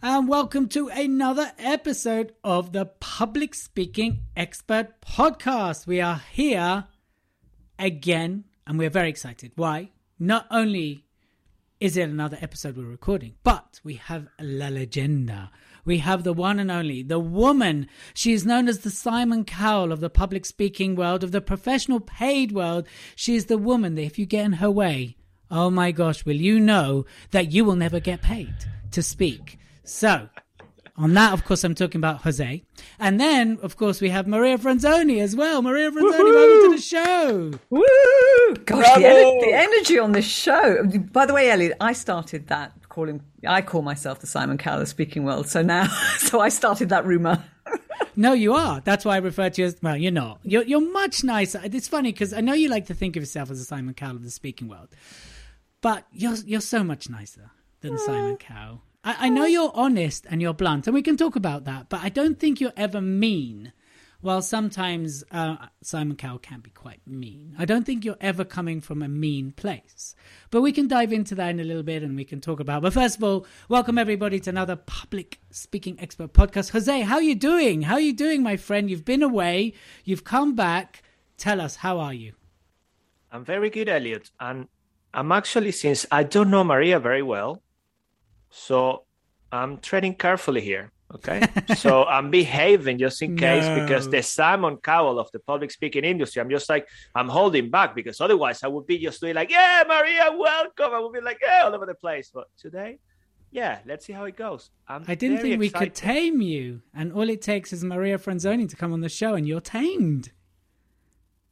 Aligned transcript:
and 0.00 0.28
welcome 0.28 0.68
to 0.68 0.88
another 0.88 1.50
episode 1.58 2.32
of 2.44 2.72
the 2.72 2.86
Public 2.86 3.52
Speaking 3.52 4.20
Expert 4.36 5.00
Podcast. 5.00 5.88
We 5.88 6.00
are 6.00 6.22
here 6.30 6.84
again, 7.80 8.44
and 8.64 8.78
we're 8.78 8.90
very 8.90 9.08
excited. 9.08 9.50
Why? 9.56 9.90
Not 10.16 10.46
only 10.52 11.04
is 11.80 11.96
it 11.96 12.08
another 12.08 12.38
episode 12.40 12.76
we're 12.76 12.84
recording, 12.84 13.34
but 13.42 13.80
we 13.82 13.94
have 13.94 14.28
La 14.40 14.68
Legenda. 14.68 15.50
We 15.84 15.98
have 15.98 16.22
the 16.22 16.32
one 16.32 16.60
and 16.60 16.70
only, 16.70 17.02
the 17.02 17.18
woman. 17.18 17.88
She 18.14 18.32
is 18.32 18.46
known 18.46 18.68
as 18.68 18.80
the 18.80 18.90
Simon 18.90 19.44
Cowell 19.44 19.90
of 19.90 19.98
the 19.98 20.10
public 20.10 20.46
speaking 20.46 20.94
world, 20.94 21.24
of 21.24 21.32
the 21.32 21.40
professional 21.40 21.98
paid 21.98 22.52
world. 22.52 22.86
She 23.16 23.34
is 23.34 23.46
the 23.46 23.58
woman 23.58 23.96
that 23.96 24.02
if 24.02 24.16
you 24.16 24.26
get 24.26 24.44
in 24.44 24.52
her 24.54 24.70
way, 24.70 25.16
oh 25.50 25.70
my 25.70 25.90
gosh, 25.90 26.24
will 26.24 26.36
you 26.36 26.60
know 26.60 27.04
that 27.32 27.50
you 27.50 27.64
will 27.64 27.76
never 27.76 27.98
get 27.98 28.22
paid 28.22 28.54
to 28.92 29.02
speak? 29.02 29.58
So, 29.88 30.28
on 30.98 31.14
that, 31.14 31.32
of 31.32 31.46
course, 31.46 31.64
I'm 31.64 31.74
talking 31.74 31.98
about 31.98 32.20
Jose. 32.22 32.62
And 32.98 33.18
then, 33.18 33.58
of 33.62 33.78
course, 33.78 34.02
we 34.02 34.10
have 34.10 34.26
Maria 34.26 34.58
Franzoni 34.58 35.22
as 35.22 35.34
well. 35.34 35.62
Maria 35.62 35.90
Franzoni, 35.90 36.34
welcome 36.34 36.70
to 36.70 36.76
the 36.76 36.82
show. 36.82 37.50
Woo! 37.70 38.54
Gosh, 38.66 38.84
the, 38.96 39.02
ener- 39.02 39.40
the 39.40 39.52
energy 39.54 39.98
on 39.98 40.12
this 40.12 40.26
show. 40.26 40.84
By 41.10 41.24
the 41.24 41.32
way, 41.32 41.50
Elliot, 41.50 41.72
I 41.80 41.94
started 41.94 42.48
that 42.48 42.72
calling. 42.90 43.22
I 43.46 43.62
call 43.62 43.80
myself 43.80 44.20
the 44.20 44.26
Simon 44.26 44.58
Cowell 44.58 44.76
of 44.76 44.80
the 44.80 44.86
speaking 44.86 45.24
world. 45.24 45.48
So 45.48 45.62
now, 45.62 45.86
so 46.18 46.38
I 46.38 46.50
started 46.50 46.90
that 46.90 47.06
rumor. 47.06 47.42
No, 48.16 48.32
you 48.32 48.54
are. 48.54 48.80
That's 48.80 49.04
why 49.04 49.14
I 49.14 49.18
refer 49.18 49.48
to 49.48 49.62
you 49.62 49.68
as 49.68 49.76
well. 49.80 49.96
You're 49.96 50.10
not. 50.10 50.40
You're 50.42 50.64
you're 50.64 50.80
much 50.92 51.22
nicer. 51.22 51.60
It's 51.62 51.86
funny 51.86 52.10
because 52.10 52.32
I 52.32 52.40
know 52.40 52.52
you 52.52 52.68
like 52.68 52.86
to 52.86 52.94
think 52.94 53.14
of 53.14 53.22
yourself 53.22 53.48
as 53.48 53.60
a 53.60 53.64
Simon 53.64 53.94
Cowell 53.94 54.16
of 54.16 54.24
the 54.24 54.30
speaking 54.32 54.66
world, 54.66 54.88
but 55.82 56.04
you're 56.10 56.34
you're 56.44 56.60
so 56.60 56.82
much 56.82 57.08
nicer 57.08 57.52
than 57.80 57.94
ah. 57.94 57.98
Simon 57.98 58.36
Cowell. 58.36 58.82
I, 59.08 59.26
I 59.26 59.28
know 59.30 59.46
you're 59.46 59.72
honest 59.74 60.26
and 60.28 60.42
you're 60.42 60.52
blunt, 60.52 60.86
and 60.86 60.92
we 60.92 61.00
can 61.00 61.16
talk 61.16 61.34
about 61.34 61.64
that. 61.64 61.88
But 61.88 62.02
I 62.02 62.10
don't 62.10 62.38
think 62.38 62.60
you're 62.60 62.74
ever 62.76 63.00
mean. 63.00 63.72
Well, 64.20 64.42
sometimes 64.42 65.24
uh, 65.30 65.56
Simon 65.80 66.16
Cowell 66.16 66.40
can 66.40 66.60
be 66.60 66.70
quite 66.70 67.00
mean. 67.06 67.54
I 67.58 67.64
don't 67.64 67.86
think 67.86 68.04
you're 68.04 68.18
ever 68.20 68.44
coming 68.44 68.82
from 68.82 69.00
a 69.00 69.08
mean 69.08 69.52
place. 69.52 70.14
But 70.50 70.60
we 70.60 70.72
can 70.72 70.88
dive 70.88 71.12
into 71.12 71.34
that 71.36 71.48
in 71.50 71.60
a 71.60 71.64
little 71.64 71.84
bit 71.84 72.02
and 72.02 72.16
we 72.16 72.24
can 72.24 72.40
talk 72.40 72.60
about. 72.60 72.82
But 72.82 72.92
first 72.92 73.16
of 73.16 73.24
all, 73.24 73.46
welcome 73.68 73.96
everybody 73.96 74.40
to 74.40 74.50
another 74.50 74.76
public 74.76 75.40
speaking 75.50 75.98
expert 76.00 76.34
podcast. 76.34 76.72
Jose, 76.72 77.00
how 77.02 77.14
are 77.14 77.22
you 77.22 77.36
doing? 77.36 77.82
How 77.82 77.94
are 77.94 78.00
you 78.00 78.12
doing, 78.12 78.42
my 78.42 78.56
friend? 78.56 78.90
You've 78.90 79.04
been 79.04 79.22
away, 79.22 79.72
you've 80.04 80.24
come 80.24 80.54
back. 80.54 81.02
Tell 81.38 81.60
us, 81.60 81.76
how 81.76 82.00
are 82.00 82.12
you? 82.12 82.32
I'm 83.30 83.44
very 83.44 83.70
good, 83.70 83.88
Elliot. 83.88 84.30
And 84.40 84.66
I'm 85.14 85.30
actually, 85.30 85.70
since 85.72 86.04
I 86.10 86.24
don't 86.24 86.50
know 86.50 86.64
Maria 86.64 86.98
very 86.98 87.22
well, 87.22 87.62
so 88.50 89.04
I'm 89.52 89.78
treading 89.78 90.14
carefully 90.14 90.60
here. 90.60 90.92
Okay. 91.14 91.42
so 91.76 92.04
I'm 92.04 92.30
behaving 92.30 92.98
just 92.98 93.22
in 93.22 93.36
case 93.36 93.64
No. 93.64 93.80
because 93.80 94.10
the 94.10 94.22
Simon 94.22 94.76
Cowell 94.76 95.18
of 95.18 95.30
the 95.32 95.38
public 95.38 95.70
speaking 95.70 96.04
industry, 96.04 96.40
I'm 96.42 96.50
just 96.50 96.68
like, 96.68 96.86
I'm 97.14 97.28
holding 97.28 97.70
back 97.70 97.94
because 97.94 98.20
otherwise 98.20 98.62
I 98.62 98.68
would 98.68 98.86
be 98.86 98.98
just 98.98 99.20
doing 99.20 99.34
like, 99.34 99.50
yeah, 99.50 99.84
Maria, 99.88 100.28
welcome. 100.36 100.92
I 100.92 100.98
would 101.00 101.12
be 101.14 101.20
like, 101.22 101.38
yeah, 101.42 101.62
all 101.64 101.74
over 101.74 101.86
the 101.86 101.94
place. 101.94 102.30
But 102.32 102.48
today, 102.58 102.98
yeah, 103.50 103.78
let's 103.86 104.04
see 104.04 104.12
how 104.12 104.24
it 104.24 104.36
goes. 104.36 104.70
I'm 104.86 105.04
I 105.08 105.14
didn't 105.14 105.38
very 105.38 105.50
think 105.50 105.60
we 105.60 105.70
could 105.70 105.94
tame 105.94 106.42
you. 106.42 106.82
And 106.94 107.10
all 107.14 107.28
it 107.30 107.40
takes 107.40 107.72
is 107.72 107.82
Maria 107.82 108.18
Franzoni 108.18 108.68
to 108.68 108.76
come 108.76 108.92
on 108.92 109.00
the 109.00 109.08
show 109.08 109.34
and 109.34 109.48
you're 109.48 109.62
tamed. 109.62 110.32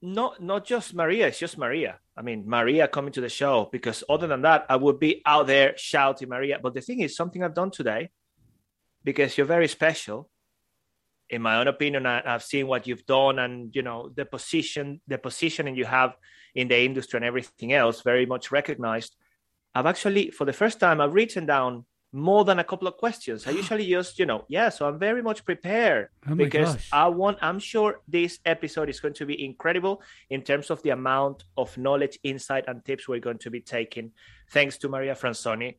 not 0.02 0.42
not 0.42 0.66
just 0.66 0.92
Maria, 0.94 1.28
it's 1.28 1.38
just 1.38 1.56
Maria. 1.56 1.98
I 2.16 2.22
mean, 2.22 2.44
Maria 2.46 2.88
coming 2.88 3.12
to 3.12 3.20
the 3.20 3.28
show 3.28 3.68
because 3.70 4.02
other 4.08 4.26
than 4.26 4.42
that, 4.42 4.64
I 4.68 4.76
would 4.76 4.98
be 4.98 5.22
out 5.26 5.46
there 5.46 5.74
shouting 5.76 6.28
Maria. 6.28 6.58
But 6.62 6.74
the 6.74 6.80
thing 6.80 7.00
is, 7.00 7.14
something 7.14 7.42
I've 7.42 7.54
done 7.54 7.70
today, 7.70 8.10
because 9.04 9.36
you're 9.36 9.46
very 9.46 9.68
special. 9.68 10.30
In 11.28 11.42
my 11.42 11.56
own 11.56 11.68
opinion, 11.68 12.06
I, 12.06 12.22
I've 12.24 12.42
seen 12.42 12.68
what 12.68 12.86
you've 12.86 13.04
done, 13.04 13.38
and 13.38 13.74
you 13.74 13.82
know 13.82 14.10
the 14.14 14.24
position, 14.24 15.00
the 15.06 15.18
positioning 15.18 15.76
you 15.76 15.84
have 15.84 16.16
in 16.54 16.68
the 16.68 16.78
industry, 16.78 17.18
and 17.18 17.24
everything 17.24 17.72
else, 17.72 18.00
very 18.00 18.26
much 18.26 18.50
recognized. 18.50 19.14
I've 19.74 19.86
actually, 19.86 20.30
for 20.30 20.44
the 20.46 20.52
first 20.54 20.80
time, 20.80 21.00
I've 21.00 21.12
written 21.12 21.44
down 21.44 21.84
more 22.12 22.44
than 22.44 22.58
a 22.58 22.64
couple 22.64 22.88
of 22.88 22.96
questions. 22.96 23.46
I 23.46 23.50
usually 23.50 23.86
just, 23.98 24.18
you 24.18 24.26
know, 24.26 24.44
yeah. 24.48 24.68
So 24.70 24.86
I'm 24.88 24.98
very 24.98 25.22
much 25.22 25.44
prepared 25.44 26.08
Oh 26.28 26.34
because 26.34 26.74
gosh. 26.74 26.88
I 26.92 27.08
want. 27.08 27.38
I'm 27.42 27.58
sure 27.58 28.00
this 28.08 28.38
episode 28.44 28.88
is 28.88 29.00
going 29.00 29.14
to 29.14 29.26
be 29.26 29.44
incredible 29.44 30.02
in 30.30 30.42
terms 30.42 30.70
of 30.70 30.82
the 30.82 30.90
amount 30.90 31.44
of 31.56 31.76
knowledge, 31.76 32.18
insight, 32.22 32.64
and 32.68 32.84
tips 32.84 33.08
we're 33.08 33.20
going 33.20 33.38
to 33.38 33.50
be 33.50 33.60
taking. 33.60 34.12
Thanks 34.50 34.78
to 34.78 34.88
Maria 34.88 35.14
Franzoni. 35.14 35.76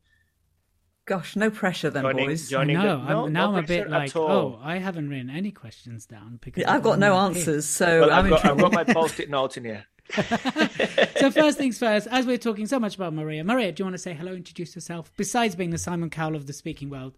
Gosh, 1.06 1.36
no 1.36 1.48
pressure 1.50 1.88
then, 1.88 2.02
Joining- 2.02 2.26
boys. 2.26 2.50
joining- 2.50 2.76
I 2.76 2.82
know. 2.84 2.96
the- 2.98 3.08
no, 3.08 3.24
I'm, 3.24 3.32
now 3.32 3.50
no 3.52 3.56
I'm 3.56 3.64
a 3.64 3.66
bit 3.66 3.88
like, 3.88 4.14
oh, 4.14 4.60
I 4.62 4.76
haven't 4.76 5.08
written 5.08 5.30
any 5.30 5.50
questions 5.52 6.04
down 6.04 6.38
because 6.42 6.64
I've 6.64 6.82
got 6.82 6.98
no 6.98 7.16
I'm 7.16 7.32
here. 7.32 7.40
answers, 7.40 7.64
so 7.66 8.00
Well, 8.02 8.10
I'm 8.12 8.24
I've, 8.26 8.30
got, 8.30 8.44
I've 8.44 8.58
got 8.58 8.72
my 8.74 8.84
post-it 8.84 9.30
notes 9.30 9.56
in 9.56 9.64
here. 9.64 9.86
so 11.18 11.30
first 11.30 11.58
things 11.58 11.78
first, 11.78 12.06
as 12.10 12.26
we're 12.26 12.38
talking 12.38 12.66
so 12.66 12.80
much 12.80 12.96
about 12.96 13.12
Maria, 13.12 13.44
Maria, 13.44 13.72
do 13.72 13.82
you 13.82 13.84
want 13.84 13.94
to 13.94 13.98
say 13.98 14.14
hello, 14.14 14.32
introduce 14.32 14.74
yourself? 14.74 15.12
Besides 15.16 15.54
being 15.54 15.70
the 15.70 15.78
Simon 15.78 16.10
Cowell 16.10 16.34
of 16.36 16.46
the 16.46 16.52
speaking 16.52 16.88
world, 16.88 17.14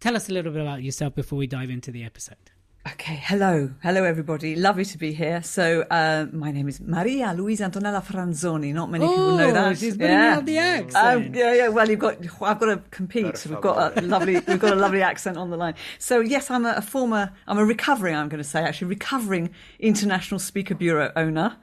tell 0.00 0.14
us 0.14 0.28
a 0.28 0.32
little 0.32 0.52
bit 0.52 0.62
about 0.62 0.82
yourself 0.82 1.14
before 1.14 1.38
we 1.38 1.46
dive 1.46 1.70
into 1.70 1.90
the 1.90 2.04
episode. 2.04 2.50
Okay, 2.84 3.14
hello, 3.22 3.70
hello 3.80 4.02
everybody. 4.02 4.56
Lovely 4.56 4.84
to 4.84 4.98
be 4.98 5.12
here. 5.12 5.40
So, 5.44 5.82
uh, 5.82 6.26
my 6.32 6.50
name 6.50 6.66
is 6.66 6.80
Maria 6.80 7.32
Luisa 7.32 7.70
Antonella 7.70 8.02
Franzoni. 8.02 8.74
Not 8.74 8.90
many 8.90 9.06
people 9.06 9.36
know 9.36 9.50
Oh, 9.50 9.52
that. 9.52 9.78
she's 9.78 9.96
putting 9.96 10.16
out 10.16 10.44
the 10.46 10.58
accent. 10.58 10.96
Um, 10.96 11.32
yeah, 11.32 11.54
yeah. 11.54 11.68
Well, 11.68 11.88
you've 11.88 12.00
got. 12.00 12.16
I've 12.42 12.58
got 12.58 12.66
to 12.66 12.82
compete. 12.90 13.24
Gotta 13.26 13.48
We've 13.50 13.60
got 13.60 13.96
a 13.96 14.00
lovely. 14.00 14.34
We've 14.34 14.58
got 14.58 14.72
a 14.72 14.76
lovely 14.76 15.00
accent 15.12 15.36
on 15.36 15.50
the 15.50 15.56
line. 15.56 15.74
So 16.00 16.18
yes, 16.18 16.50
I'm 16.50 16.66
a, 16.66 16.72
a 16.72 16.82
former. 16.82 17.30
I'm 17.46 17.56
a 17.58 17.64
recovering. 17.64 18.16
I'm 18.16 18.28
going 18.28 18.42
to 18.42 18.48
say 18.48 18.62
actually 18.62 18.88
recovering 18.88 19.50
international 19.78 20.40
speaker 20.40 20.74
bureau 20.74 21.12
owner. 21.14 21.56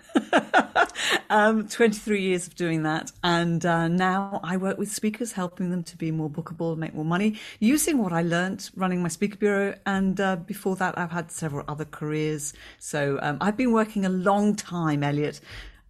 um, 1.29 1.67
23 1.67 2.21
years 2.21 2.47
of 2.47 2.55
doing 2.55 2.83
that, 2.83 3.11
and 3.25 3.65
uh, 3.65 3.89
now 3.89 4.39
I 4.41 4.55
work 4.55 4.77
with 4.77 4.89
speakers, 4.89 5.33
helping 5.33 5.69
them 5.69 5.83
to 5.83 5.97
be 5.97 6.11
more 6.11 6.29
bookable, 6.29 6.77
make 6.77 6.93
more 6.93 7.05
money, 7.05 7.37
using 7.59 7.97
what 7.97 8.13
I 8.13 8.21
learnt 8.21 8.71
running 8.73 9.01
my 9.03 9.09
speaker 9.09 9.35
bureau. 9.37 9.75
And 9.85 10.19
uh, 10.21 10.37
before 10.37 10.77
that, 10.77 10.97
I've 11.09 11.15
had 11.15 11.31
several 11.31 11.65
other 11.67 11.85
careers. 11.85 12.53
So 12.77 13.17
um, 13.21 13.37
I've 13.41 13.57
been 13.57 13.71
working 13.73 14.05
a 14.05 14.09
long 14.09 14.55
time, 14.55 15.01
Elliot. 15.03 15.41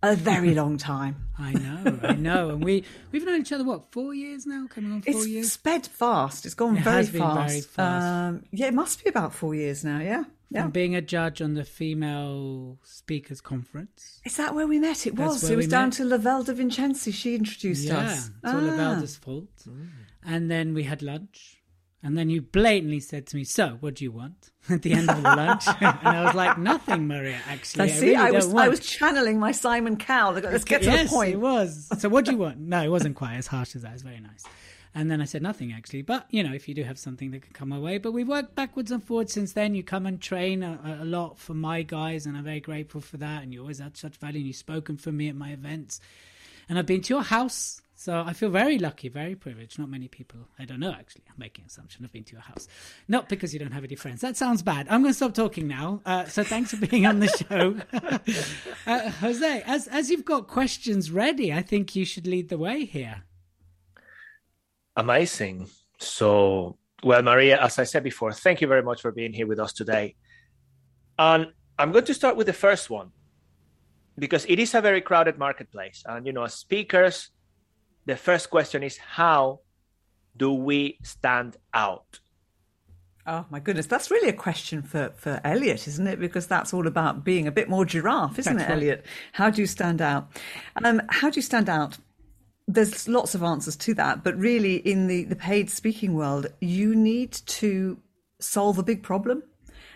A 0.02 0.16
very 0.16 0.54
long 0.56 0.78
time. 0.78 1.28
I 1.38 1.52
know, 1.52 2.00
I 2.04 2.14
know, 2.14 2.50
and 2.52 2.64
we 2.64 2.86
we've 3.12 3.26
known 3.26 3.42
each 3.42 3.52
other 3.52 3.66
what 3.66 3.92
four 3.92 4.14
years 4.14 4.46
now, 4.46 4.66
coming 4.70 4.94
on 4.94 5.02
four 5.02 5.14
It's 5.14 5.28
years. 5.28 5.52
sped 5.52 5.86
fast. 5.88 6.46
It's 6.46 6.56
gone 6.56 6.78
It 6.78 6.84
very, 6.84 7.04
fast. 7.06 7.50
very 7.50 7.62
fast. 7.62 8.06
Um, 8.06 8.44
yeah, 8.52 8.68
it 8.68 8.74
must 8.74 9.04
be 9.04 9.10
about 9.10 9.34
four 9.34 9.56
years 9.56 9.84
now. 9.84 10.00
Yeah, 10.00 10.24
yeah. 10.52 10.62
From 10.62 10.72
being 10.72 10.96
a 10.96 11.02
judge 11.02 11.42
on 11.42 11.54
the 11.56 11.66
female 11.66 12.78
speakers 12.84 13.42
conference. 13.42 14.22
Is 14.24 14.38
that 14.38 14.56
where 14.56 14.68
we 14.68 14.80
met? 14.80 15.06
It 15.06 15.16
was. 15.18 15.50
It 15.50 15.58
was 15.58 15.68
down 15.68 15.88
met. 15.90 15.94
to 15.96 16.06
Lavelle 16.06 16.44
de 16.44 16.54
Vincenzi. 16.54 17.12
She 17.12 17.36
introduced 17.36 17.86
Yeah, 17.88 17.98
us. 18.00 18.28
it's 18.42 18.54
all 18.54 18.56
Ah. 18.62 18.72
Lavelda's 18.72 19.18
fault. 19.18 19.50
And 20.26 20.50
then 20.50 20.74
we 20.74 20.84
had 20.84 21.02
lunch. 21.02 21.59
And 22.02 22.18
then 22.18 22.30
you 22.30 22.42
blatantly 22.42 23.02
said 23.02 23.28
to 23.28 23.36
me, 23.36 23.44
"So, 23.44 23.78
what 23.82 23.96
do 23.96 24.06
you 24.06 24.12
want?" 24.12 24.52
At 24.70 24.84
the 24.84 24.94
end 24.94 25.10
of 25.10 25.18
the 25.18 25.24
lunch, 25.24 25.66
and 25.82 25.98
I 26.08 26.24
was 26.24 26.34
like, 26.34 26.58
"Nothing, 26.58 27.08
Maria. 27.08 27.40
Actually, 27.48 27.82
I 27.82 27.86
I, 27.86 27.90
see. 27.90 28.06
really 28.06 28.16
I 28.16 28.32
was 28.32 28.48
want." 28.48 28.66
I 28.66 28.70
was 28.70 28.80
channeling 28.80 29.40
my 29.40 29.52
Simon 29.52 29.98
Cowell. 29.98 30.36
Let's 30.36 30.64
get 30.64 30.84
to 30.84 30.88
yes, 30.88 31.10
the 31.10 31.16
point. 31.16 31.34
it 31.34 31.38
was. 31.38 31.90
So, 32.00 32.08
what 32.08 32.24
do 32.24 32.32
you 32.32 32.38
want? 32.38 32.60
No, 32.60 32.82
it 32.82 32.88
wasn't 32.88 33.16
quite 33.18 33.36
as 33.36 33.48
harsh 33.48 33.76
as 33.76 33.82
that. 33.82 33.90
It 33.90 33.94
was 33.94 34.02
very 34.04 34.22
nice. 34.22 34.46
And 34.96 35.12
then 35.12 35.22
I 35.22 35.26
said 35.26 35.44
nothing 35.44 35.72
actually, 35.72 36.02
but 36.02 36.26
you 36.32 36.42
know, 36.42 36.54
if 36.54 36.68
you 36.68 36.74
do 36.74 36.84
have 36.84 36.98
something 36.98 37.32
that 37.32 37.42
could 37.42 37.54
come 37.54 37.70
my 37.70 37.78
way. 37.78 37.98
But 37.98 38.14
we've 38.14 38.28
worked 38.28 38.56
backwards 38.56 38.92
and 38.92 39.04
forwards 39.04 39.34
since 39.34 39.54
then. 39.54 39.76
You 39.76 39.84
come 39.84 40.06
and 40.06 40.22
train 40.22 40.64
a, 40.64 41.00
a 41.02 41.06
lot 41.06 41.38
for 41.38 41.54
my 41.54 41.82
guys, 41.82 42.26
and 42.26 42.38
I'm 42.38 42.46
very 42.46 42.62
grateful 42.62 43.02
for 43.02 43.18
that. 43.18 43.44
And 43.44 43.54
you 43.54 43.60
always 43.62 43.80
had 43.80 43.98
such 43.98 44.16
value, 44.18 44.38
and 44.38 44.48
you've 44.48 44.56
spoken 44.56 44.96
for 44.98 45.12
me 45.12 45.28
at 45.28 45.36
my 45.36 45.52
events. 45.52 46.00
And 46.70 46.80
I've 46.80 46.86
been 46.86 47.02
to 47.02 47.14
your 47.14 47.24
house, 47.24 47.82
so 48.00 48.24
I 48.26 48.32
feel 48.32 48.50
very 48.50 48.80
lucky, 48.80 49.10
very 49.10 49.36
privileged. 49.36 49.78
Not 49.78 49.90
many 49.90 50.08
people, 50.08 50.40
I 50.58 50.64
don't 50.64 50.80
know 50.80 50.94
actually, 50.94 51.26
I'm 51.28 51.36
making 51.38 51.64
an 51.64 51.68
assumption, 51.68 52.02
have 52.04 52.14
been 52.14 52.24
to 52.24 52.32
your 52.32 52.42
house. 52.42 52.70
Not 53.10 53.28
because 53.28 53.52
you 53.52 53.60
don't 53.60 53.74
have 53.74 53.84
any 53.84 53.96
friends. 53.96 54.22
That 54.22 54.38
sounds 54.38 54.62
bad. 54.62 54.88
I'm 54.90 55.02
going 55.02 55.12
to 55.12 55.18
stop 55.18 55.34
talking 55.34 55.68
now. 55.68 56.00
Uh, 56.06 56.24
so 56.24 56.46
thanks 56.46 56.74
for 56.74 56.78
being 56.88 57.06
on 57.06 57.20
the 57.20 57.28
show. 57.50 57.76
uh, 58.88 59.10
Jose, 59.10 59.64
as, 59.66 59.90
as 59.90 60.10
you've 60.10 60.24
got 60.24 60.48
questions 60.48 61.12
ready, 61.12 61.52
I 61.52 61.62
think 61.62 61.94
you 61.94 62.06
should 62.06 62.26
lead 62.26 62.48
the 62.48 62.58
way 62.58 62.86
here. 62.86 63.24
Amazing. 64.96 65.68
So, 65.98 66.78
well, 67.04 67.22
Maria, 67.22 67.62
as 67.62 67.80
I 67.80 67.84
said 67.84 68.06
before, 68.06 68.32
thank 68.32 68.62
you 68.62 68.68
very 68.70 68.82
much 68.82 69.02
for 69.02 69.12
being 69.12 69.34
here 69.34 69.46
with 69.46 69.60
us 69.60 69.74
today. 69.74 70.16
And 71.18 71.48
I'm 71.78 71.92
going 71.92 72.06
to 72.06 72.14
start 72.14 72.38
with 72.38 72.48
the 72.48 72.54
first 72.54 72.90
one 72.90 73.12
because 74.18 74.46
it 74.46 74.58
is 74.58 74.74
a 74.74 74.80
very 74.80 75.02
crowded 75.02 75.38
marketplace. 75.38 76.02
And, 76.06 76.26
you 76.26 76.32
know, 76.32 76.46
as 76.46 76.54
speakers, 76.54 77.32
the 78.06 78.16
first 78.16 78.50
question 78.50 78.84
is 78.84 78.98
how 78.98 79.62
do 80.36 80.54
we 80.54 80.98
stand 81.04 81.58
out? 81.74 82.20
Oh 83.28 83.46
my 83.50 83.60
goodness, 83.60 83.86
that's 83.86 84.10
really 84.10 84.30
a 84.30 84.34
question 84.34 84.82
for 84.82 85.12
for 85.16 85.40
Elliot, 85.44 85.88
isn't 85.88 86.08
it? 86.08 86.20
Because 86.20 86.48
that's 86.48 86.74
all 86.74 86.88
about 86.88 87.24
being 87.24 87.48
a 87.48 87.52
bit 87.52 87.70
more 87.70 87.86
giraffe, 87.86 88.40
isn't 88.40 88.56
That's 88.56 88.68
it, 88.68 88.72
right. 88.72 88.78
Elliot? 88.78 89.06
How 89.34 89.50
do 89.50 89.62
you 89.62 89.68
stand 89.68 90.02
out? 90.02 90.30
Um, 90.84 91.02
how 91.10 91.30
do 91.30 91.38
you 91.38 91.44
stand 91.44 91.70
out? 91.70 91.98
there's 92.70 93.08
lots 93.08 93.34
of 93.34 93.42
answers 93.42 93.76
to 93.76 93.96
that, 93.96 94.24
but 94.24 94.38
really, 94.38 94.76
in 94.76 95.08
the, 95.08 95.24
the 95.24 95.36
paid 95.36 95.72
speaking 95.72 96.14
world, 96.14 96.46
you 96.62 96.96
need 96.96 97.32
to 97.32 97.98
solve 98.40 98.78
a 98.78 98.84
big 98.84 99.02
problem 99.02 99.42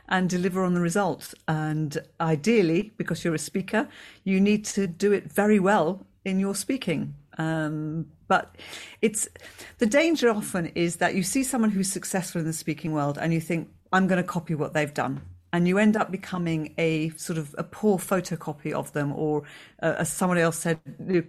and 0.10 0.28
deliver 0.28 0.64
on 0.64 0.74
the 0.74 0.82
results. 0.82 1.36
And 1.48 1.96
ideally, 2.20 2.92
because 2.98 3.24
you're 3.24 3.36
a 3.36 3.40
speaker, 3.40 3.88
you 4.24 4.42
need 4.42 4.66
to 4.66 4.88
do 4.88 5.12
it 5.12 5.32
very 5.32 5.60
well 5.60 6.08
in 6.26 6.40
your 6.40 6.56
speaking. 6.56 7.14
Um, 7.38 8.08
but 8.28 8.56
it's 9.02 9.28
the 9.80 9.86
danger 9.86 10.30
often 10.30 10.68
is 10.68 10.98
that 10.98 11.16
you 11.16 11.24
see 11.24 11.44
someone 11.44 11.72
who's 11.72 11.92
successful 11.92 12.42
in 12.42 12.48
the 12.48 12.54
speaking 12.54 12.92
world 12.92 13.18
and 13.18 13.34
you 13.34 13.42
think, 13.42 13.70
I'm 13.92 14.08
going 14.08 14.22
to 14.22 14.28
copy 14.28 14.56
what 14.56 14.74
they've 14.74 14.94
done 14.94 15.22
and 15.54 15.68
you 15.68 15.78
end 15.78 15.96
up 15.96 16.12
becoming 16.12 16.74
a 16.80 17.10
sort 17.10 17.38
of 17.38 17.54
a 17.60 17.64
poor 17.64 18.00
photocopy 18.00 18.74
of 18.74 18.92
them, 18.94 19.14
or 19.14 19.44
uh, 19.84 19.94
as 20.00 20.12
someone 20.12 20.40
else 20.40 20.58
said, 20.58 20.80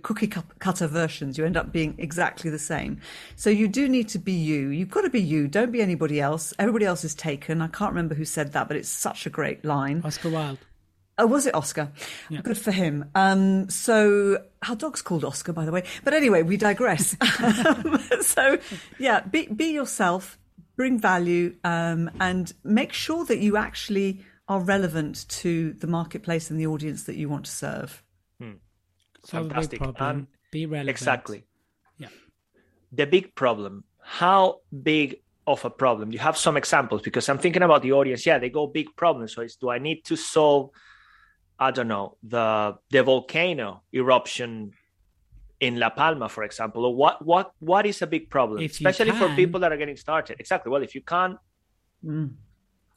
cookie 0.03 0.27
cutter 0.27 0.87
versions. 0.87 1.37
You 1.37 1.45
end 1.45 1.59
up 1.59 1.71
being 1.71 1.95
exactly 1.99 2.51
the 2.51 2.59
same. 2.59 3.01
So 3.37 3.51
you 3.51 3.69
do 3.69 3.87
need 3.87 4.09
to 4.09 4.19
be 4.19 4.33
you. 4.33 4.71
You've 4.71 4.91
got 4.91 5.03
to 5.03 5.11
be 5.11 5.21
you. 5.21 5.47
Don't 5.47 5.71
be 5.71 5.83
anybody 5.83 6.23
else. 6.23 6.55
Everybody 6.59 6.87
else 6.87 7.05
is 7.05 7.15
taken. 7.15 7.61
I 7.61 7.69
can't 7.69 7.91
remember 7.91 8.15
who 8.15 8.25
said 8.25 8.55
that, 8.55 8.67
but 8.67 8.79
it's 8.79 8.89
such 8.89 9.27
a 9.27 9.31
great 9.31 9.63
line. 9.63 10.01
Oscar 10.03 10.31
Wilde. 10.31 10.59
Oh, 11.17 11.27
was 11.27 11.47
it 11.47 11.55
Oscar? 11.55 11.93
Yeah. 12.29 12.41
Good 12.43 12.59
for 12.59 12.73
him. 12.73 13.11
Um, 13.15 13.71
so 13.71 14.43
our 14.69 14.75
dog's 14.75 15.01
called 15.01 15.25
Oscar, 15.25 15.53
by 15.53 15.65
the 15.65 15.73
way. 15.73 15.85
But 16.03 16.13
anyway, 16.13 16.43
we 16.43 16.57
digress. 16.57 17.17
so 18.21 18.59
yeah, 18.99 19.21
be, 19.21 19.47
be 19.47 19.67
yourself 19.67 20.39
bring 20.77 20.99
value 20.99 21.55
um, 21.65 22.11
and 22.21 22.53
make 22.65 22.93
sure 22.93 23.25
that 23.25 23.39
you 23.39 23.57
actually 23.57 24.23
are 24.49 24.61
relevant 24.61 25.27
to 25.29 25.73
the 25.75 25.87
marketplace 25.87 26.51
and 26.51 26.61
the 26.61 26.67
audience 26.67 27.05
that 27.05 27.17
you 27.17 27.29
want 27.29 27.47
to 27.47 27.51
serve. 27.51 28.03
Hmm. 28.41 28.53
Fantastic. 29.27 29.81
Um, 30.01 30.29
be 30.51 30.67
relevant. 30.67 30.91
Exactly. 30.91 31.45
Yeah. 31.99 32.09
The 32.93 33.07
big 33.07 33.35
problem. 33.35 33.85
How 34.03 34.61
big 34.83 35.21
of 35.47 35.65
a 35.65 35.71
problem? 35.71 36.13
You 36.13 36.19
have 36.19 36.37
some 36.37 36.57
examples 36.57 37.03
because 37.03 37.29
I'm 37.29 37.39
thinking 37.39 37.63
about 37.63 37.83
the 37.83 37.93
audience. 37.93 38.27
Yeah, 38.27 38.39
they 38.39 38.51
go 38.51 38.67
big 38.67 38.89
problems. 38.97 39.35
So 39.35 39.43
it's 39.43 39.57
do 39.57 39.71
I 39.71 39.79
need 39.79 40.05
to 40.05 40.17
solve? 40.17 40.71
I 41.59 41.71
don't 41.71 41.89
know 41.89 42.17
the 42.23 42.77
the 42.91 43.03
volcano 43.03 43.83
eruption 43.93 44.73
in 45.61 45.79
La 45.79 45.91
Palma, 45.91 46.29
for 46.29 46.45
example, 46.45 46.85
or 46.85 46.95
what 46.95 47.25
what 47.25 47.53
what 47.61 47.87
is 47.87 48.03
a 48.03 48.07
big 48.07 48.29
problem, 48.29 48.63
if 48.63 48.73
especially 48.73 49.13
for 49.13 49.29
people 49.35 49.61
that 49.61 49.73
are 49.73 49.77
getting 49.77 49.97
started? 49.97 50.41
Exactly. 50.41 50.71
Well, 50.71 50.83
if 50.83 50.95
you 50.95 51.01
can't, 51.01 51.39
mm. 52.05 52.31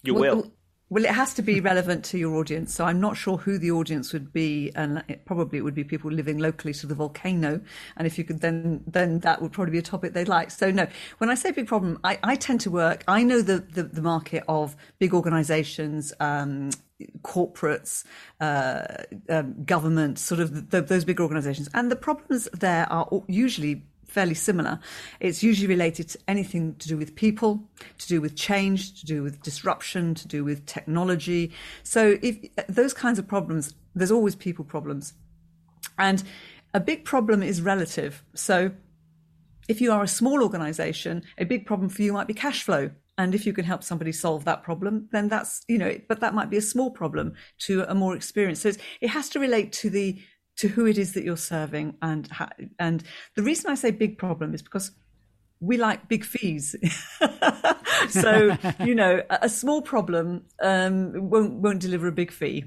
you 0.04 0.14
well, 0.14 0.36
will. 0.38 0.52
Well, 0.90 1.04
it 1.04 1.12
has 1.12 1.34
to 1.34 1.42
be 1.42 1.60
relevant 1.60 2.06
to 2.06 2.18
your 2.18 2.36
audience. 2.36 2.74
So 2.74 2.86
I'm 2.86 3.02
not 3.02 3.18
sure 3.18 3.36
who 3.36 3.58
the 3.58 3.72
audience 3.72 4.14
would 4.14 4.32
be, 4.32 4.72
and 4.74 5.04
it, 5.10 5.26
probably 5.26 5.60
it 5.60 5.62
would 5.64 5.76
be 5.76 5.84
people 5.84 6.10
living 6.10 6.38
locally 6.38 6.74
to 6.76 6.88
the 6.88 6.96
volcano. 6.96 7.60
And 7.98 8.08
if 8.08 8.18
you 8.18 8.24
could, 8.24 8.40
then 8.40 8.84
then 8.88 9.20
that 9.20 9.42
would 9.42 9.52
probably 9.52 9.74
be 9.74 9.80
a 9.80 9.82
topic 9.82 10.14
they'd 10.14 10.30
like. 10.30 10.50
So 10.50 10.72
no, 10.72 10.88
when 11.18 11.30
I 11.30 11.36
say 11.36 11.52
big 11.52 11.68
problem, 11.68 12.00
I, 12.06 12.18
I 12.24 12.36
tend 12.38 12.62
to 12.62 12.72
work. 12.72 13.04
I 13.06 13.24
know 13.24 13.42
the 13.42 13.60
the, 13.60 13.84
the 13.84 14.02
market 14.02 14.46
of 14.48 14.78
big 14.98 15.14
organisations, 15.14 16.14
um, 16.22 16.70
corporates, 17.22 18.06
uh, 18.40 18.86
um, 19.28 19.66
government, 19.66 20.18
sort 20.20 20.40
of 20.40 20.70
the, 20.70 20.82
those 20.82 21.04
big 21.04 21.20
organisations, 21.20 21.70
and 21.74 21.92
the 21.92 21.98
problems 21.98 22.48
there 22.54 22.90
are 22.90 23.10
usually 23.28 23.84
fairly 24.08 24.34
similar. 24.34 24.80
It's 25.20 25.44
usually 25.44 25.68
related 25.68 26.10
to 26.10 26.20
anything 26.28 26.76
to 26.76 26.88
do 26.88 26.98
with 26.98 27.16
people, 27.16 27.64
to 28.00 28.08
do 28.08 28.22
with 28.22 28.36
change, 28.36 29.00
to 29.00 29.06
do 29.06 29.22
with 29.24 29.42
disruption, 29.42 30.16
to 30.16 30.28
do 30.28 30.44
with 30.44 30.66
technology. 30.66 31.52
So 31.84 32.18
if 32.22 32.38
those 32.68 32.94
kinds 32.94 33.20
of 33.20 33.28
problems, 33.28 33.76
there's 33.96 34.12
always 34.12 34.36
people 34.36 34.66
problems. 34.66 35.14
And 36.00 36.24
a 36.74 36.80
big 36.80 37.06
problem 37.06 37.44
is 37.44 37.62
relative. 37.62 38.24
So 38.34 38.72
if 39.68 39.82
you 39.82 39.92
are 39.92 40.04
a 40.04 40.08
small 40.08 40.42
organization, 40.42 41.24
a 41.38 41.46
big 41.46 41.66
problem 41.66 41.90
for 41.90 42.02
you 42.02 42.14
might 42.14 42.28
be 42.28 42.34
cash 42.34 42.64
flow. 42.64 42.92
And 43.20 43.34
if 43.34 43.48
you 43.48 43.54
can 43.54 43.66
help 43.66 43.84
somebody 43.84 44.12
solve 44.12 44.46
that 44.46 44.62
problem, 44.62 45.10
then 45.12 45.28
that's, 45.28 45.64
you 45.68 45.80
know, 45.80 45.98
but 46.08 46.20
that 46.20 46.36
might 46.36 46.52
be 46.52 46.58
a 46.58 46.62
small 46.62 46.92
problem 46.92 47.34
to 47.60 47.84
a 47.90 47.96
more 47.96 48.16
experienced. 48.16 48.62
So 48.62 48.72
it 49.02 49.10
has 49.10 49.28
to 49.30 49.40
relate 49.40 49.74
to 49.74 49.90
the 49.90 50.22
to 50.58 50.68
who 50.68 50.86
it 50.86 50.98
is 50.98 51.14
that 51.14 51.24
you're 51.24 51.38
serving 51.38 51.96
and 52.02 52.30
and 52.80 53.04
the 53.36 53.44
reason 53.44 53.72
I 53.72 53.76
say 53.76 53.92
big 53.92 54.18
problem 54.18 54.54
is 54.54 54.62
because 54.62 54.92
we 55.60 55.78
like 55.78 56.08
big 56.08 56.24
fees. 56.24 56.76
so 58.10 58.58
you 58.84 58.96
know, 58.96 59.22
a 59.30 59.50
small 59.50 59.82
problem 59.82 60.46
um, 60.62 61.30
won't 61.30 61.54
won't 61.54 61.80
deliver 61.80 62.08
a 62.08 62.12
big 62.12 62.32
fee. 62.32 62.66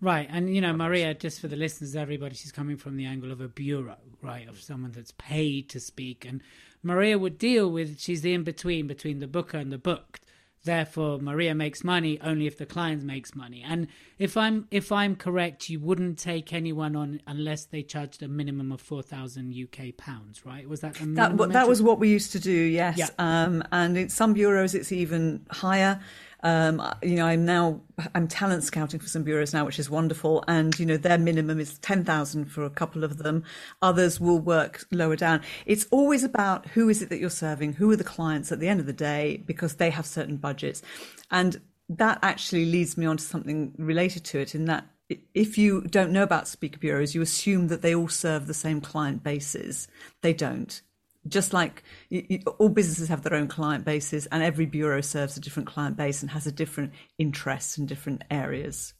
Right, 0.00 0.28
and 0.30 0.54
you 0.54 0.60
know, 0.60 0.74
Maria, 0.74 1.14
just 1.14 1.40
for 1.40 1.48
the 1.48 1.56
listeners, 1.56 1.96
everybody, 1.96 2.34
she's 2.34 2.52
coming 2.52 2.76
from 2.76 2.96
the 2.96 3.06
angle 3.06 3.32
of 3.32 3.40
a 3.40 3.48
bureau, 3.48 3.96
right, 4.22 4.46
of 4.46 4.60
someone 4.60 4.92
that's 4.92 5.12
paid 5.12 5.70
to 5.70 5.80
speak, 5.80 6.24
and 6.24 6.42
Maria 6.82 7.18
would 7.18 7.38
deal 7.38 7.70
with. 7.70 7.98
She's 7.98 8.20
the 8.20 8.34
in 8.34 8.44
between 8.44 8.86
between 8.86 9.20
the 9.20 9.26
booker 9.26 9.58
and 9.58 9.72
the 9.72 9.78
booked 9.78 10.25
therefore 10.66 11.18
Maria 11.18 11.54
makes 11.54 11.82
money 11.82 12.20
only 12.20 12.46
if 12.46 12.58
the 12.58 12.66
client 12.66 13.02
makes 13.02 13.34
money. 13.34 13.64
And 13.66 13.88
if 14.18 14.36
I'm 14.36 14.68
if 14.70 14.92
I'm 14.92 15.16
correct, 15.16 15.70
you 15.70 15.80
wouldn't 15.80 16.18
take 16.18 16.52
anyone 16.52 16.94
on 16.94 17.22
unless 17.26 17.64
they 17.64 17.82
charged 17.82 18.22
a 18.22 18.28
minimum 18.28 18.70
of 18.70 18.82
four 18.82 19.02
thousand 19.02 19.54
UK 19.54 19.96
pounds, 19.96 20.44
right? 20.44 20.68
Was 20.68 20.80
that 20.80 20.94
that 21.00 21.36
that 21.38 21.66
was 21.66 21.80
what 21.80 21.98
we 21.98 22.10
used 22.10 22.32
to 22.32 22.38
do? 22.38 22.52
Yes, 22.52 22.98
yeah. 22.98 23.08
um, 23.18 23.64
and 23.72 23.96
in 23.96 24.08
some 24.10 24.34
bureaus 24.34 24.74
it's 24.74 24.92
even 24.92 25.46
higher. 25.50 26.00
Um, 26.42 26.82
you 27.02 27.16
know, 27.16 27.26
I'm 27.26 27.44
now 27.44 27.80
I'm 28.14 28.28
talent 28.28 28.62
scouting 28.62 29.00
for 29.00 29.08
some 29.08 29.22
bureaus 29.22 29.54
now, 29.54 29.64
which 29.64 29.78
is 29.78 29.90
wonderful. 29.90 30.44
And 30.46 30.78
you 30.78 30.86
know, 30.86 30.96
their 30.96 31.18
minimum 31.18 31.58
is 31.58 31.78
ten 31.78 32.04
thousand 32.04 32.46
for 32.46 32.64
a 32.64 32.70
couple 32.70 33.04
of 33.04 33.18
them. 33.18 33.44
Others 33.82 34.20
will 34.20 34.38
work 34.38 34.84
lower 34.90 35.16
down. 35.16 35.42
It's 35.64 35.86
always 35.90 36.24
about 36.24 36.66
who 36.68 36.88
is 36.88 37.02
it 37.02 37.08
that 37.08 37.18
you're 37.18 37.30
serving, 37.30 37.74
who 37.74 37.90
are 37.90 37.96
the 37.96 38.04
clients 38.04 38.52
at 38.52 38.60
the 38.60 38.68
end 38.68 38.80
of 38.80 38.86
the 38.86 38.92
day, 38.92 39.42
because 39.46 39.76
they 39.76 39.90
have 39.90 40.06
certain 40.06 40.36
budgets, 40.36 40.82
and 41.30 41.60
that 41.88 42.18
actually 42.22 42.66
leads 42.66 42.96
me 42.96 43.06
on 43.06 43.16
to 43.16 43.24
something 43.24 43.72
related 43.78 44.24
to 44.24 44.38
it. 44.40 44.54
In 44.54 44.64
that, 44.66 44.86
if 45.34 45.56
you 45.56 45.82
don't 45.82 46.10
know 46.10 46.22
about 46.22 46.48
speaker 46.48 46.78
bureaus, 46.78 47.14
you 47.14 47.22
assume 47.22 47.68
that 47.68 47.82
they 47.82 47.94
all 47.94 48.08
serve 48.08 48.46
the 48.46 48.54
same 48.54 48.80
client 48.80 49.22
bases. 49.22 49.88
They 50.20 50.32
don't 50.32 50.82
just 51.28 51.52
like 51.52 51.82
you, 52.08 52.26
you, 52.28 52.38
all 52.58 52.68
businesses 52.68 53.08
have 53.08 53.22
their 53.22 53.34
own 53.34 53.48
client 53.48 53.84
bases 53.84 54.26
and 54.26 54.42
every 54.42 54.66
bureau 54.66 55.00
serves 55.00 55.36
a 55.36 55.40
different 55.40 55.68
client 55.68 55.96
base 55.96 56.22
and 56.22 56.30
has 56.30 56.46
a 56.46 56.52
different 56.52 56.92
interests 57.18 57.78
in 57.78 57.86
different 57.86 58.22
areas. 58.30 58.94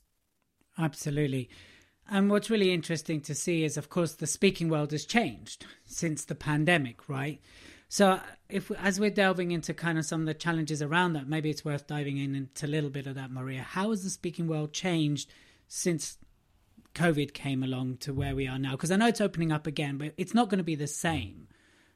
Absolutely. 0.79 1.49
And 2.09 2.31
what's 2.31 2.51
really 2.51 2.73
interesting 2.73 3.21
to 3.23 3.35
see 3.35 3.65
is 3.65 3.77
of 3.77 3.89
course 3.89 4.15
the 4.15 4.27
speaking 4.27 4.69
world 4.69 4.93
has 4.93 5.05
changed 5.05 5.67
since 5.85 6.25
the 6.25 6.35
pandemic 6.35 7.09
right? 7.09 7.41
So 7.89 8.21
if 8.49 8.71
as 8.73 8.99
we're 8.99 9.11
delving 9.11 9.51
into 9.51 9.75
kind 9.75 9.99
of 9.99 10.05
some 10.05 10.21
of 10.21 10.27
the 10.27 10.35
challenges 10.35 10.83
around 10.83 11.15
that 11.15 11.29
maybe 11.29 11.51
it's 11.51 11.65
worth 11.65 11.87
diving 11.87 12.19
in 12.19 12.35
into 12.35 12.67
a 12.67 12.69
little 12.69 12.91
bit 12.91 13.07
of 13.07 13.15
that 13.17 13.31
maria. 13.31 13.63
How 13.63 13.91
has 13.91 14.05
the 14.05 14.11
speaking 14.11 14.47
world 14.47 14.73
changed 14.73 15.31
since 15.69 16.19
covid 16.95 17.35
came 17.35 17.63
along 17.63 17.99
to 17.99 18.15
where 18.15 18.35
we 18.35 18.47
are 18.47 18.59
now? 18.59 18.73
Because 18.73 18.91
i 18.91 18.97
know 18.97 19.09
it's 19.09 19.21
opening 19.21 19.53
up 19.53 19.67
again 19.67 19.99
but 19.99 20.15
it's 20.17 20.35
not 20.35 20.49
going 20.49 20.59
to 20.59 20.65
be 20.65 20.75
the 20.77 20.87
same 20.87 21.49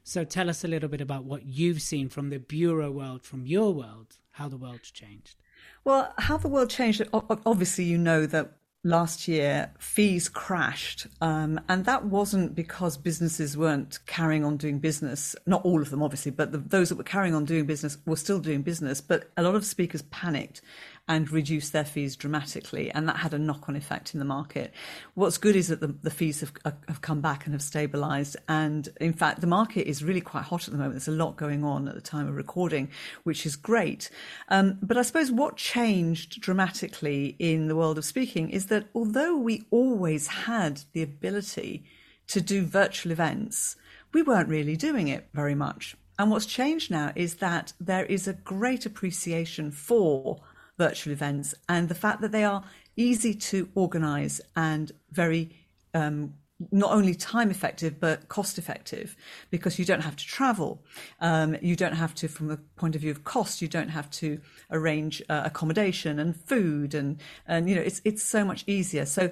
so 0.03 0.25
tell 0.25 0.49
us 0.49 0.65
a 0.65 0.69
little 0.69 0.89
bit 0.89 1.01
about 1.01 1.25
what 1.25 1.47
you've 1.47 1.83
seen 1.83 2.09
from 2.09 2.31
the 2.31 2.39
bureau 2.39 2.91
world, 2.91 3.23
from 3.23 3.47
your 3.47 3.73
world, 3.73 4.19
how 4.33 4.49
the 4.49 4.57
world's 4.57 4.91
changed. 4.91 5.37
Well, 5.85 6.13
how 6.19 6.37
the 6.37 6.49
world 6.49 6.71
changed, 6.71 7.03
obviously, 7.13 7.85
you 7.85 7.99
know 7.99 8.27
that 8.27 8.53
last 8.83 9.29
year 9.29 9.71
fees 9.79 10.27
crashed 10.27 11.07
um, 11.21 11.61
and 11.69 11.85
that 11.85 12.07
wasn't 12.07 12.55
because 12.55 12.97
businesses 12.97 13.55
weren't 13.55 13.99
carrying 14.07 14.43
on 14.43 14.57
doing 14.57 14.79
business 14.79 15.37
not 15.45 15.63
all 15.67 15.83
of 15.83 15.91
them 15.91 16.03
obviously 16.03 16.31
but 16.31 16.51
the, 16.51 16.57
those 16.57 16.89
that 16.89 16.97
were 16.97 17.05
carrying 17.05 17.35
on 17.35 17.45
doing 17.45 17.67
business 17.67 17.99
were 18.07 18.17
still 18.17 18.41
doing 18.41 18.63
business 18.63 19.03
but 19.03 19.31
a 19.37 19.43
lot 19.43 19.55
of 19.55 19.67
speakers 19.67 20.01
panicked 20.05 20.63
and 21.11 21.29
reduce 21.33 21.71
their 21.71 21.85
fees 21.85 22.15
dramatically. 22.15 22.89
And 22.93 23.09
that 23.09 23.17
had 23.17 23.35
a 23.35 23.39
knock 23.39 23.69
on 23.69 23.75
effect 23.75 24.15
in 24.15 24.21
the 24.21 24.25
market. 24.25 24.73
What's 25.15 25.39
good 25.39 25.57
is 25.57 25.67
that 25.67 25.81
the, 25.81 25.89
the 25.89 26.11
fees 26.11 26.39
have, 26.39 26.53
have 26.87 27.01
come 27.01 27.21
back 27.21 27.47
and 27.47 27.53
have 27.53 27.63
stabilized. 27.63 28.37
And 28.49 28.89
in 29.01 29.13
fact, 29.13 29.41
the 29.41 29.49
market 29.49 29.89
is 29.89 30.05
really 30.05 30.21
quite 30.21 30.45
hot 30.45 30.69
at 30.69 30.71
the 30.71 30.79
moment. 30.79 30.95
There's 30.95 31.09
a 31.09 31.11
lot 31.11 31.37
going 31.37 31.65
on 31.65 31.89
at 31.89 31.97
the 31.97 32.01
time 32.01 32.29
of 32.29 32.37
recording, 32.37 32.91
which 33.25 33.45
is 33.45 33.57
great. 33.57 34.09
Um, 34.51 34.79
but 34.81 34.97
I 34.97 35.03
suppose 35.03 35.33
what 35.33 35.57
changed 35.57 36.41
dramatically 36.41 37.35
in 37.41 37.67
the 37.67 37.75
world 37.75 37.99
of 37.99 38.05
speaking 38.05 38.49
is 38.49 38.67
that 38.67 38.87
although 38.95 39.37
we 39.37 39.65
always 39.73 40.29
had 40.29 40.83
the 40.93 41.03
ability 41.03 41.85
to 42.29 42.41
do 42.41 42.65
virtual 42.65 43.11
events, 43.11 43.75
we 44.13 44.23
weren't 44.23 44.49
really 44.49 44.77
doing 44.77 45.09
it 45.09 45.29
very 45.35 45.57
much. 45.57 45.97
And 46.21 46.31
what's 46.31 46.47
changed 46.47 46.89
now 46.89 47.11
is 47.17 47.37
that 47.37 47.73
there 47.81 48.05
is 48.05 48.29
a 48.29 48.35
great 48.35 48.87
appreciation 48.87 49.73
for 49.73 50.41
virtual 50.87 51.13
events 51.13 51.55
and 51.69 51.89
the 51.89 51.95
fact 51.95 52.21
that 52.23 52.33
they 52.33 52.45
are 52.45 52.63
easy 52.97 53.35
to 53.35 53.69
organize 53.75 54.41
and 54.57 54.93
very 55.11 55.51
um, 55.95 56.35
not 56.71 56.93
only 56.93 57.15
time 57.15 57.51
effective 57.51 57.99
but 57.99 58.29
cost 58.29 58.59
effective 58.59 59.17
because 59.51 59.79
you 59.79 59.85
don't 59.85 60.03
have 60.09 60.17
to 60.17 60.27
travel 60.27 60.83
um, 61.21 61.57
you 61.61 61.77
don't 61.77 61.99
have 62.05 62.15
to 62.15 62.29
from 62.29 62.49
the 62.49 62.59
point 62.77 62.95
of 62.95 63.01
view 63.01 63.11
of 63.11 63.25
cost 63.25 63.63
you 63.63 63.69
don't 63.69 63.89
have 63.99 64.11
to 64.11 64.41
arrange 64.71 65.23
uh, 65.29 65.43
accommodation 65.45 66.19
and 66.19 66.37
food 66.37 66.95
and 66.95 67.21
and 67.47 67.69
you 67.69 67.75
know 67.77 67.83
it's 67.83 68.01
it's 68.05 68.23
so 68.23 68.45
much 68.45 68.65
easier 68.67 69.07
so 69.07 69.31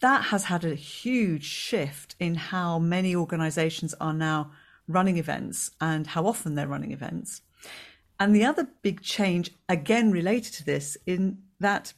that 0.00 0.24
has 0.32 0.44
had 0.44 0.64
a 0.64 0.74
huge 0.74 1.44
shift 1.44 2.14
in 2.20 2.34
how 2.34 2.78
many 2.78 3.14
organizations 3.16 3.94
are 4.00 4.12
now 4.12 4.50
running 4.86 5.18
events 5.18 5.70
and 5.80 6.06
how 6.06 6.26
often 6.26 6.54
they're 6.54 6.66
running 6.66 6.92
events. 6.92 7.42
And 8.20 8.34
the 8.34 8.44
other 8.44 8.68
big 8.82 9.00
change, 9.02 9.50
again 9.68 10.10
related 10.10 10.52
to 10.54 10.64
this, 10.64 10.96
in 11.06 11.38
that 11.60 11.92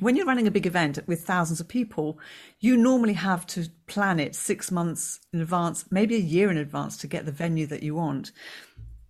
when 0.00 0.16
you're 0.16 0.26
running 0.26 0.46
a 0.46 0.50
big 0.50 0.66
event 0.66 0.98
with 1.06 1.24
thousands 1.24 1.60
of 1.60 1.68
people, 1.68 2.18
you 2.60 2.76
normally 2.76 3.12
have 3.12 3.46
to 3.48 3.68
plan 3.86 4.18
it 4.18 4.34
six 4.34 4.70
months 4.70 5.20
in 5.32 5.40
advance, 5.40 5.84
maybe 5.90 6.16
a 6.16 6.20
year 6.20 6.50
in 6.50 6.56
advance 6.56 6.96
to 6.98 7.06
get 7.06 7.26
the 7.26 7.32
venue 7.32 7.66
that 7.66 7.82
you 7.82 7.94
want. 7.94 8.32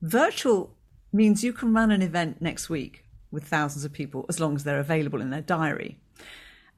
Virtual 0.03 0.77
means 1.13 1.45
you 1.45 1.53
can 1.53 1.73
run 1.73 1.91
an 1.91 2.03
event 2.03 2.43
next 2.43 2.69
week 2.69 3.05
with 3.31 3.45
thousands 3.45 3.85
of 3.85 3.93
people 3.93 4.27
as 4.29 4.41
long 4.41 4.55
as 4.57 4.65
they're 4.65 4.81
available 4.81 5.21
in 5.21 5.31
their 5.31 5.41
diary. 5.41 5.99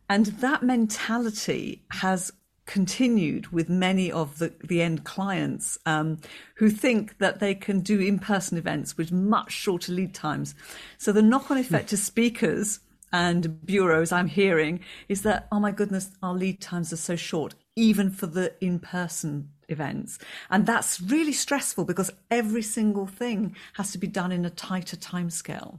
And 0.08 0.26
that 0.26 0.62
mentality 0.62 1.84
has 1.90 2.32
continued 2.66 3.52
with 3.52 3.68
many 3.68 4.10
of 4.12 4.38
the, 4.38 4.52
the 4.62 4.82
end 4.82 5.04
clients 5.04 5.78
um, 5.86 6.18
who 6.56 6.68
think 6.68 7.18
that 7.18 7.40
they 7.40 7.54
can 7.54 7.80
do 7.80 8.00
in 8.00 8.18
person 8.18 8.58
events 8.58 8.96
with 8.96 9.12
much 9.12 9.52
shorter 9.52 9.92
lead 9.92 10.12
times. 10.12 10.54
So 10.98 11.12
the 11.12 11.22
knock 11.22 11.50
on 11.50 11.58
effect 11.58 11.88
to 11.90 11.96
speakers 11.96 12.80
and 13.12 13.64
bureaus 13.64 14.12
I'm 14.12 14.26
hearing 14.26 14.80
is 15.08 15.22
that, 15.22 15.46
oh 15.52 15.60
my 15.60 15.70
goodness, 15.70 16.10
our 16.22 16.34
lead 16.34 16.60
times 16.60 16.92
are 16.92 16.96
so 16.96 17.16
short, 17.16 17.54
even 17.76 18.10
for 18.10 18.26
the 18.26 18.52
in 18.60 18.78
person 18.80 19.50
events. 19.68 20.18
And 20.50 20.66
that's 20.66 21.00
really 21.00 21.32
stressful 21.32 21.84
because 21.84 22.10
every 22.30 22.62
single 22.62 23.06
thing 23.06 23.56
has 23.74 23.92
to 23.92 23.98
be 23.98 24.06
done 24.06 24.32
in 24.32 24.44
a 24.44 24.50
tighter 24.50 24.96
timescale. 24.96 25.78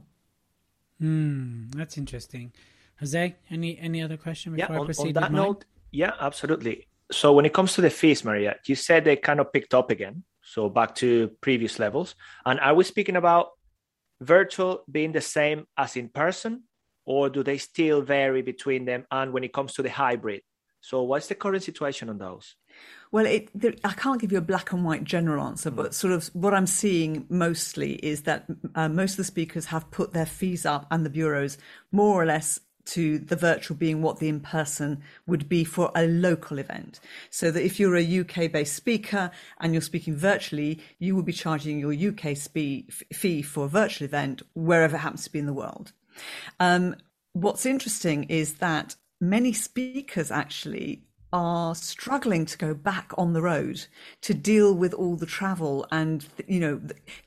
Hmm, 0.98 1.70
that's 1.70 1.96
interesting. 1.96 2.52
Jose, 2.98 3.36
any 3.50 3.78
any 3.78 4.02
other 4.02 4.16
question 4.16 4.56
before 4.56 4.74
yeah, 4.74 4.82
I 4.82 4.84
proceed 4.84 5.16
on 5.16 5.22
that 5.22 5.32
note, 5.32 5.64
yeah, 5.90 6.12
absolutely. 6.20 6.88
So 7.10 7.32
when 7.32 7.46
it 7.46 7.54
comes 7.54 7.74
to 7.74 7.80
the 7.80 7.90
fees, 7.90 8.24
Maria, 8.24 8.56
you 8.66 8.74
said 8.74 9.04
they 9.04 9.16
kind 9.16 9.40
of 9.40 9.52
picked 9.52 9.74
up 9.74 9.90
again, 9.90 10.24
so 10.42 10.68
back 10.68 10.94
to 10.96 11.30
previous 11.40 11.78
levels. 11.78 12.14
And 12.44 12.60
are 12.60 12.74
we 12.74 12.84
speaking 12.84 13.16
about 13.16 13.50
virtual 14.20 14.84
being 14.90 15.12
the 15.12 15.20
same 15.20 15.66
as 15.76 15.96
in 15.96 16.08
person, 16.08 16.64
or 17.04 17.30
do 17.30 17.42
they 17.42 17.56
still 17.56 18.02
vary 18.02 18.42
between 18.42 18.84
them? 18.84 19.06
And 19.10 19.32
when 19.32 19.44
it 19.44 19.54
comes 19.54 19.72
to 19.74 19.82
the 19.82 19.90
hybrid, 19.90 20.42
so 20.80 21.02
what's 21.02 21.26
the 21.26 21.34
current 21.34 21.62
situation 21.62 22.08
on 22.08 22.18
those? 22.18 22.54
Well, 23.10 23.26
it, 23.26 23.48
there, 23.54 23.74
I 23.84 23.94
can't 23.94 24.20
give 24.20 24.32
you 24.32 24.38
a 24.38 24.42
black 24.42 24.72
and 24.72 24.84
white 24.84 25.04
general 25.04 25.44
answer, 25.44 25.70
but 25.70 25.94
sort 25.94 26.12
of 26.12 26.28
what 26.34 26.54
I'm 26.54 26.66
seeing 26.66 27.26
mostly 27.28 27.94
is 27.94 28.22
that 28.22 28.46
uh, 28.74 28.88
most 28.88 29.12
of 29.12 29.16
the 29.18 29.24
speakers 29.24 29.66
have 29.66 29.90
put 29.90 30.12
their 30.12 30.26
fees 30.26 30.66
up 30.66 30.86
and 30.90 31.04
the 31.04 31.10
bureaus 31.10 31.58
more 31.90 32.22
or 32.22 32.26
less 32.26 32.60
to 32.88 33.18
the 33.18 33.36
virtual 33.36 33.76
being 33.76 34.00
what 34.02 34.18
the 34.18 34.28
in 34.28 34.40
person 34.40 35.02
would 35.26 35.48
be 35.48 35.64
for 35.64 35.90
a 35.94 36.06
local 36.06 36.58
event. 36.58 37.00
So 37.30 37.50
that 37.50 37.64
if 37.64 37.78
you're 37.78 37.96
a 37.96 38.20
UK 38.20 38.50
based 38.50 38.74
speaker 38.74 39.30
and 39.60 39.72
you're 39.72 39.82
speaking 39.82 40.16
virtually, 40.16 40.80
you 40.98 41.14
will 41.14 41.22
be 41.22 41.32
charging 41.32 41.78
your 41.78 41.92
UK 41.92 42.36
spe- 42.36 42.90
fee 43.12 43.42
for 43.42 43.66
a 43.66 43.68
virtual 43.68 44.06
event 44.06 44.42
wherever 44.54 44.96
it 44.96 45.00
happens 45.00 45.24
to 45.24 45.32
be 45.32 45.38
in 45.38 45.46
the 45.46 45.52
world. 45.52 45.92
Um, 46.60 46.96
what's 47.32 47.66
interesting 47.66 48.24
is 48.24 48.54
that 48.54 48.96
many 49.20 49.52
speakers 49.52 50.30
actually 50.30 51.02
are 51.32 51.74
struggling 51.74 52.46
to 52.46 52.56
go 52.56 52.72
back 52.72 53.12
on 53.18 53.34
the 53.34 53.42
road 53.42 53.84
to 54.22 54.32
deal 54.32 54.74
with 54.74 54.94
all 54.94 55.14
the 55.14 55.26
travel 55.26 55.86
and 55.90 56.26
you 56.46 56.58
know 56.58 56.80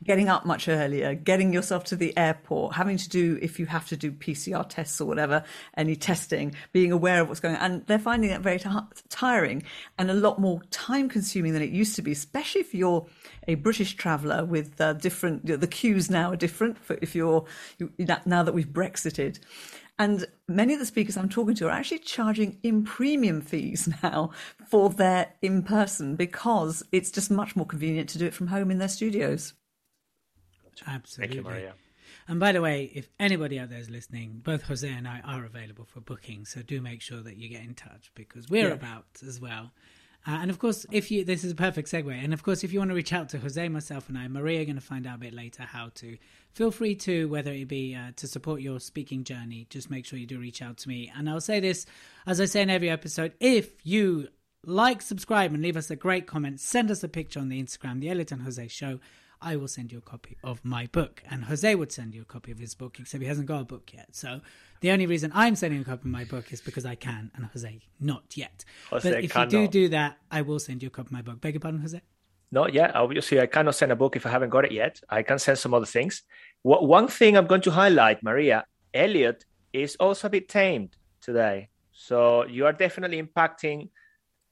getting 0.03 0.27
up 0.27 0.43
much 0.43 0.67
earlier 0.67 1.13
getting 1.13 1.53
yourself 1.53 1.84
to 1.84 1.96
the 1.96 2.15
airport 2.17 2.74
having 2.74 2.98
to 2.98 3.08
do 3.10 3.38
if 3.43 3.60
you 3.60 3.67
have 3.67 3.88
to 3.88 3.96
do 3.96 4.12
pcr 4.12 4.67
tests 4.67 5.00
or 5.00 5.05
whatever 5.05 5.43
any 5.77 5.96
testing 5.96 6.53
being 6.72 6.91
aware 6.91 7.22
of 7.22 7.27
what's 7.27 7.39
going 7.39 7.55
on. 7.55 7.62
And 7.62 7.86
they're 7.86 8.00
finding 8.00 8.31
that 8.31 8.41
very 8.41 8.58
t- 8.58 8.70
tiring 9.10 9.62
and 10.00 10.10
a 10.10 10.15
lot 10.15 10.39
more 10.39 10.62
time 10.72 11.08
consuming 11.08 11.53
than 11.53 11.62
it 11.62 11.70
used 11.70 11.96
to 11.96 12.01
be 12.01 12.12
especially 12.12 12.62
if 12.62 12.74
you're 12.74 13.05
a 13.48 13.55
british 13.55 13.96
traveller 13.96 14.43
with 14.43 14.79
uh, 14.81 14.93
different 14.93 15.46
the 15.46 15.67
queues 15.67 16.10
now 16.10 16.31
are 16.31 16.36
different 16.36 16.77
for 16.77 16.98
if 17.01 17.13
you're 17.13 17.46
you, 17.77 17.91
now 18.25 18.41
that 18.41 18.53
we've 18.53 18.70
brexited 18.70 19.39
and 20.01 20.25
many 20.48 20.74
of 20.74 20.79
the 20.79 20.86
speakers 20.88 21.15
I'm 21.15 21.29
talking 21.29 21.53
to 21.55 21.67
are 21.67 21.72
actually 21.72 22.00
charging 22.00 22.58
in 22.63 22.84
premium 22.84 23.39
fees 23.39 23.88
now 24.03 24.31
for 24.67 24.89
their 24.89 25.34
in 25.43 25.62
person 25.62 26.15
because 26.15 26.81
it's 26.91 27.12
just 27.12 27.29
much 27.29 27.55
more 27.55 27.67
convenient 27.67 28.10
to 28.10 28.17
do 28.17 28.25
it 28.25 28.34
from 28.34 28.48
home 28.48 28.72
in 28.72 28.79
their 28.79 28.88
studios. 28.88 29.53
Absolutely. 30.88 31.36
Thank 31.36 31.46
you, 31.46 31.51
Maria. 31.51 31.74
And 32.27 32.39
by 32.39 32.51
the 32.51 32.62
way, 32.62 32.91
if 32.96 33.10
anybody 33.20 33.60
out 33.60 33.70
there 33.70 33.77
is 33.77 33.91
listening, 33.91 34.41
both 34.43 34.63
Jose 34.63 34.89
and 34.89 35.08
I 35.08 35.20
are 35.20 35.46
available 35.46 35.86
for 35.86 36.00
booking. 36.01 36.46
So 36.46 36.63
do 36.63 36.81
make 36.81 37.01
sure 37.03 37.22
that 37.22 37.38
you 37.38 37.48
get 37.48 37.62
in 37.62 37.75
touch 37.75 38.12
because 38.15 38.50
we're 38.50 38.70
Yeah. 38.70 38.74
about 38.74 39.05
as 39.27 39.39
well. 39.39 39.72
Uh, 40.28 40.38
and 40.42 40.51
of 40.51 40.60
course, 40.60 40.86
if 40.92 41.10
you 41.10 41.25
this 41.25 41.44
is 41.44 41.51
a 41.51 41.56
perfect 41.56 41.90
segue. 41.90 42.12
And 42.12 42.34
of 42.34 42.44
course, 42.44 42.63
if 42.63 42.72
you 42.72 42.80
want 42.80 42.90
to 42.90 42.96
reach 42.96 43.13
out 43.13 43.30
to 43.30 43.40
Jose, 43.40 43.68
myself, 43.70 44.08
and 44.08 44.18
I, 44.18 44.28
Maria, 44.28 44.62
are 44.62 44.66
going 44.66 44.75
to 44.75 44.82
find 44.82 45.08
out 45.08 45.16
a 45.16 45.20
bit 45.20 45.34
later 45.34 45.63
how 45.63 45.90
to. 45.96 46.18
Feel 46.54 46.70
free 46.70 46.96
to 46.96 47.30
whether 47.30 47.51
it 47.51 47.68
be 47.68 47.96
uh, 47.96 48.12
to 48.18 48.28
support 48.28 48.62
your 48.62 48.80
speaking 48.80 49.24
journey. 49.24 49.68
Just 49.70 49.90
make 49.90 50.06
sure 50.06 50.20
you 50.20 50.28
do 50.28 50.40
reach 50.40 50.62
out 50.62 50.78
to 50.78 50.90
me. 50.90 51.12
And 51.16 51.30
I'll 51.30 51.42
say 51.42 51.60
this 51.60 51.86
as 52.28 52.40
I 52.40 52.46
say 52.46 52.62
in 52.62 52.70
every 52.70 52.90
episode: 52.90 53.34
if 53.40 53.72
you 53.84 54.28
like, 54.66 55.01
subscribe, 55.01 55.54
and 55.54 55.63
leave 55.63 55.78
us 55.78 55.90
a 55.90 55.96
great 55.96 56.28
comment, 56.28 56.60
send 56.60 56.92
us 56.92 57.04
a 57.04 57.08
picture 57.10 57.40
on 57.40 57.50
the 57.50 57.62
Instagram, 57.62 58.00
the 58.00 58.10
Elliot 58.10 58.32
and 58.32 58.44
Jose 58.44 58.68
Show. 58.68 59.00
I 59.41 59.55
will 59.55 59.67
send 59.67 59.91
you 59.91 59.98
a 59.98 60.01
copy 60.01 60.38
of 60.43 60.63
my 60.63 60.88
book, 60.88 61.24
and 61.29 61.45
Jose 61.45 61.74
would 61.74 61.91
send 61.91 62.13
you 62.13 62.21
a 62.21 62.25
copy 62.25 62.51
of 62.51 62.60
his 62.60 62.75
book, 62.75 63.00
except 63.00 63.21
he 63.21 63.27
hasn't 63.27 63.48
got 63.48 63.62
a 63.62 63.65
book 63.65 63.91
yet. 63.93 64.10
So 64.12 64.41
the 64.81 64.91
only 64.91 65.07
reason 65.07 65.31
I'm 65.33 65.55
sending 65.55 65.81
a 65.81 65.83
copy 65.83 66.01
of 66.01 66.05
my 66.05 66.25
book 66.25 66.53
is 66.53 66.62
because 66.62 66.86
I 66.86 66.95
can, 66.95 67.31
and 67.36 67.45
Jose 67.45 67.79
not 68.00 68.38
yet. 68.38 68.63
Jose 68.89 69.10
but 69.10 69.24
if 69.24 69.36
you 69.36 69.45
do 69.48 69.67
do 69.67 69.89
that, 69.89 70.17
I 70.29 70.41
will 70.41 70.60
send 70.60 70.83
you 70.83 70.88
a 70.88 70.91
copy 70.91 71.07
of 71.07 71.12
my 71.12 71.21
book. 71.21 71.41
Beg 71.41 71.55
your 71.55 71.62
pardon, 71.62 71.81
Jose. 71.81 72.01
Not 72.51 72.74
yet. 72.74 72.95
Obviously, 72.95 73.39
I 73.39 73.45
cannot 73.45 73.75
send 73.75 73.91
a 73.91 73.95
book 73.95 74.15
if 74.15 74.25
I 74.25 74.29
haven't 74.29 74.50
got 74.50 74.65
it 74.65 74.71
yet. 74.71 75.00
I 75.10 75.24
can 75.24 75.39
send 75.39 75.57
some 75.57 75.74
other 75.74 75.86
things. 75.86 76.24
What, 76.63 76.86
one 76.86 77.07
thing 77.07 77.38
I'm 77.38 77.48
going 77.48 77.62
to 77.62 77.71
highlight, 77.71 78.21
Maria, 78.21 78.65
Elliot 78.93 79.45
is 79.71 79.95
also 79.95 80.27
a 80.27 80.29
bit 80.29 80.50
tamed 80.50 80.98
today. 81.21 81.69
So 81.93 82.45
you 82.45 82.65
are 82.65 82.74
definitely 82.74 83.21
impacting 83.21 83.89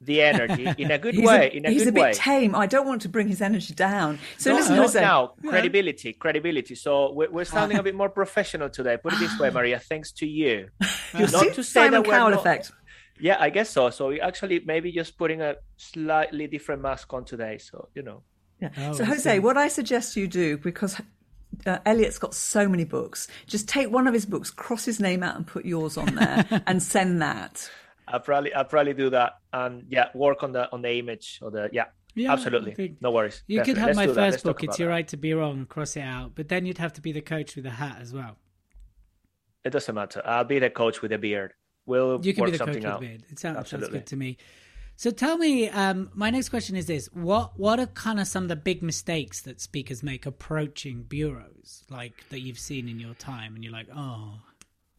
the 0.02 0.22
energy 0.22 0.66
in 0.78 0.92
a 0.92 0.98
good 0.98 1.14
He's 1.20 1.26
way. 1.28 1.48
a, 1.54 1.58
in 1.58 1.66
a 1.66 1.70
he's 1.72 1.84
good 1.84 1.90
a 1.90 1.92
bit 1.92 2.02
way. 2.02 2.14
tame. 2.14 2.56
I 2.56 2.66
don't 2.68 2.88
want 2.88 3.02
to 3.02 3.10
bring 3.10 3.28
his 3.28 3.42
energy 3.42 3.74
down. 3.74 4.20
So 4.38 4.52
No, 4.52 4.56
listen, 4.58 4.76
not 4.78 4.82
Jose. 4.84 5.02
now. 5.02 5.34
Yeah. 5.44 5.50
Credibility, 5.50 6.14
credibility. 6.14 6.76
So 6.76 7.12
we're, 7.12 7.30
we're 7.30 7.46
sounding 7.46 7.78
a 7.78 7.84
bit 7.84 7.96
more 7.96 8.10
professional 8.10 8.70
today. 8.70 8.98
Put 8.98 9.14
it 9.14 9.20
this 9.20 9.38
way, 9.40 9.50
Maria. 9.60 9.80
Thanks 9.80 10.12
to 10.14 10.28
you. 10.28 10.70
You 11.14 11.22
Not 11.22 11.30
see, 11.42 11.50
to 11.54 11.64
say 11.64 11.86
Simon 11.86 12.04
that 12.04 12.10
Cowell 12.12 12.30
not- 12.30 12.40
effect. 12.42 12.72
Yeah, 13.20 13.38
I 13.40 13.50
guess 13.50 13.72
so. 13.72 13.90
So 13.90 14.10
we 14.10 14.22
actually 14.22 14.62
maybe 14.66 14.92
just 14.92 15.18
putting 15.18 15.42
a 15.42 15.56
slightly 15.76 16.46
different 16.48 16.82
mask 16.84 17.12
on 17.14 17.26
today. 17.26 17.58
So 17.58 17.90
you 17.96 18.04
know. 18.04 18.22
Yeah. 18.62 18.70
Oh, 18.78 18.94
so 18.94 19.04
Jose, 19.06 19.34
see. 19.34 19.40
what 19.40 19.58
I 19.58 19.70
suggest 19.70 20.16
you 20.16 20.28
do 20.28 20.58
because 20.58 21.02
uh, 21.66 21.80
Elliot's 21.86 22.20
got 22.20 22.34
so 22.36 22.70
many 22.70 22.84
books, 22.86 23.28
just 23.48 23.68
take 23.68 23.90
one 23.92 24.06
of 24.08 24.14
his 24.14 24.26
books, 24.26 24.52
cross 24.52 24.86
his 24.86 25.00
name 25.00 25.24
out, 25.24 25.36
and 25.36 25.48
put 25.48 25.66
yours 25.66 25.98
on 25.98 26.14
there, 26.16 26.46
and 26.68 26.82
send 26.84 27.22
that. 27.22 27.70
I'll 28.10 28.20
probably 28.20 28.54
I'll 28.54 28.66
probably 28.66 28.94
do 28.94 29.10
that 29.12 29.34
and 29.54 29.86
yeah, 29.90 30.10
work 30.14 30.44
on 30.44 30.52
the 30.52 30.72
on 30.72 30.82
the 30.82 30.92
image 31.00 31.40
or 31.42 31.52
the 31.52 31.70
yeah. 31.72 31.86
Yeah, 32.16 32.34
absolutely. 32.34 32.98
No 33.00 33.12
worries. 33.12 33.44
You 33.48 33.62
could 33.62 33.78
have 33.78 33.96
Let's 33.96 33.98
my 33.98 34.08
first 34.08 34.44
book. 34.44 34.64
It's 34.64 34.80
your 34.80 34.88
that. 34.88 34.94
right 34.94 35.08
to 35.10 35.16
be 35.16 35.34
wrong. 35.34 35.66
Cross 35.68 35.96
it 35.96 36.02
out. 36.02 36.34
But 36.36 36.50
then 36.50 36.66
you'd 36.66 36.80
have 36.80 36.92
to 36.94 37.02
be 37.02 37.12
the 37.12 37.22
coach 37.22 37.56
with 37.56 37.66
the 37.66 37.70
hat 37.70 38.00
as 38.02 38.12
well. 38.12 38.36
It 39.64 39.70
doesn't 39.70 39.94
matter. 39.94 40.22
I'll 40.26 40.44
be 40.44 40.58
the 40.60 40.72
coach 40.72 41.02
with 41.02 41.12
a 41.12 41.18
beard. 41.20 41.54
We'll 41.86 42.20
You 42.24 42.34
can 42.34 42.42
work 42.42 42.52
be 42.52 42.58
the 42.58 42.66
coach 42.66 42.76
with 42.76 42.86
out. 42.86 43.00
the 43.00 43.08
beard. 43.08 43.24
It 43.30 43.40
sounds, 43.40 43.56
sounds 43.56 43.74
Absolutely. 43.74 44.00
good 44.00 44.08
to 44.08 44.16
me. 44.16 44.38
So 44.96 45.12
tell 45.12 45.38
me, 45.38 45.70
um, 45.70 46.10
my 46.14 46.30
next 46.30 46.50
question 46.50 46.76
is 46.76 46.88
this: 46.88 47.08
what 47.14 47.58
what 47.58 47.80
are 47.80 47.86
kind 47.86 48.20
of 48.20 48.28
some 48.28 48.44
of 48.44 48.50
the 48.50 48.56
big 48.58 48.82
mistakes 48.84 49.42
that 49.44 49.62
speakers 49.62 50.04
make 50.04 50.26
approaching 50.26 51.04
bureaus, 51.04 51.84
like 51.90 52.28
that 52.32 52.42
you've 52.42 52.60
seen 52.60 52.90
in 52.90 53.00
your 53.00 53.14
time, 53.14 53.56
and 53.56 53.64
you're 53.64 53.72
like, 53.72 53.88
oh, 53.96 54.40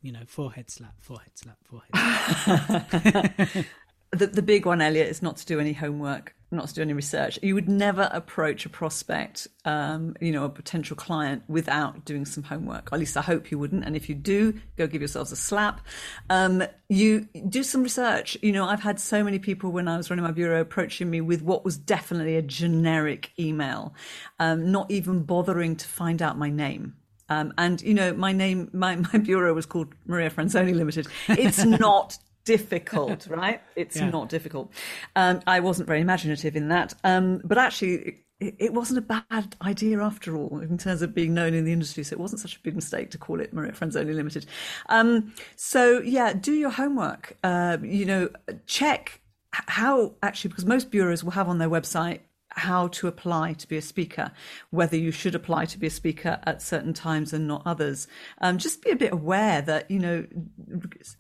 you 0.03 0.13
know, 0.13 0.21
forehead 0.27 0.71
slap, 0.71 0.95
forehead 1.01 1.33
slap, 1.37 1.59
forehead. 1.65 1.91
slap. 3.53 3.67
The, 4.13 4.27
the 4.27 4.43
big 4.43 4.67
one, 4.67 4.81
Elliot, 4.81 5.09
is 5.09 5.23
not 5.23 5.37
to 5.37 5.47
do 5.47 5.61
any 5.61 5.73
homework, 5.73 6.35
not 6.51 6.67
to 6.67 6.75
do 6.75 6.83
any 6.83 6.93
research. 6.93 7.39
You 7.43 7.55
would 7.55 7.69
never 7.69 8.11
approach 8.13 8.67
a 8.67 8.69
prospect, 8.69 9.47
um, 9.65 10.17
you 10.21 10.33
know, 10.33 10.43
a 10.45 10.49
potential 10.49 10.97
client 10.97 11.45
without 11.47 12.05
doing 12.05 12.25
some 12.25 12.43
homework. 12.43 12.91
Or 12.91 12.97
at 12.97 12.99
least 12.99 13.17
I 13.17 13.23
hope 13.23 13.53
you 13.53 13.59
wouldn't. 13.61 13.85
And 13.85 13.95
if 13.95 14.09
you 14.09 14.17
do, 14.17 14.55
go 14.77 14.89
give 14.89 15.01
yourselves 15.01 15.31
a 15.31 15.37
slap. 15.37 15.81
Um, 16.29 16.65
you 16.89 17.29
do 17.49 17.63
some 17.63 17.85
research. 17.85 18.37
You 18.43 18.51
know, 18.51 18.65
I've 18.65 18.83
had 18.83 18.99
so 18.99 19.23
many 19.23 19.39
people 19.39 19.71
when 19.71 19.87
I 19.87 19.97
was 19.97 20.11
running 20.11 20.25
my 20.25 20.33
bureau 20.33 20.61
approaching 20.61 21.09
me 21.09 21.21
with 21.21 21.43
what 21.43 21.65
was 21.65 21.79
definitely 21.79 22.35
a 22.35 22.43
generic 22.43 23.31
email, 23.39 23.95
um, 24.41 24.73
not 24.73 24.91
even 24.91 25.23
bothering 25.23 25.77
to 25.77 25.87
find 25.87 26.21
out 26.21 26.37
my 26.37 26.51
name. 26.51 26.97
Um, 27.31 27.55
and 27.57 27.81
you 27.81 27.95
know, 27.95 28.13
my 28.13 28.33
name, 28.33 28.69
my, 28.73 28.97
my 29.13 29.19
bureau 29.19 29.55
was 29.55 29.67
called 29.67 29.95
Maria 30.07 30.31
Franzoni 30.31 30.75
Limited. 30.75 31.07
It's 31.29 31.65
not 31.65 32.19
difficult, 32.45 33.27
right? 33.29 33.63
It's 33.77 33.97
Yeah. 33.97 34.11
not 34.11 34.29
difficult. 34.29 34.73
Um, 35.17 35.41
I 35.47 35.61
wasn't 35.61 35.87
very 35.87 36.01
imaginative 36.01 36.57
in 36.57 36.69
that, 36.69 36.95
um, 37.05 37.41
but 37.45 37.59
actually, 37.59 38.25
it, 38.41 38.57
it 38.59 38.73
wasn't 38.75 38.99
a 38.99 39.23
bad 39.31 39.55
idea 39.63 40.01
after 40.01 40.37
all 40.37 40.61
in 40.61 40.79
terms 40.79 41.03
of 41.03 41.15
being 41.15 41.35
known 41.35 41.55
in 41.55 41.65
the 41.65 41.73
industry. 41.73 42.03
So 42.03 42.15
it 42.15 42.19
wasn't 42.21 42.41
such 42.41 42.57
a 42.57 42.61
big 42.61 42.75
mistake 42.75 43.11
to 43.11 43.19
call 43.19 43.41
it 43.41 43.53
Maria 43.53 43.73
Franzoni 43.73 44.15
Limited. 44.15 44.47
Um, 44.89 45.33
so 45.57 46.01
yeah, 46.01 46.33
do 46.33 46.53
your 46.53 46.71
homework. 46.71 47.37
Uh, 47.45 47.77
you 47.83 48.07
know, 48.07 48.31
check 48.67 49.21
how 49.53 50.15
actually 50.23 50.49
because 50.49 50.65
most 50.65 50.91
bureaus 50.91 51.23
will 51.25 51.33
have 51.33 51.49
on 51.49 51.59
their 51.59 51.69
website 51.69 52.21
how 52.51 52.89
to 52.89 53.07
apply 53.07 53.53
to 53.55 53.69
be 53.69 53.77
a 53.77 53.83
speaker, 53.83 54.33
whether 54.71 54.97
you 54.97 55.11
should 55.11 55.35
apply 55.35 55.65
to 55.67 55.79
be 55.79 55.87
a 55.87 55.91
speaker 55.91 56.39
at 56.45 56.63
certain 56.63 56.93
times 56.93 57.33
and 57.33 57.47
not 57.47 57.63
others. 57.65 58.09
Um, 58.41 58.59
just 58.59 58.83
be 58.83 58.91
a 58.91 58.97
bit 58.97 59.13
aware 59.13 59.63
that, 59.63 59.91
you 59.91 59.99
know, 59.99 60.27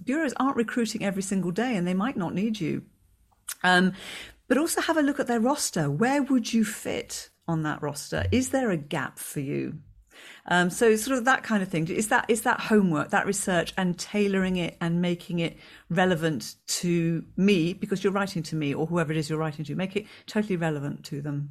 bureaus 0.04 0.34
aren't 0.37 0.56
recruiting 0.56 1.04
every 1.04 1.22
single 1.22 1.50
day 1.50 1.76
and 1.76 1.87
they 1.87 1.94
might 1.94 2.16
not 2.16 2.34
need 2.34 2.60
you. 2.60 2.82
Um, 3.62 3.92
but 4.49 4.58
also 4.58 4.80
have 4.80 4.96
a 4.96 5.02
look 5.02 5.20
at 5.20 5.28
their 5.28 5.40
roster. 5.40 5.90
Where 5.90 6.22
would 6.22 6.52
you 6.52 6.64
fit 6.64 7.30
on 7.46 7.62
that 7.62 7.82
roster? 7.82 8.26
Is 8.32 8.50
there 8.50 8.70
a 8.70 8.76
gap 8.76 9.18
for 9.18 9.40
you? 9.40 9.78
Um, 10.46 10.70
so 10.70 10.96
sort 10.96 11.18
of 11.18 11.24
that 11.26 11.42
kind 11.42 11.62
of 11.62 11.68
thing. 11.68 11.88
Is 11.88 12.08
that 12.08 12.24
is 12.28 12.42
that 12.42 12.60
homework, 12.60 13.10
that 13.10 13.26
research, 13.26 13.72
and 13.76 13.98
tailoring 13.98 14.56
it 14.56 14.76
and 14.80 15.00
making 15.00 15.38
it 15.38 15.56
relevant 15.88 16.56
to 16.66 17.24
me 17.36 17.72
because 17.72 18.02
you're 18.02 18.12
writing 18.12 18.42
to 18.44 18.56
me 18.56 18.74
or 18.74 18.86
whoever 18.86 19.12
it 19.12 19.18
is 19.18 19.28
you're 19.28 19.38
writing 19.38 19.64
to. 19.64 19.74
Make 19.74 19.96
it 19.96 20.06
totally 20.26 20.56
relevant 20.56 21.04
to 21.06 21.20
them. 21.20 21.50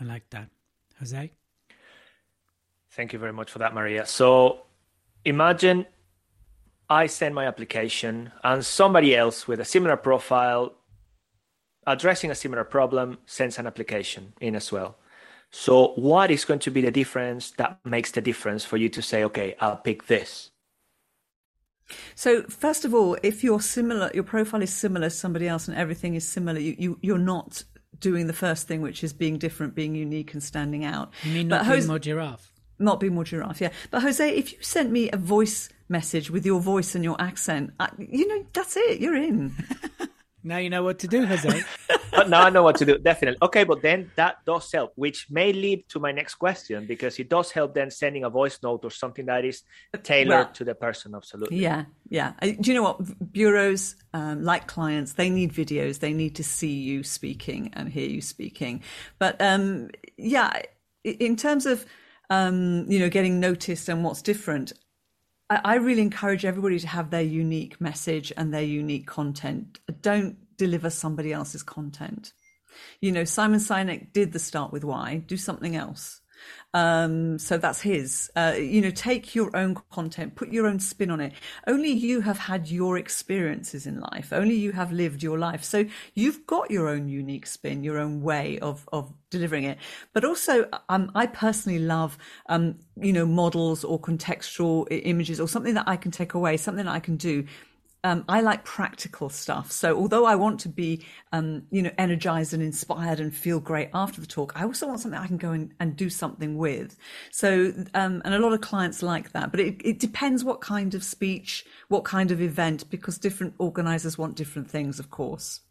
I 0.00 0.04
like 0.04 0.28
that, 0.30 0.48
Jose. 0.98 1.32
Thank 2.90 3.12
you 3.12 3.18
very 3.18 3.32
much 3.32 3.50
for 3.50 3.58
that, 3.58 3.74
Maria. 3.74 4.06
So 4.06 4.62
imagine 5.24 5.86
I 6.88 7.06
send 7.06 7.34
my 7.34 7.46
application 7.46 8.32
and 8.42 8.64
somebody 8.64 9.16
else 9.16 9.48
with 9.48 9.58
a 9.60 9.64
similar 9.64 9.96
profile 9.96 10.74
addressing 11.86 12.30
a 12.30 12.34
similar 12.34 12.64
problem 12.64 13.18
sends 13.26 13.58
an 13.58 13.66
application 13.66 14.32
in 14.40 14.54
as 14.54 14.70
well. 14.72 14.96
So, 15.56 15.92
what 15.94 16.32
is 16.32 16.44
going 16.44 16.58
to 16.60 16.70
be 16.72 16.80
the 16.80 16.90
difference 16.90 17.52
that 17.52 17.78
makes 17.84 18.10
the 18.10 18.20
difference 18.20 18.64
for 18.64 18.76
you 18.76 18.88
to 18.88 19.00
say, 19.00 19.22
okay, 19.22 19.54
I'll 19.60 19.76
pick 19.76 20.08
this? 20.08 20.50
So, 22.16 22.42
first 22.42 22.84
of 22.84 22.92
all, 22.92 23.16
if 23.22 23.44
you're 23.44 23.60
similar, 23.60 24.10
your 24.12 24.24
profile 24.24 24.62
is 24.62 24.72
similar 24.72 25.06
to 25.06 25.14
somebody 25.14 25.46
else 25.46 25.68
and 25.68 25.76
everything 25.76 26.16
is 26.16 26.26
similar, 26.26 26.58
you, 26.58 26.74
you, 26.76 26.98
you're 27.02 27.18
not 27.18 27.62
doing 28.00 28.26
the 28.26 28.32
first 28.32 28.66
thing, 28.66 28.82
which 28.82 29.04
is 29.04 29.12
being 29.12 29.38
different, 29.38 29.76
being 29.76 29.94
unique, 29.94 30.32
and 30.32 30.42
standing 30.42 30.84
out. 30.84 31.12
You 31.22 31.32
mean 31.32 31.46
not 31.46 31.60
but 31.60 31.62
being 31.66 31.74
Jose, 31.76 31.86
more 31.86 31.98
giraffe? 32.00 32.52
Not 32.80 32.98
being 32.98 33.14
more 33.14 33.24
giraffe, 33.24 33.60
yeah. 33.60 33.70
But 33.92 34.02
Jose, 34.02 34.28
if 34.28 34.52
you 34.52 34.58
sent 34.60 34.90
me 34.90 35.08
a 35.12 35.16
voice 35.16 35.68
message 35.88 36.32
with 36.32 36.44
your 36.44 36.60
voice 36.60 36.96
and 36.96 37.04
your 37.04 37.20
accent, 37.20 37.72
I, 37.78 37.90
you 37.96 38.26
know, 38.26 38.44
that's 38.52 38.76
it. 38.76 39.00
You're 39.00 39.14
in. 39.14 39.54
Now 40.44 40.58
you 40.58 40.68
know 40.68 40.82
what 40.82 40.98
to 40.98 41.08
do, 41.08 41.24
Jose. 41.24 41.62
now 42.28 42.42
I 42.42 42.50
know 42.50 42.62
what 42.62 42.76
to 42.76 42.84
do, 42.84 42.98
definitely. 42.98 43.38
Okay, 43.40 43.64
but 43.64 43.80
then 43.80 44.10
that 44.16 44.44
does 44.44 44.70
help, 44.70 44.92
which 44.94 45.30
may 45.30 45.52
lead 45.54 45.88
to 45.88 45.98
my 45.98 46.12
next 46.12 46.34
question 46.34 46.86
because 46.86 47.18
it 47.18 47.30
does 47.30 47.50
help 47.50 47.74
then 47.74 47.90
sending 47.90 48.24
a 48.24 48.30
voice 48.30 48.58
note 48.62 48.84
or 48.84 48.90
something 48.90 49.24
that 49.26 49.44
is 49.44 49.62
tailored 50.02 50.28
well, 50.28 50.52
to 50.52 50.64
the 50.64 50.74
person. 50.74 51.14
Absolutely. 51.14 51.56
Yeah, 51.56 51.86
yeah. 52.10 52.34
Do 52.42 52.70
you 52.70 52.74
know 52.74 52.82
what? 52.82 53.32
Bureaus, 53.32 53.96
um, 54.12 54.44
like 54.44 54.66
clients, 54.66 55.14
they 55.14 55.30
need 55.30 55.52
videos. 55.52 56.00
They 56.00 56.12
need 56.12 56.36
to 56.36 56.44
see 56.44 56.74
you 56.74 57.02
speaking 57.02 57.70
and 57.72 57.88
hear 57.88 58.08
you 58.08 58.20
speaking. 58.20 58.82
But 59.18 59.40
um, 59.40 59.88
yeah, 60.18 60.60
in 61.04 61.36
terms 61.36 61.64
of 61.64 61.86
um, 62.28 62.84
you 62.88 62.98
know 62.98 63.08
getting 63.08 63.40
noticed 63.40 63.88
and 63.88 64.04
what's 64.04 64.20
different, 64.20 64.74
I 65.50 65.74
really 65.76 66.02
encourage 66.02 66.44
everybody 66.44 66.78
to 66.78 66.88
have 66.88 67.10
their 67.10 67.22
unique 67.22 67.80
message 67.80 68.32
and 68.36 68.52
their 68.52 68.62
unique 68.62 69.06
content. 69.06 69.78
Don't 70.00 70.36
deliver 70.56 70.88
somebody 70.88 71.32
else's 71.32 71.62
content. 71.62 72.32
You 73.00 73.12
know, 73.12 73.24
Simon 73.24 73.60
Sinek 73.60 74.12
did 74.12 74.32
the 74.32 74.38
start 74.38 74.72
with 74.72 74.84
why, 74.84 75.22
do 75.26 75.36
something 75.36 75.76
else. 75.76 76.20
Um, 76.74 77.38
so 77.38 77.56
that's 77.56 77.80
his. 77.80 78.30
Uh, 78.34 78.54
you 78.58 78.80
know, 78.80 78.90
take 78.90 79.34
your 79.34 79.56
own 79.56 79.76
content, 79.92 80.34
put 80.34 80.52
your 80.52 80.66
own 80.66 80.80
spin 80.80 81.10
on 81.10 81.20
it. 81.20 81.32
Only 81.68 81.90
you 81.90 82.20
have 82.20 82.36
had 82.36 82.68
your 82.68 82.98
experiences 82.98 83.86
in 83.86 84.00
life. 84.00 84.32
Only 84.32 84.56
you 84.56 84.72
have 84.72 84.90
lived 84.90 85.22
your 85.22 85.38
life. 85.38 85.62
So 85.62 85.86
you've 86.14 86.46
got 86.46 86.72
your 86.72 86.88
own 86.88 87.08
unique 87.08 87.46
spin, 87.46 87.84
your 87.84 87.98
own 87.98 88.22
way 88.22 88.58
of 88.58 88.88
of 88.92 89.14
delivering 89.30 89.64
it. 89.64 89.78
But 90.12 90.24
also, 90.24 90.68
um, 90.88 91.12
I 91.14 91.26
personally 91.26 91.78
love, 91.78 92.18
um, 92.48 92.80
you 92.96 93.12
know, 93.12 93.24
models 93.24 93.84
or 93.84 94.00
contextual 94.00 94.86
images 94.90 95.40
or 95.40 95.46
something 95.46 95.74
that 95.74 95.86
I 95.86 95.96
can 95.96 96.10
take 96.10 96.34
away, 96.34 96.56
something 96.56 96.84
that 96.84 96.94
I 96.94 97.00
can 97.00 97.16
do 97.16 97.46
um, 98.04 98.22
I 98.28 98.42
like 98.42 98.64
practical 98.64 99.30
stuff. 99.30 99.72
So 99.72 99.96
although 99.96 100.26
I 100.26 100.34
want 100.34 100.60
to 100.60 100.68
be, 100.68 101.04
um, 101.32 101.62
you 101.70 101.80
know, 101.80 101.90
energized 101.96 102.52
and 102.52 102.62
inspired 102.62 103.18
and 103.18 103.34
feel 103.34 103.58
great 103.58 103.88
after 103.94 104.20
the 104.20 104.26
talk, 104.26 104.52
I 104.54 104.64
also 104.64 104.86
want 104.86 105.00
something 105.00 105.18
I 105.18 105.26
can 105.26 105.38
go 105.38 105.52
and, 105.52 105.72
and 105.80 105.96
do 105.96 106.10
something 106.10 106.58
with. 106.58 106.96
So, 107.32 107.72
um, 107.94 108.20
and 108.24 108.34
a 108.34 108.38
lot 108.38 108.52
of 108.52 108.60
clients 108.60 109.02
like 109.02 109.32
that, 109.32 109.50
but 109.50 109.58
it, 109.58 109.80
it 109.82 109.98
depends 109.98 110.44
what 110.44 110.60
kind 110.60 110.94
of 110.94 111.02
speech, 111.02 111.64
what 111.88 112.04
kind 112.04 112.30
of 112.30 112.42
event, 112.42 112.90
because 112.90 113.18
different 113.18 113.54
organizers 113.58 114.18
want 114.18 114.36
different 114.36 114.70
things, 114.70 115.00
of 115.00 115.10
course. 115.10 115.62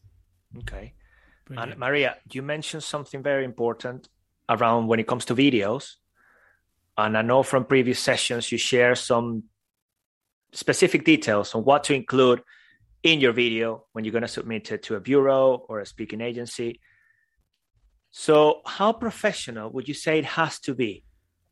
Okay. 0.58 0.94
Brilliant. 1.46 1.72
And 1.72 1.80
Maria, 1.80 2.18
you 2.32 2.42
mentioned 2.42 2.84
something 2.84 3.22
very 3.22 3.46
important 3.46 4.10
around 4.50 4.88
when 4.88 5.00
it 5.00 5.08
comes 5.08 5.26
to 5.26 5.36
videos. 5.36 5.96
And 6.98 7.16
I 7.16 7.22
know 7.22 7.44
from 7.44 7.66
previous 7.66 8.00
sessions 8.00 8.52
you 8.52 8.58
share 8.58 8.96
some 8.96 9.44
specific 10.54 11.04
details 11.04 11.54
on 11.56 11.64
what 11.64 11.84
to 11.86 11.94
include 11.94 12.42
in 13.04 13.20
your 13.20 13.34
video 13.34 13.86
when 13.92 14.06
you're 14.06 14.14
going 14.14 14.22
to 14.22 14.28
submit 14.28 14.72
it 14.72 14.84
to 14.84 14.96
a 14.96 15.00
bureau 15.00 15.66
or 15.68 15.82
a 15.82 15.86
speaking 15.86 16.22
agency. 16.22 16.80
So, 18.12 18.62
how 18.66 18.94
professional 18.94 19.70
would 19.72 19.88
you 19.88 19.94
say 19.94 20.20
it 20.20 20.26
has 20.26 20.60
to 20.62 20.74
be? 20.74 21.04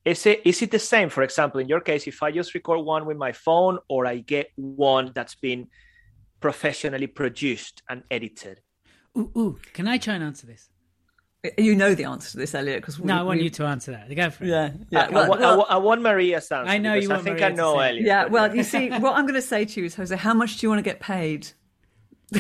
Is 0.06 0.26
it 0.26 0.42
is 0.46 0.62
it 0.62 0.72
the 0.72 0.80
same? 0.80 1.10
For 1.10 1.24
example, 1.24 1.60
in 1.60 1.68
your 1.68 1.82
case, 1.82 2.08
if 2.08 2.24
I 2.24 2.32
just 2.32 2.54
record 2.54 2.86
one 2.86 3.06
with 3.06 3.18
my 3.18 3.34
phone, 3.34 3.80
or 3.90 4.06
I 4.06 4.18
get 4.18 4.50
one 4.56 5.12
that's 5.14 5.36
been 5.36 5.68
professionally 6.40 7.08
produced 7.08 7.84
and 7.90 8.04
edited? 8.10 8.62
Ooh, 9.18 9.32
ooh, 9.38 9.60
can 9.74 9.88
I 9.88 9.98
try 9.98 10.16
and 10.16 10.24
answer 10.24 10.48
this? 10.48 10.71
You 11.58 11.76
know 11.76 11.96
the 11.96 12.04
answer 12.04 12.32
to 12.32 12.38
this, 12.38 12.54
Elliot. 12.54 12.82
Because 12.82 13.00
no, 13.00 13.20
I 13.20 13.24
want 13.24 13.40
we... 13.40 13.46
you 13.46 13.50
to 13.52 13.66
answer 13.66 13.92
that. 13.92 14.16
Go 14.16 14.30
for 14.30 14.44
it. 14.44 14.50
Yeah, 14.50 14.72
yeah. 14.92 15.08
I, 15.08 15.10
well, 15.10 15.34
I, 15.34 15.38
well, 15.40 15.66
I, 15.70 15.78
want 15.78 16.02
Maria's 16.04 16.52
answer. 16.52 16.70
I 16.70 16.78
know 16.78 16.94
you. 16.94 17.12
I 17.12 17.16
think 17.16 17.40
Maria 17.40 17.48
I 17.48 17.50
know 17.50 17.80
Elliot. 17.80 18.06
Yeah. 18.06 18.26
Well, 18.26 18.56
you 18.56 18.64
see, 18.64 18.90
what 19.00 19.16
I'm 19.16 19.24
going 19.24 19.34
to 19.34 19.42
say 19.42 19.66
to 19.66 19.80
you 19.80 19.88
is, 19.88 19.96
Jose, 19.96 20.16
how 20.16 20.36
much 20.36 20.58
do 20.58 20.66
you 20.66 20.70
want 20.70 20.80
to 20.80 20.84
get 20.84 21.00
paid? 21.00 21.48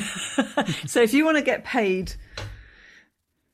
so 0.85 1.01
if 1.01 1.13
you 1.15 1.25
want 1.25 1.37
to 1.37 1.43
get 1.43 1.65
paid, 1.65 2.13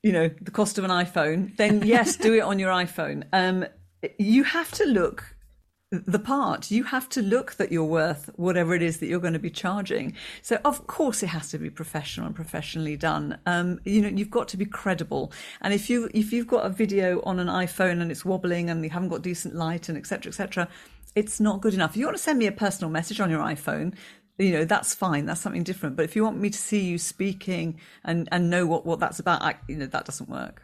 you 0.02 0.12
know, 0.12 0.28
the 0.40 0.50
cost 0.50 0.76
of 0.76 0.84
an 0.84 0.90
iPhone, 0.90 1.56
then 1.56 1.82
yes, 1.82 2.16
do 2.16 2.34
it 2.34 2.40
on 2.40 2.58
your 2.58 2.70
iPhone. 2.70 3.24
Um, 3.32 3.64
you 4.18 4.44
have 4.44 4.70
to 4.72 4.84
look 4.84 5.34
the 5.90 6.18
part. 6.18 6.70
You 6.70 6.84
have 6.84 7.08
to 7.10 7.22
look 7.22 7.54
that 7.54 7.72
you're 7.72 7.84
worth 7.84 8.28
whatever 8.36 8.74
it 8.74 8.82
is 8.82 8.98
that 8.98 9.06
you're 9.06 9.20
going 9.20 9.32
to 9.32 9.38
be 9.38 9.50
charging. 9.50 10.14
So 10.42 10.58
of 10.64 10.86
course 10.86 11.22
it 11.22 11.28
has 11.28 11.50
to 11.50 11.58
be 11.58 11.70
professional 11.70 12.26
and 12.26 12.34
professionally 12.34 12.96
done. 12.96 13.38
Um, 13.46 13.80
you 13.84 14.02
know, 14.02 14.08
you've 14.08 14.30
got 14.30 14.48
to 14.48 14.56
be 14.56 14.66
credible. 14.66 15.32
And 15.62 15.72
if 15.72 15.88
you 15.88 16.10
if 16.12 16.32
you've 16.32 16.46
got 16.46 16.66
a 16.66 16.68
video 16.68 17.22
on 17.22 17.38
an 17.38 17.48
iPhone 17.48 18.02
and 18.02 18.10
it's 18.10 18.24
wobbling 18.24 18.68
and 18.68 18.84
you 18.84 18.90
haven't 18.90 19.08
got 19.08 19.22
decent 19.22 19.54
light 19.54 19.88
and 19.88 19.96
etc. 19.96 20.30
etc., 20.30 20.68
it's 21.14 21.40
not 21.40 21.62
good 21.62 21.74
enough. 21.74 21.92
If 21.92 21.96
you 21.96 22.06
want 22.06 22.18
to 22.18 22.22
send 22.22 22.38
me 22.38 22.46
a 22.46 22.52
personal 22.52 22.90
message 22.90 23.18
on 23.18 23.30
your 23.30 23.40
iPhone, 23.40 23.94
you 24.36 24.52
know 24.52 24.64
that's 24.66 24.94
fine. 24.94 25.24
That's 25.24 25.40
something 25.40 25.64
different. 25.64 25.96
But 25.96 26.04
if 26.04 26.14
you 26.14 26.22
want 26.22 26.38
me 26.38 26.50
to 26.50 26.58
see 26.58 26.80
you 26.80 26.98
speaking 26.98 27.80
and 28.04 28.28
and 28.30 28.50
know 28.50 28.66
what 28.66 28.84
what 28.84 29.00
that's 29.00 29.18
about, 29.18 29.40
I, 29.40 29.56
you 29.68 29.76
know 29.76 29.86
that 29.86 30.04
doesn't 30.04 30.28
work. 30.28 30.62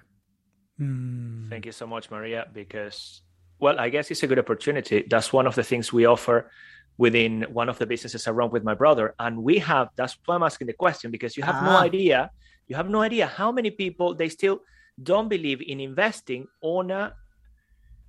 Mm. 0.78 1.48
Thank 1.48 1.66
you 1.66 1.72
so 1.72 1.86
much, 1.86 2.10
Maria, 2.10 2.46
because 2.52 3.22
well, 3.58 3.78
I 3.78 3.88
guess 3.88 4.10
it's 4.10 4.22
a 4.22 4.26
good 4.26 4.38
opportunity. 4.38 5.04
That's 5.08 5.32
one 5.32 5.46
of 5.46 5.54
the 5.54 5.62
things 5.62 5.92
we 5.92 6.06
offer 6.06 6.50
within 6.96 7.46
one 7.52 7.68
of 7.68 7.78
the 7.78 7.86
businesses 7.86 8.26
I 8.26 8.30
run 8.30 8.50
with 8.50 8.64
my 8.64 8.74
brother. 8.74 9.14
And 9.18 9.42
we 9.42 9.58
have, 9.58 9.88
that's 9.96 10.16
why 10.24 10.34
I'm 10.36 10.42
asking 10.42 10.68
the 10.68 10.74
question, 10.74 11.10
because 11.10 11.36
you 11.36 11.42
have 11.42 11.56
ah. 11.56 11.64
no 11.64 11.76
idea, 11.78 12.30
you 12.68 12.76
have 12.76 12.88
no 12.88 13.00
idea 13.02 13.26
how 13.26 13.50
many 13.50 13.70
people 13.70 14.14
they 14.14 14.28
still 14.28 14.60
don't 15.02 15.28
believe 15.28 15.60
in 15.60 15.80
investing 15.80 16.46
on 16.62 16.90
a 16.90 17.14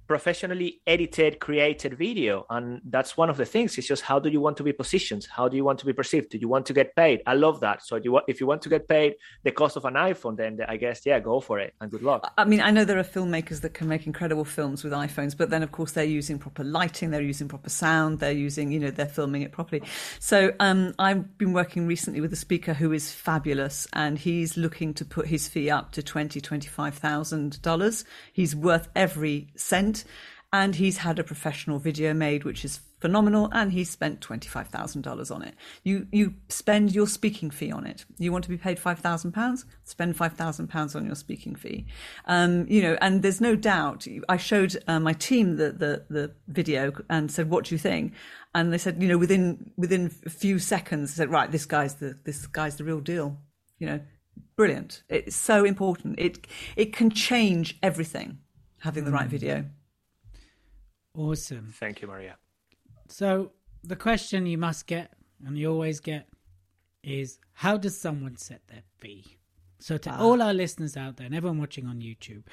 professionally 0.08 0.82
edited 0.86 1.40
created 1.40 1.98
video 1.98 2.46
and 2.50 2.82
that's 2.86 3.18
one 3.18 3.30
of 3.30 3.38
the 3.38 3.46
things. 3.46 3.78
It's 3.78 3.88
just 3.88 4.04
how 4.04 4.20
do 4.20 4.30
you 4.30 4.42
want 4.42 4.58
to 4.58 4.64
be 4.64 4.74
positioned? 4.74 5.28
How 5.30 5.48
do 5.48 5.58
you 5.58 5.64
want 5.64 5.80
to 5.80 5.86
be 5.86 5.94
perceived? 5.94 6.30
Do 6.30 6.38
you 6.38 6.48
want 6.48 6.66
to 6.68 6.74
get 6.74 6.96
paid? 6.96 7.22
I 7.26 7.34
love 7.34 7.60
that. 7.62 7.84
So 7.86 7.96
you 7.98 8.20
if 8.28 8.40
you 8.40 8.48
want 8.48 8.62
to 8.64 8.70
get 8.70 8.88
paid 8.88 9.16
the 9.44 9.52
cost 9.52 9.78
of 9.78 9.86
an 9.86 9.94
iphone 9.94 10.38
then 10.38 10.60
i 10.68 10.78
guess 10.78 11.06
yeah 11.06 11.20
go 11.20 11.40
for 11.40 11.60
it 11.60 11.74
and 11.82 11.92
good 11.92 12.04
luck. 12.04 12.32
I 12.38 12.46
mean 12.46 12.62
i 12.62 12.72
know 12.72 12.86
there 12.86 13.00
are 13.00 13.04
filmmakers 13.04 13.62
that 13.62 13.74
can 13.74 13.88
make 13.88 14.06
incredible 14.06 14.46
films 14.46 14.84
with 14.84 14.94
iphones 14.94 15.36
but 15.38 15.50
then 15.50 15.64
of 15.64 15.72
course 15.72 15.94
they're 15.94 16.04
using 16.04 16.38
proper 16.40 16.64
lighting 16.64 17.12
they're 17.12 17.22
using 17.22 17.48
proper 17.48 17.70
sound 17.70 18.20
they're 18.20 18.32
using 18.32 18.72
you 18.72 18.80
know 18.80 18.92
they're 18.92 19.06
filming 19.06 19.42
it 19.42 19.52
properly. 19.52 19.82
So 20.20 20.54
um, 20.60 20.94
i've 21.00 21.38
been 21.38 21.54
working 21.54 21.88
recently 21.88 22.22
with 22.22 22.34
a 22.34 22.38
speaker 22.38 22.74
who 22.74 22.92
is 22.92 23.12
fabulous 23.12 23.88
and 23.94 24.18
he's 24.18 24.58
looking 24.58 24.94
to 24.96 25.06
put 25.06 25.28
his 25.28 25.48
fee 25.48 25.70
up 25.70 25.92
to 25.94 26.04
20 26.04 26.40
25000 26.40 27.62
dollars. 27.62 28.06
He's 28.34 28.56
worth 28.56 28.90
every 28.96 29.48
cent 29.56 29.95
and 30.54 30.76
he's 30.76 30.98
had 31.00 31.20
a 31.20 31.24
professional 31.24 31.80
video 31.80 32.14
made, 32.14 32.46
which 32.46 32.64
is 32.64 32.80
phenomenal, 33.00 33.50
and 33.52 33.74
he 33.74 33.84
spent 33.84 34.22
twenty 34.22 34.48
five 34.48 34.70
thousand 34.70 35.02
dollars 35.02 35.30
on 35.30 35.42
it. 35.42 35.54
You 35.84 36.08
you 36.12 36.36
spend 36.48 36.94
your 36.94 37.08
speaking 37.08 37.52
fee 37.52 37.72
on 37.72 37.86
it. 37.86 38.06
You 38.18 38.32
want 38.32 38.46
to 38.46 38.50
be 38.50 38.58
paid 38.58 38.80
five 38.80 39.00
thousand 39.00 39.34
pounds, 39.34 39.66
spend 39.84 40.16
five 40.16 40.34
thousand 40.34 40.68
pounds 40.70 40.96
on 40.96 41.06
your 41.06 41.16
speaking 41.16 41.56
fee. 41.56 41.88
Um, 42.26 42.66
you 42.70 42.82
know, 42.82 42.98
and 43.02 43.22
there's 43.22 43.42
no 43.42 43.56
doubt. 43.56 44.08
I 44.30 44.38
showed 44.38 44.78
uh, 44.88 45.00
my 45.00 45.14
team 45.14 45.58
the, 45.58 45.72
the 45.72 46.06
the 46.10 46.32
video 46.48 46.94
and 47.10 47.30
said, 47.30 47.50
"What 47.50 47.66
do 47.66 47.76
you 47.76 47.80
think?" 47.80 48.14
And 48.54 48.72
they 48.72 48.78
said, 48.78 49.02
you 49.02 49.10
know, 49.10 49.18
within 49.18 49.72
within 49.76 50.10
a 50.26 50.30
few 50.30 50.58
seconds, 50.60 51.14
they 51.14 51.18
said, 51.22 51.32
"Right, 51.32 51.52
this 51.52 51.66
guy's 51.66 51.96
the 51.96 52.18
this 52.24 52.48
guy's 52.48 52.78
the 52.78 52.86
real 52.86 53.02
deal." 53.02 53.38
You 53.78 53.88
know, 53.88 54.00
brilliant. 54.56 55.04
It's 55.10 55.36
so 55.36 55.66
important. 55.66 56.18
It 56.18 56.48
it 56.78 56.94
can 56.94 57.10
change 57.10 57.78
everything 57.84 58.38
having 58.80 59.04
the 59.04 59.12
right 59.12 59.28
video. 59.28 59.66
Awesome. 61.16 61.74
Thank 61.80 62.02
you, 62.02 62.08
Maria. 62.08 62.38
So 63.08 63.52
the 63.84 63.96
question 63.96 64.46
you 64.46 64.58
must 64.58 64.88
get, 64.88 65.14
and 65.46 65.58
you 65.58 65.72
always 65.72 66.00
get, 66.00 66.28
is 67.04 67.40
how 67.54 67.78
does 67.78 67.98
someone 68.00 68.38
set 68.38 68.68
their 68.68 68.84
fee? 68.98 69.38
So 69.80 69.98
to 69.98 70.16
all 70.18 70.42
our 70.42 70.54
listeners 70.54 70.98
out 70.98 71.18
there 71.18 71.26
and 71.26 71.36
everyone 71.36 71.60
watching 71.60 71.86
on 71.86 72.00
YouTube, 72.00 72.44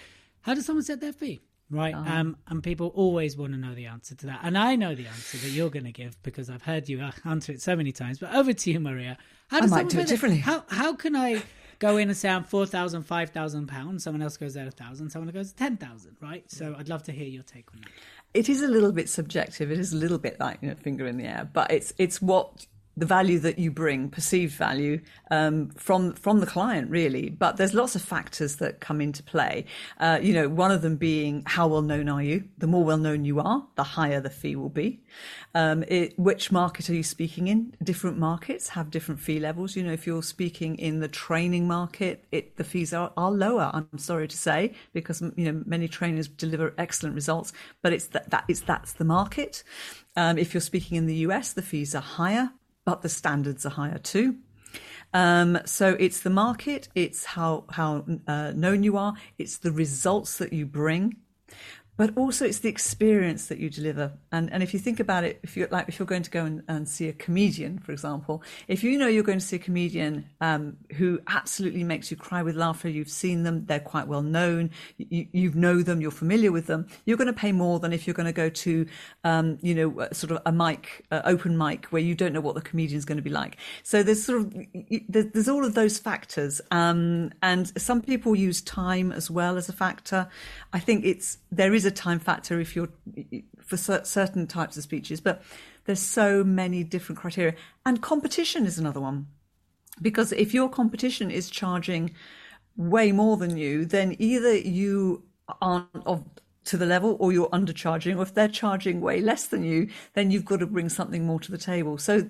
how 0.42 0.55
does 0.55 0.66
someone 0.66 0.85
set 0.85 1.01
their 1.01 1.12
fee? 1.12 1.40
Right. 1.70 1.94
Um, 1.94 2.37
and 2.48 2.62
people 2.62 2.88
always 2.88 3.38
want 3.38 3.53
to 3.53 3.59
know 3.59 3.75
the 3.75 3.87
answer 3.87 4.14
to 4.14 4.27
that. 4.27 4.40
And 4.42 4.59
I 4.59 4.77
know 4.77 4.94
the 4.94 5.07
answer 5.07 5.38
that 5.38 5.48
you're 5.48 5.70
going 5.70 5.87
to 5.87 5.92
give 5.92 6.22
because 6.22 6.51
I've 6.51 6.62
heard 6.62 6.87
you 6.87 7.01
uh, 7.01 7.12
answer 7.25 7.53
it 7.53 7.62
so 7.62 7.75
many 7.75 7.92
times. 7.92 8.18
But 8.18 8.35
over 8.35 8.53
to 8.53 8.70
you, 8.70 8.79
Maria. 8.79 9.16
How 9.48 9.61
does 9.61 9.70
might 9.70 9.88
do 9.88 10.01
it 10.01 10.09
differently. 10.09 10.40
How, 10.40 10.64
how 10.68 10.94
can 10.94 11.16
I 11.16 11.42
go 11.79 11.96
in 11.96 12.09
and 12.09 12.16
say 12.16 12.29
I'm 12.29 12.44
4,000, 12.44 13.05
5,000 13.05 13.66
pounds? 13.68 14.05
Someone 14.05 14.20
else 14.20 14.37
goes 14.37 14.53
there 14.53 14.64
1,000, 14.64 15.09
someone 15.09 15.33
goes 15.33 15.55
10,000, 15.55 16.16
right? 16.20 16.44
So 16.51 16.77
I'd 16.79 16.90
love 16.90 17.05
to 17.05 17.12
hear 17.12 17.27
your 17.27 17.42
take 17.42 17.72
on 17.72 17.81
that. 17.81 17.90
It 18.35 18.49
is 18.49 18.62
a 18.62 18.68
little 18.68 18.92
bit 18.92 19.09
subjective. 19.09 19.71
It 19.71 19.79
is 19.79 19.92
a 19.92 19.97
little 19.97 20.18
bit 20.18 20.40
like 20.40 20.59
you 20.62 20.68
know, 20.68 20.75
finger 20.75 21.07
in 21.07 21.18
the 21.18 21.25
air, 21.25 21.49
but 21.53 21.71
it's 21.71 21.92
it's 21.99 22.23
what 22.23 22.66
the 22.96 23.07
value 23.07 23.38
that 23.38 23.59
you 23.59 23.70
bring, 23.70 24.11
perceived 24.11 24.55
value 24.55 25.00
um, 25.31 25.70
from 25.70 26.12
from 26.12 26.40
the 26.40 26.46
client, 26.46 26.90
really. 26.90 27.31
But 27.31 27.57
there's 27.57 27.72
lots 27.74 27.94
of 27.96 28.02
factors 28.02 28.57
that 28.57 28.81
come 28.81 29.00
into 29.00 29.22
play. 29.22 29.64
Uh, 29.98 30.18
you 30.22 30.35
know, 30.35 30.48
one 30.48 30.70
of 30.70 30.83
them 30.83 30.96
being 30.96 31.42
how 31.46 31.68
well 31.68 31.83
known 31.83 32.09
are 32.09 32.22
you? 32.22 32.44
The 32.59 32.66
more 32.66 32.85
well 32.85 32.98
known 32.98 33.24
you 33.24 33.40
are, 33.40 33.66
the 33.76 33.83
higher 33.83 34.20
the 34.20 34.31
fee 34.31 34.57
will 34.57 34.68
be. 34.68 35.00
Um, 35.55 35.85
it, 35.88 36.18
which 36.18 36.52
market 36.52 36.90
are 36.90 36.94
you 36.94 37.02
speaking 37.02 37.48
in? 37.48 37.74
Different 37.83 38.18
markets 38.18 38.68
have 38.70 38.90
different 38.90 39.20
fee 39.20 39.40
levels. 39.40 39.74
You 39.74 39.85
know, 39.85 39.92
if 39.92 40.07
you're 40.07 40.22
speaking 40.22 40.76
in 40.76 41.00
the 41.00 41.09
training 41.09 41.66
market, 41.66 42.24
it, 42.31 42.57
the 42.57 42.64
fees 42.64 42.92
are, 42.92 43.12
are 43.16 43.31
lower. 43.31 43.70
I'm 43.72 43.98
sorry 43.98 44.28
to 44.28 44.37
say, 44.37 44.74
because 44.92 45.22
you 45.37 45.50
know 45.50 45.62
many 45.64 45.88
trainers 45.88 46.28
deliver 46.28 46.74
excellent 46.76 47.14
results, 47.14 47.52
but 47.81 47.92
it's 47.92 48.07
that, 48.09 48.31
that 48.31 48.44
it's 48.48 48.61
that's 48.61 48.92
the 48.94 49.05
market. 49.05 49.62
Um, 50.14 50.37
if 50.37 50.52
you're 50.52 50.61
speaking 50.61 50.98
in 50.98 51.07
the 51.07 51.16
US, 51.26 51.55
the 51.55 51.62
fees 51.62 51.94
are 51.94 52.02
higher, 52.02 52.50
but 52.85 53.03
the 53.03 53.09
standards 53.09 53.64
are 53.66 53.71
higher 53.71 53.99
too. 53.99 54.37
Um, 55.14 55.59
so 55.66 55.97
it's 56.01 56.21
the 56.21 56.31
market, 56.31 56.88
it's 56.95 57.25
how 57.25 57.64
how 57.71 58.05
uh, 58.27 58.53
known 58.57 58.83
you 58.83 58.97
are, 58.97 59.14
it's 59.38 59.59
the 59.59 59.73
results 59.73 60.38
that 60.38 60.53
you 60.53 60.64
bring, 60.64 61.16
but 61.96 62.16
also 62.16 62.46
it's 62.46 62.61
the 62.61 62.68
experience 62.68 63.48
that 63.48 63.59
you 63.59 63.68
deliver. 63.68 64.12
And 64.31 64.50
and 64.52 64.62
if 64.62 64.72
you 64.72 64.81
think 64.81 64.98
about 64.98 65.24
it, 65.24 65.40
if 65.42 65.57
you're 65.57 65.68
like 65.68 65.88
if 65.88 65.98
you're 65.98 66.07
going 66.07 66.22
to 66.22 66.31
go 66.31 66.44
and, 66.44 66.62
and 66.66 66.88
see 66.88 67.09
a 67.09 67.12
comedian, 67.12 67.78
for 67.78 67.92
example, 67.92 68.42
if 68.66 68.83
you 68.83 68.98
know 68.98 69.09
you're 69.09 69.22
going 69.22 69.38
to 69.38 69.44
see 69.44 69.57
a 69.57 69.59
comedian 69.59 70.26
um, 70.40 70.78
who 70.94 71.20
absolutely 71.28 71.85
makes 71.85 72.11
you 72.11 72.16
cry 72.16 72.42
with 72.42 72.57
laughter, 72.57 72.88
you've 72.88 73.11
seen 73.11 73.42
them, 73.42 73.66
they're 73.66 73.78
quite 73.78 74.09
well 74.09 74.22
known, 74.22 74.70
you 74.96 75.26
you 75.33 75.52
know 75.52 75.83
them, 75.83 76.00
you're 76.00 76.11
familiar 76.11 76.50
with 76.50 76.66
them, 76.66 76.87
you're 77.05 77.18
going 77.18 77.26
to 77.26 77.33
pay 77.33 77.52
more 77.52 77.78
than 77.78 77.92
if 77.92 78.07
you're 78.07 78.14
going 78.14 78.26
to 78.26 78.33
go 78.33 78.48
to 78.48 78.87
um, 79.24 79.59
you 79.61 79.74
know 79.74 80.09
sort 80.12 80.31
of 80.33 80.40
a 80.46 80.52
mic, 80.52 81.05
uh, 81.11 81.20
open 81.24 81.59
mic 81.59 81.87
where 81.87 82.02
you 82.02 82.14
don't 82.14 82.33
know 82.33 82.40
what 82.40 82.55
the 82.55 82.62
comedian's 82.62 83.05
going 83.05 83.16
to 83.18 83.22
be 83.22 83.31
like. 83.31 83.59
So 83.83 84.02
there's 84.02 84.24
sort 84.24 84.38
of 84.38 84.66
there's 85.09 85.48
all 85.48 85.64
of 85.64 85.74
those 85.74 85.98
factors, 85.98 86.62
um, 86.70 87.33
and 87.42 87.70
some 87.81 88.00
people 88.00 88.35
use 88.35 88.62
time 88.62 89.12
as 89.12 89.31
well 89.31 89.59
as 89.59 89.68
a 89.68 89.74
factor. 89.74 90.26
I 90.72 90.78
think 90.78 91.05
it's 91.05 91.37
there 91.50 91.74
is 91.74 91.82
a 91.85 91.90
time 91.90 92.18
factor 92.18 92.61
if 92.61 92.75
you're 92.77 92.88
for 93.61 93.77
certain 93.77 94.47
types 94.47 94.77
of 94.77 94.83
speeches, 94.83 95.21
but 95.21 95.42
there's 95.85 96.01
so 96.01 96.45
many 96.45 96.85
different 96.85 97.18
criteria, 97.18 97.55
and 97.85 98.01
competition 98.01 98.66
is 98.66 98.79
another 98.79 99.01
one 99.01 99.27
because 100.01 100.33
if 100.33 100.55
your 100.55 100.68
competition 100.68 101.31
is 101.31 101.51
charging 101.51 102.14
way 102.77 103.12
more 103.12 103.37
than 103.37 103.57
you, 103.57 103.85
then 103.85 104.16
either 104.18 104.57
you 104.57 105.23
aren't 105.61 105.88
of 106.07 106.25
to 106.64 106.77
the 106.77 106.87
level 106.87 107.16
or 107.18 107.33
you're 107.33 107.49
undercharging, 107.51 108.16
or 108.16 108.23
if 108.23 108.35
they're 108.35 108.49
charging 108.49 109.01
way 109.01 109.21
less 109.21 109.47
than 109.47 109.64
you, 109.64 109.88
then 110.14 110.31
you've 110.31 110.45
got 110.45 110.61
to 110.61 110.66
bring 110.66 110.88
something 110.88 111.27
more 111.27 111.40
to 111.40 111.51
the 111.51 111.59
table. 111.59 111.99
So 111.99 112.29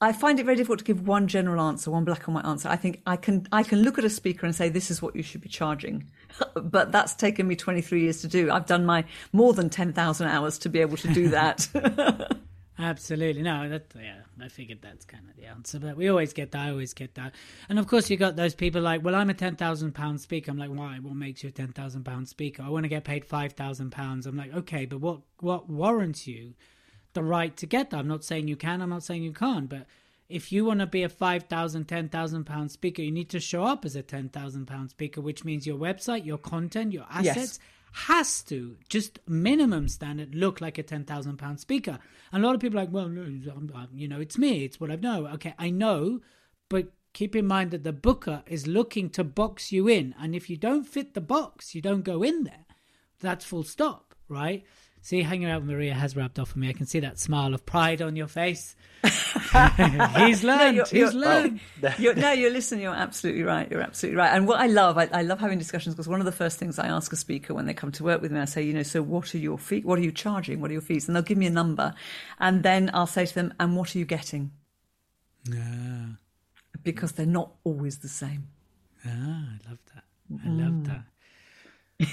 I 0.00 0.12
find 0.12 0.38
it 0.38 0.44
very 0.44 0.56
difficult 0.56 0.78
to 0.80 0.84
give 0.84 1.06
one 1.06 1.26
general 1.26 1.60
answer, 1.60 1.90
one 1.90 2.04
black 2.04 2.26
and 2.26 2.36
white 2.36 2.44
answer. 2.44 2.68
I 2.68 2.76
think 2.76 3.02
I 3.06 3.16
can 3.16 3.46
I 3.50 3.62
can 3.62 3.82
look 3.82 3.98
at 3.98 4.04
a 4.04 4.10
speaker 4.10 4.46
and 4.46 4.54
say 4.54 4.68
this 4.68 4.90
is 4.90 5.02
what 5.02 5.16
you 5.16 5.22
should 5.22 5.40
be 5.40 5.48
charging, 5.48 6.10
but 6.62 6.92
that's 6.92 7.14
taken 7.14 7.46
me 7.46 7.56
23 7.56 8.02
years 8.02 8.20
to 8.22 8.28
do. 8.28 8.50
I've 8.50 8.66
done 8.66 8.86
my 8.86 9.04
more 9.32 9.52
than 9.52 9.70
10,000 9.70 10.26
hours 10.26 10.58
to 10.58 10.68
be 10.68 10.80
able 10.80 10.96
to 10.98 11.08
do 11.12 11.28
that. 11.30 11.68
Absolutely. 12.78 13.42
No, 13.42 13.68
that 13.70 13.86
yeah, 13.94 14.20
I 14.40 14.48
figured 14.48 14.80
that's 14.82 15.06
kind 15.06 15.24
of 15.30 15.36
the 15.36 15.46
answer. 15.46 15.78
But 15.78 15.96
we 15.96 16.08
always 16.08 16.34
get 16.34 16.50
that, 16.52 16.66
I 16.66 16.70
always 16.70 16.92
get 16.92 17.14
that. 17.14 17.34
And 17.70 17.78
of 17.78 17.86
course 17.86 18.10
you 18.10 18.18
got 18.18 18.36
those 18.36 18.54
people 18.54 18.82
like, 18.82 19.02
Well, 19.02 19.14
I'm 19.14 19.30
a 19.30 19.34
ten 19.34 19.56
thousand 19.56 19.92
pound 19.92 20.20
speaker. 20.20 20.50
I'm 20.50 20.58
like, 20.58 20.70
Why? 20.70 20.98
What 21.00 21.14
makes 21.14 21.42
you 21.42 21.48
a 21.48 21.52
ten 21.52 21.68
thousand 21.72 22.04
pound 22.04 22.28
speaker? 22.28 22.62
I 22.62 22.68
want 22.68 22.84
to 22.84 22.88
get 22.88 23.04
paid 23.04 23.24
five 23.24 23.54
thousand 23.54 23.92
pounds. 23.92 24.26
I'm 24.26 24.36
like, 24.36 24.54
Okay, 24.54 24.84
but 24.84 25.00
what 25.00 25.20
what 25.40 25.70
warrants 25.70 26.26
you 26.26 26.52
the 27.14 27.22
right 27.22 27.56
to 27.56 27.66
get 27.66 27.90
that? 27.90 27.98
I'm 27.98 28.08
not 28.08 28.24
saying 28.24 28.46
you 28.46 28.56
can, 28.56 28.82
I'm 28.82 28.90
not 28.90 29.02
saying 29.02 29.22
you 29.22 29.32
can't, 29.32 29.70
but 29.70 29.86
if 30.28 30.50
you 30.50 30.64
want 30.64 30.80
to 30.80 30.86
be 30.86 31.02
a 31.02 31.08
5,000, 31.08 31.84
10,000 31.84 32.44
pound 32.44 32.70
speaker, 32.70 33.02
you 33.02 33.12
need 33.12 33.30
to 33.30 33.40
show 33.40 33.64
up 33.64 33.84
as 33.84 33.94
a 33.96 34.02
10,000 34.02 34.66
pound 34.66 34.90
speaker, 34.90 35.20
which 35.20 35.44
means 35.44 35.66
your 35.66 35.78
website, 35.78 36.24
your 36.26 36.38
content, 36.38 36.92
your 36.92 37.06
Yes. 37.22 37.36
assets 37.36 37.58
has 37.92 38.42
to 38.42 38.76
just 38.88 39.18
minimum 39.26 39.88
standard 39.88 40.34
look 40.34 40.60
like 40.60 40.76
a 40.78 40.82
10,000 40.82 41.36
pound 41.38 41.60
speaker. 41.60 41.98
And 42.32 42.42
a 42.42 42.46
lot 42.46 42.54
of 42.54 42.60
people 42.60 42.78
are 42.78 42.82
like, 42.82 42.92
well, 42.92 43.08
no, 43.08 43.22
I'm- 43.22 43.70
I'm- 43.74 43.88
you 43.94 44.08
know, 44.08 44.20
it's 44.20 44.36
me, 44.36 44.64
it's 44.64 44.78
what 44.80 44.90
I 44.90 44.96
know. 44.96 45.26
Okay, 45.28 45.54
I 45.58 45.70
know, 45.70 46.20
but 46.68 46.92
keep 47.14 47.34
in 47.34 47.46
mind 47.46 47.70
that 47.70 47.84
the 47.84 47.92
booker 47.94 48.42
is 48.46 48.66
looking 48.66 49.08
to 49.10 49.24
box 49.24 49.72
you 49.72 49.88
in. 49.88 50.14
And 50.18 50.34
if 50.34 50.50
you 50.50 50.56
don't 50.58 50.84
fit 50.84 51.14
the 51.14 51.20
box, 51.22 51.74
you 51.74 51.80
don't 51.80 52.02
go 52.02 52.22
in 52.22 52.44
there. 52.44 52.66
That's 53.20 53.44
full 53.46 53.64
stop, 53.64 54.14
right? 54.28 54.64
See, 55.06 55.22
hanging 55.22 55.48
out 55.48 55.60
with 55.60 55.70
Maria 55.70 55.94
has 55.94 56.16
rubbed 56.16 56.40
off 56.40 56.56
on 56.56 56.60
me. 56.62 56.68
I 56.68 56.72
can 56.72 56.84
see 56.84 56.98
that 56.98 57.16
smile 57.20 57.54
of 57.54 57.64
pride 57.64 58.02
on 58.02 58.16
your 58.16 58.26
face. 58.26 58.74
he's 59.04 60.42
learned. 60.42 60.74
you're- 60.76 60.88
he's 60.90 60.92
you're- 60.92 61.12
learned. 61.12 61.60
you're, 61.96 62.14
no, 62.16 62.32
you're 62.32 62.50
listening. 62.50 62.80
You're 62.82 62.92
absolutely 62.92 63.44
right. 63.44 63.70
You're 63.70 63.82
absolutely 63.82 64.16
right. 64.18 64.34
And 64.34 64.48
what 64.48 64.58
I 64.58 64.66
love, 64.66 64.98
I, 64.98 65.08
I 65.12 65.22
love 65.22 65.38
having 65.38 65.58
discussions 65.58 65.94
because 65.94 66.08
one 66.08 66.18
of 66.18 66.26
the 66.26 66.32
first 66.32 66.58
things 66.58 66.76
I 66.80 66.88
ask 66.88 67.12
a 67.12 67.16
speaker 67.16 67.54
when 67.54 67.66
they 67.66 67.72
come 67.72 67.92
to 67.92 68.02
work 68.02 68.20
with 68.20 68.32
me, 68.32 68.40
I 68.40 68.46
say, 68.46 68.62
you 68.64 68.72
know, 68.74 68.82
so 68.82 69.00
what 69.00 69.32
are 69.32 69.38
your 69.38 69.58
fees? 69.58 69.84
What 69.84 70.00
are 70.00 70.02
you 70.02 70.10
charging? 70.10 70.60
What 70.60 70.70
are 70.70 70.72
your 70.72 70.82
fees? 70.82 71.06
And 71.06 71.14
they'll 71.14 71.22
give 71.22 71.38
me 71.38 71.46
a 71.46 71.50
number, 71.50 71.94
and 72.40 72.64
then 72.64 72.90
I'll 72.92 73.06
say 73.06 73.26
to 73.26 73.34
them, 73.34 73.54
and 73.60 73.76
what 73.76 73.94
are 73.94 73.98
you 74.00 74.06
getting? 74.06 74.50
Ah, 75.54 76.16
Because 76.82 77.12
they're 77.12 77.26
not 77.26 77.52
always 77.62 77.98
the 77.98 78.08
same. 78.08 78.48
ah, 79.06 79.08
I 79.10 79.70
love 79.70 79.78
that. 79.94 80.04
I 80.44 80.48
love 80.48 80.84
that. 80.86 81.04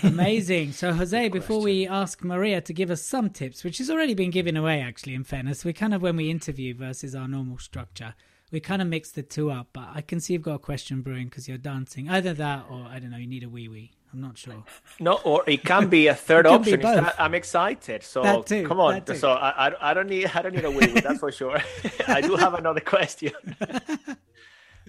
Amazing. 0.04 0.72
So, 0.72 0.94
Jose, 0.94 1.30
before 1.30 1.62
we 1.62 1.88
ask 1.88 2.24
Maria 2.24 2.62
to 2.62 2.74
give 2.74 2.90
us 2.90 3.02
some 3.02 3.30
tips, 3.30 3.64
which 3.64 3.78
has 3.80 3.90
already 3.90 4.14
been 4.14 4.32
given 4.32 4.56
away, 4.56 4.82
actually, 4.82 5.16
in 5.16 5.24
fairness, 5.24 5.66
we 5.66 5.74
kind 5.74 5.94
of, 5.94 6.02
when 6.02 6.16
we 6.16 6.30
interview 6.30 6.74
versus 6.74 7.16
our 7.16 7.28
normal 7.28 7.58
structure, 7.58 8.16
we 8.52 8.60
kind 8.60 8.82
of 8.82 8.88
mix 8.88 9.12
the 9.12 9.24
two 9.24 9.52
up. 9.52 9.68
But 9.74 9.90
I 9.94 10.02
can 10.02 10.20
see 10.20 10.34
you've 10.34 10.42
got 10.44 10.56
a 10.56 10.60
question 10.60 11.02
brewing 11.02 11.26
because 11.26 11.48
you're 11.48 11.58
dancing. 11.58 12.10
Either 12.10 12.34
that 12.34 12.66
or, 12.70 12.86
I 12.90 13.00
don't 13.00 13.12
know, 13.12 13.18
you 13.18 13.28
need 13.28 13.44
a 13.44 13.50
wee 13.50 13.68
wee. 13.68 13.92
I'm 14.14 14.22
not 14.22 14.38
sure. 14.38 14.64
No, 15.00 15.14
or 15.24 15.44
it 15.48 15.64
can 15.64 15.90
be 15.90 16.06
a 16.06 16.14
third 16.14 16.46
It 16.46 16.50
can 16.50 16.62
be 16.62 16.74
option. 16.76 17.04
That 17.04 17.16
I'm 17.18 17.34
excited. 17.34 18.04
So 18.04 18.44
too, 18.44 18.68
come 18.68 18.80
on. 18.80 19.04
So 19.16 19.32
I, 19.32 19.70
I, 19.70 19.92
I 19.92 19.94
don't 19.96 20.08
need 20.08 20.30
I 20.36 20.44
don't 20.44 20.54
need 20.54 20.66
a 20.66 20.70
wee 20.70 20.86
wee, 20.94 21.02
that's 21.02 21.20
for 21.20 21.32
sure. 21.32 21.60
I 22.08 22.22
do 22.22 22.36
have 22.36 22.54
another 22.54 22.80
question. 22.80 23.32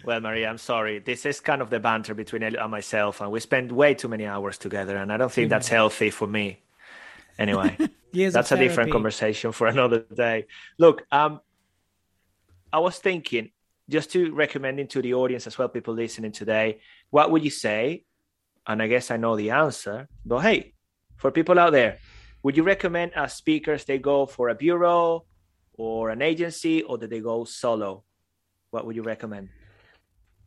Well, 0.05 0.21
Maria, 0.21 0.49
I'm 0.49 0.59
sorry. 0.59 0.99
This 0.99 1.27
is 1.27 1.41
kind 1.41 1.63
of 1.63 1.71
the 1.71 1.81
banter 1.81 2.15
between 2.15 2.43
Elliot 2.43 2.61
and 2.61 2.71
myself, 2.71 3.21
and 3.21 3.31
we 3.31 3.41
spend 3.41 3.73
way 3.73 3.95
too 3.95 4.09
many 4.09 4.27
hours 4.27 4.59
together, 4.59 4.97
and 4.97 5.13
I 5.13 5.17
don't 5.17 5.33
think 5.33 5.51
that's 5.51 5.69
healthy 5.69 6.11
for 6.11 6.27
me. 6.27 6.61
Anyway, 7.39 7.77
that's 8.13 8.53
a 8.53 8.57
different 8.57 8.93
conversation 8.93 9.53
for 9.53 9.67
another 9.67 10.01
day. 10.01 10.47
Look, 10.79 11.05
um, 11.11 11.41
I 12.73 12.79
was 12.79 12.99
thinking 12.99 13.51
just 13.89 14.11
to 14.13 14.33
recommending 14.35 14.89
to 14.89 15.03
the 15.03 15.15
audience 15.15 15.47
as 15.47 15.59
well, 15.59 15.69
people 15.69 15.95
listening 15.95 16.33
today, 16.33 16.81
what 17.11 17.31
would 17.31 17.45
you 17.45 17.51
say? 17.51 18.05
And 18.67 18.83
I 18.83 18.87
guess 18.87 19.11
I 19.11 19.17
know 19.17 19.37
the 19.37 19.51
answer, 19.51 20.09
but 20.25 20.39
hey, 20.39 20.73
for 21.17 21.31
people 21.31 21.59
out 21.59 21.73
there, 21.73 21.99
would 22.43 22.57
you 22.57 22.63
recommend 22.63 23.13
as 23.15 23.35
speakers 23.35 23.85
they 23.85 23.99
go 23.99 24.27
for 24.27 24.49
a 24.49 24.55
bureau 24.55 25.25
or 25.75 26.11
an 26.11 26.23
agency 26.23 26.83
or 26.83 26.97
that 26.99 27.11
they 27.11 27.21
go 27.21 27.45
solo? 27.45 28.05
What 28.71 28.87
would 28.87 28.97
you 28.97 29.03
recommend? 29.03 29.51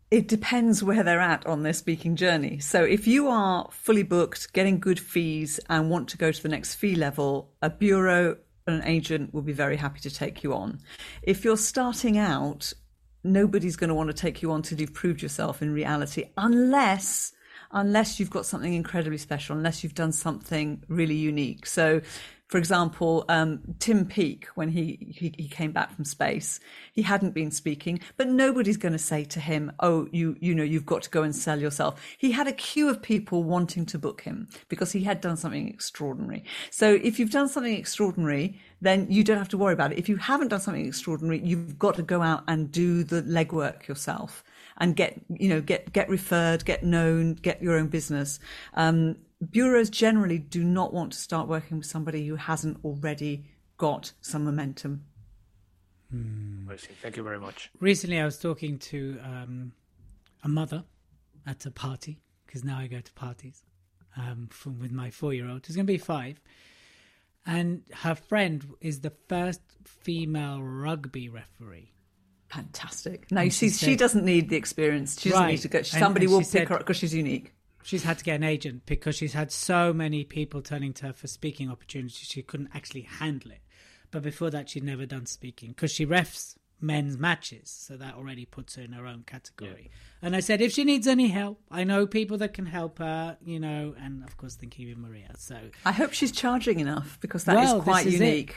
It 0.10 0.28
depends 0.28 0.84
where 0.84 1.04
they're 1.04 1.20
at 1.20 1.46
on 1.46 1.64
their 1.64 1.74
speaking 1.74 2.16
journey. 2.16 2.60
So 2.60 2.84
if 2.84 3.08
you 3.08 3.28
are 3.28 3.68
fully 3.72 4.04
booked, 4.04 4.54
getting 4.54 4.80
good 4.80 5.00
fees, 5.00 5.60
and 5.70 5.90
want 5.90 6.08
to 6.10 6.18
go 6.18 6.32
to 6.32 6.44
the 6.44 6.50
next 6.50 6.76
fee 6.76 6.96
level, 6.96 7.52
a 7.62 7.70
bureau 7.70 8.38
and 8.66 8.82
an 8.82 8.88
agent 8.88 9.34
will 9.34 9.42
be 9.42 9.54
very 9.54 9.76
happy 9.78 10.00
to 10.02 10.10
take 10.10 10.44
you 10.44 10.54
on. 10.54 10.80
If 11.24 11.44
you're 11.44 11.58
starting 11.58 12.18
out, 12.18 12.72
nobody's 13.24 13.76
going 13.76 13.90
to 13.90 13.96
want 13.96 14.10
to 14.10 14.14
take 14.14 14.42
you 14.42 14.52
on 14.52 14.62
till 14.62 14.80
you've 14.80 14.94
proved 14.94 15.22
yourself 15.22 15.62
in 15.62 15.74
reality, 15.74 16.26
unless 16.38 17.34
unless 17.72 18.20
you've 18.20 18.30
got 18.30 18.46
something 18.46 18.74
incredibly 18.74 19.18
special, 19.18 19.56
unless 19.56 19.84
you've 19.84 19.96
done 19.96 20.12
something 20.12 20.84
really 20.88 21.16
unique. 21.16 21.66
So 21.66 22.02
for 22.48 22.58
example, 22.58 23.26
um, 23.28 23.60
Tim 23.80 24.06
Peake, 24.06 24.46
when 24.56 24.70
he, 24.70 24.98
he, 25.14 25.34
he 25.38 25.50
came 25.50 25.74
back 25.74 25.94
from 25.94 26.06
space, 26.06 26.62
he 26.94 27.02
hadn't 27.02 27.34
been 27.34 27.52
speaking, 27.52 28.00
but 28.16 28.30
nobody's 28.30 28.78
going 28.78 28.94
to 28.94 29.00
say 29.00 29.26
to 29.26 29.42
him, 29.42 29.72
"Oh, 29.82 30.08
you 30.14 30.38
you 30.40 30.56
know 30.56 30.64
you've 30.64 30.86
got 30.86 31.02
to 31.04 31.10
go 31.10 31.24
and 31.24 31.36
sell 31.36 31.60
yourself." 31.60 32.02
He 32.18 32.32
had 32.32 32.48
a 32.48 32.54
queue 32.54 32.90
of 32.90 33.02
people 33.02 33.44
wanting 33.44 33.86
to 33.88 34.00
book 34.00 34.22
him 34.22 34.48
because 34.70 34.94
he 34.94 35.04
had 35.04 35.20
done 35.20 35.36
something 35.36 35.68
extraordinary. 35.68 36.46
So 36.72 36.94
if 37.04 37.20
you've 37.20 37.32
done 37.32 37.50
something 37.50 37.76
extraordinary, 37.76 38.58
then 38.80 39.08
you 39.10 39.26
don't 39.26 39.38
have 39.38 39.50
to 39.50 39.58
worry 39.58 39.74
about 39.74 39.92
it. 39.92 39.98
If 39.98 40.08
you 40.08 40.16
haven't 40.16 40.48
done 40.48 40.62
something 40.62 40.86
extraordinary, 40.86 41.40
you've 41.40 41.78
got 41.78 41.96
to 41.96 42.04
go 42.04 42.22
out 42.22 42.46
and 42.48 42.72
do 42.72 43.04
the 43.04 43.24
legwork 43.24 43.88
yourself 43.88 44.46
and 44.78 44.96
get 44.96 45.20
you 45.30 45.50
know 45.50 45.62
get 45.62 45.92
get 45.94 46.10
referred, 46.10 46.66
get 46.66 46.84
known, 46.84 47.34
get 47.34 47.62
your 47.62 47.78
own 47.78 47.88
business. 47.88 48.40
Um, 48.74 49.18
bureaus 49.52 49.90
generally 49.90 50.40
do 50.40 50.64
not 50.64 50.94
want 50.94 51.14
to 51.14 51.18
start 51.18 51.48
working 51.48 51.78
with 51.78 51.88
somebody 51.88 52.28
who 52.28 52.36
hasn't 52.36 52.84
already 52.84 53.46
got 53.78 54.14
some 54.22 54.44
momentum. 54.46 55.04
Hmm. 56.12 56.70
Thank 57.02 57.18
you 57.18 57.24
very 57.24 57.40
much. 57.40 57.70
Recently, 57.80 58.20
I 58.20 58.26
was 58.26 58.40
talking 58.40 58.80
to 58.80 59.20
um, 59.24 59.72
a 60.44 60.48
mother 60.48 60.84
at 61.46 61.66
a 61.66 61.72
party 61.72 62.20
because 62.46 62.64
now 62.64 62.78
I 62.78 62.88
go 62.88 63.00
to 63.00 63.14
parties 63.14 63.64
um, 64.16 64.48
from, 64.52 64.80
with 64.80 64.92
my 64.92 65.12
four-year-old, 65.12 65.66
who's 65.66 65.76
going 65.76 65.86
to 65.86 65.94
be 65.94 65.98
five, 65.98 66.40
and 67.46 67.84
her 67.94 68.16
friend 68.16 68.66
is 68.82 69.02
the 69.02 69.12
first 69.28 69.62
female 69.84 70.62
rugby 70.62 71.30
referee. 71.30 71.92
Fantastic. 72.50 73.32
Now 73.32 73.42
you 73.42 73.52
see, 73.52 73.68
she, 73.68 73.74
said, 73.74 73.86
she 73.90 73.96
doesn't 73.96 74.24
need 74.26 74.50
the 74.50 74.56
experience. 74.56 75.20
She 75.20 75.30
doesn't 75.30 75.44
right. 75.44 75.52
need 75.52 75.62
to 75.62 75.68
go. 75.68 75.82
Somebody 75.82 76.26
and, 76.26 76.32
and 76.32 76.32
will 76.32 76.40
pick 76.40 76.48
said, 76.48 76.68
her 76.70 76.76
up 76.76 76.80
because 76.82 76.98
she's 76.98 77.14
unique 77.14 77.54
she's 77.88 78.04
had 78.04 78.18
to 78.18 78.24
get 78.24 78.36
an 78.36 78.44
agent 78.44 78.86
because 78.86 79.16
she's 79.16 79.34
had 79.34 79.50
so 79.50 79.94
many 79.94 80.26
people 80.26 80.62
turning 80.62 80.92
to 80.92 81.08
her 81.08 81.14
for 81.14 81.28
speaking 81.28 81.72
opportunities 81.72 82.28
she 82.28 82.42
couldn't 82.42 82.70
actually 82.74 83.02
handle 83.02 83.52
it 83.52 83.62
but 84.12 84.22
before 84.22 84.50
that 84.50 84.70
she'd 84.70 84.84
never 84.84 85.06
done 85.06 85.26
speaking 85.26 85.70
because 85.70 85.92
she 85.92 86.06
refs 86.06 86.58
men's 86.80 87.18
matches 87.18 87.70
so 87.70 87.96
that 87.96 88.14
already 88.14 88.46
puts 88.46 88.76
her 88.76 88.84
in 88.84 88.92
her 88.92 89.08
own 89.08 89.24
category 89.26 89.90
yeah. 89.90 90.28
and 90.28 90.36
i 90.36 90.40
said 90.40 90.62
if 90.62 90.72
she 90.72 90.84
needs 90.84 91.08
any 91.08 91.30
help 91.30 91.60
i 91.72 91.84
know 91.84 92.06
people 92.06 92.38
that 92.38 92.54
can 92.54 92.66
help 92.66 93.00
her 93.00 93.38
you 93.44 93.60
know 93.60 93.96
and 94.00 94.24
of 94.26 94.38
course 94.38 94.56
thinking 94.56 94.92
of 94.92 94.98
maria 94.98 95.32
so 95.38 95.58
i 95.86 95.92
hope 95.92 96.14
she's 96.14 96.32
charging 96.32 96.80
enough 96.80 97.18
because 97.22 97.46
that 97.46 97.56
well, 97.56 97.78
is 97.78 97.84
quite 97.84 98.06
is 98.06 98.14
unique 98.14 98.50
it. 98.50 98.56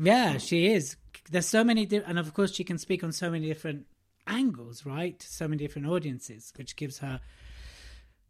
Yeah 0.00 0.38
she 0.38 0.68
is 0.72 0.96
there's 1.30 1.46
so 1.46 1.62
many 1.62 1.84
di- 1.84 2.02
and 2.06 2.18
of 2.18 2.32
course 2.32 2.52
she 2.52 2.64
can 2.64 2.78
speak 2.78 3.04
on 3.04 3.12
so 3.12 3.30
many 3.30 3.46
different 3.46 3.86
angles 4.26 4.86
right 4.86 5.22
so 5.22 5.48
many 5.48 5.62
different 5.62 5.88
audiences 5.88 6.52
which 6.56 6.76
gives 6.76 6.98
her 6.98 7.20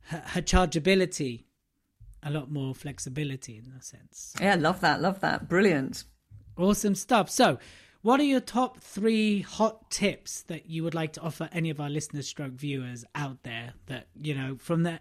her, 0.09 0.43
chargeability 0.43 1.45
a 2.23 2.31
lot 2.31 2.51
more 2.51 2.75
flexibility 2.75 3.59
in 3.59 3.73
a 3.79 3.83
sense. 3.83 4.35
Yeah, 4.41 4.57
love 4.57 4.81
that. 4.81 5.01
Love 5.01 5.21
that. 5.21 5.49
Brilliant. 5.49 6.05
Awesome 6.57 6.95
stuff. 6.95 7.31
So, 7.31 7.59
what 8.03 8.21
are 8.21 8.25
your 8.25 8.41
top 8.41 8.81
three 8.81 9.43
hot 9.43 9.91
tips 9.91 10.43
that 10.43 10.69
you 10.69 10.85
would 10.85 10.95
like 10.95 11.13
to 11.15 11.21
offer 11.21 11.49
any 11.53 11.71
of 11.71 11.81
our 11.81 11.91
listeners, 11.91 12.29
stroke 12.29 12.53
viewers 12.53 13.05
out 13.15 13.43
there 13.43 13.75
that, 13.87 14.09
you 14.21 14.35
know, 14.35 14.57
from 14.59 14.83
the 14.83 15.01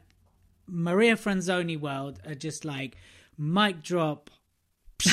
Maria 0.68 1.16
Franzoni 1.16 1.80
world 1.80 2.20
are 2.26 2.36
just 2.36 2.66
like 2.66 2.98
mic 3.38 3.82
drop 3.82 4.30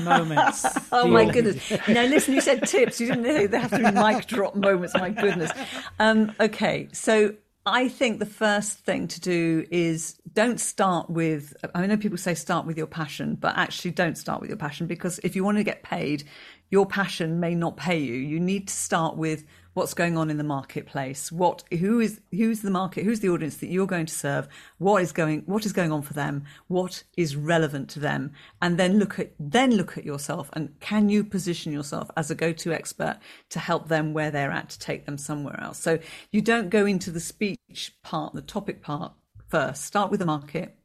moments. 0.00 0.64
oh 0.92 1.06
my 1.06 1.24
goodness. 1.24 1.70
Now 1.88 2.04
listen, 2.04 2.34
you 2.34 2.40
said 2.40 2.66
tips. 2.66 3.00
You 3.00 3.08
didn't 3.08 3.22
know 3.22 3.46
they 3.46 3.58
have 3.58 3.70
to 3.70 3.78
be 3.78 3.90
mic 3.90 4.26
drop 4.26 4.54
moments. 4.54 4.94
My 4.94 5.10
goodness. 5.10 5.50
Um, 5.98 6.32
okay. 6.40 6.88
So 6.92 7.34
I 7.66 7.88
think 7.88 8.18
the 8.18 8.26
first 8.26 8.78
thing 8.80 9.08
to 9.08 9.20
do 9.20 9.66
is 9.70 10.20
don't 10.34 10.60
start 10.60 11.08
with, 11.08 11.54
I 11.74 11.86
know 11.86 11.96
people 11.96 12.18
say 12.18 12.34
start 12.34 12.66
with 12.66 12.76
your 12.76 12.86
passion, 12.86 13.36
but 13.36 13.56
actually 13.56 13.92
don't 13.92 14.18
start 14.18 14.40
with 14.40 14.50
your 14.50 14.58
passion 14.58 14.86
because 14.86 15.18
if 15.20 15.34
you 15.34 15.44
want 15.44 15.56
to 15.56 15.64
get 15.64 15.82
paid, 15.82 16.24
your 16.70 16.84
passion 16.84 17.40
may 17.40 17.54
not 17.54 17.76
pay 17.76 17.98
you. 17.98 18.14
You 18.14 18.38
need 18.38 18.68
to 18.68 18.74
start 18.74 19.16
with 19.16 19.44
what's 19.74 19.94
going 19.94 20.16
on 20.16 20.30
in 20.30 20.38
the 20.38 20.44
marketplace 20.44 21.30
what 21.30 21.62
who 21.78 22.00
is 22.00 22.20
who's 22.30 22.62
the 22.62 22.70
market 22.70 23.04
who's 23.04 23.20
the 23.20 23.28
audience 23.28 23.56
that 23.56 23.68
you're 23.68 23.86
going 23.86 24.06
to 24.06 24.14
serve 24.14 24.48
what 24.78 25.02
is 25.02 25.12
going 25.12 25.42
what 25.46 25.66
is 25.66 25.72
going 25.72 25.92
on 25.92 26.00
for 26.00 26.14
them 26.14 26.44
what 26.68 27.02
is 27.16 27.36
relevant 27.36 27.88
to 27.88 28.00
them 28.00 28.32
and 28.62 28.78
then 28.78 28.98
look 28.98 29.18
at 29.18 29.32
then 29.38 29.72
look 29.72 29.98
at 29.98 30.04
yourself 30.04 30.48
and 30.54 30.78
can 30.80 31.08
you 31.08 31.22
position 31.22 31.72
yourself 31.72 32.10
as 32.16 32.30
a 32.30 32.34
go-to 32.34 32.72
expert 32.72 33.18
to 33.50 33.58
help 33.58 33.88
them 33.88 34.14
where 34.14 34.30
they're 34.30 34.50
at 34.50 34.70
to 34.70 34.78
take 34.78 35.04
them 35.06 35.18
somewhere 35.18 35.60
else 35.60 35.78
so 35.78 35.98
you 36.32 36.40
don't 36.40 36.70
go 36.70 36.86
into 36.86 37.10
the 37.10 37.20
speech 37.20 37.94
part 38.02 38.32
the 38.32 38.42
topic 38.42 38.82
part 38.82 39.12
first 39.48 39.84
start 39.84 40.10
with 40.10 40.20
the 40.20 40.26
market 40.26 40.78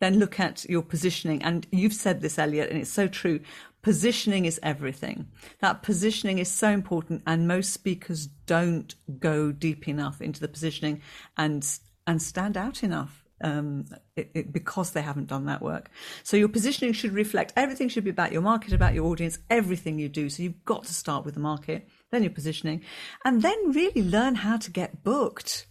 then 0.00 0.18
look 0.18 0.38
at 0.38 0.64
your 0.68 0.82
positioning. 0.82 1.42
And 1.42 1.66
you've 1.72 1.94
said 1.94 2.20
this, 2.20 2.38
Elliot, 2.38 2.70
and 2.70 2.78
it's 2.78 2.90
so 2.90 3.08
true. 3.08 3.40
Positioning 3.86 4.46
is 4.46 4.58
everything. 4.64 5.28
That 5.60 5.84
positioning 5.84 6.40
is 6.40 6.50
so 6.50 6.70
important, 6.70 7.22
and 7.24 7.46
most 7.46 7.72
speakers 7.72 8.26
don't 8.26 8.92
go 9.20 9.52
deep 9.52 9.86
enough 9.86 10.20
into 10.20 10.40
the 10.40 10.48
positioning 10.48 11.02
and 11.36 11.64
and 12.04 12.20
stand 12.20 12.56
out 12.56 12.82
enough 12.82 13.24
um, 13.42 13.84
it, 14.16 14.32
it, 14.34 14.52
because 14.52 14.90
they 14.90 15.02
haven't 15.02 15.28
done 15.28 15.46
that 15.46 15.62
work. 15.62 15.88
So 16.24 16.36
your 16.36 16.48
positioning 16.48 16.94
should 16.94 17.12
reflect 17.12 17.52
everything. 17.54 17.88
Should 17.88 18.02
be 18.02 18.10
about 18.10 18.32
your 18.32 18.42
market, 18.42 18.72
about 18.72 18.92
your 18.92 19.06
audience, 19.06 19.38
everything 19.50 20.00
you 20.00 20.08
do. 20.08 20.30
So 20.30 20.42
you've 20.42 20.64
got 20.64 20.82
to 20.86 20.92
start 20.92 21.24
with 21.24 21.34
the 21.34 21.40
market, 21.40 21.86
then 22.10 22.24
your 22.24 22.32
positioning, 22.32 22.82
and 23.24 23.40
then 23.40 23.70
really 23.70 24.02
learn 24.02 24.34
how 24.34 24.56
to 24.56 24.70
get 24.72 25.04
booked. 25.04 25.68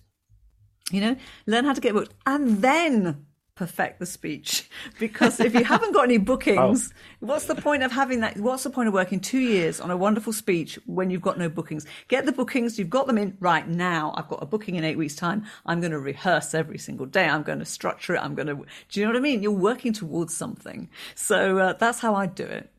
You 0.90 1.02
know, 1.02 1.16
learn 1.48 1.66
how 1.66 1.74
to 1.74 1.82
get 1.82 1.94
booked, 1.94 2.14
and 2.26 2.62
then 2.62 3.26
perfect 3.56 4.00
the 4.00 4.06
speech 4.06 4.70
because 5.00 5.40
if 5.40 5.54
you 5.54 5.64
haven't 5.64 5.94
got 5.94 6.04
any 6.04 6.18
bookings 6.18 6.92
oh. 6.94 6.98
what's 7.22 7.46
the 7.46 7.56
point 7.56 7.84
of 7.84 7.92
having 7.92 8.20
that 8.20 8.36
what's 8.38 8.64
the 8.64 8.70
point 8.70 8.90
of 8.90 8.94
working 8.94 9.18
two 9.18 9.40
years 9.40 9.80
on 9.80 9.90
a 9.90 9.96
wonderful 9.96 10.34
speech 10.34 10.78
when 10.88 11.10
you've 11.10 11.22
got 11.22 11.38
no 11.38 11.48
bookings 11.48 11.86
get 12.10 12.26
the 12.26 12.34
bookings 12.34 12.78
you've 12.78 12.90
got 12.90 13.08
them 13.08 13.18
in 13.18 13.36
right 13.40 13.70
now 13.70 14.14
i've 14.18 14.28
got 14.28 14.44
a 14.44 14.46
booking 14.46 14.76
in 14.76 14.84
eight 14.84 14.98
weeks 14.98 15.16
time 15.16 15.46
i'm 15.66 15.80
going 15.80 15.92
to 15.92 16.00
rehearse 16.00 16.54
every 16.54 16.78
single 16.78 17.06
day 17.06 17.30
i'm 17.30 17.44
going 17.44 17.60
to 17.60 17.66
structure 17.66 18.16
it 18.16 18.20
i'm 18.20 18.36
going 18.36 18.48
to 18.48 18.56
do 18.90 19.00
you 19.00 19.06
know 19.06 19.14
what 19.14 19.18
i 19.18 19.22
mean 19.22 19.42
you're 19.42 19.52
working 19.54 19.94
towards 19.94 20.36
something 20.36 20.90
so 21.16 21.58
uh, 21.58 21.74
that's 21.74 22.00
how 22.00 22.14
i 22.14 22.26
do 22.26 22.44
it 22.44 22.70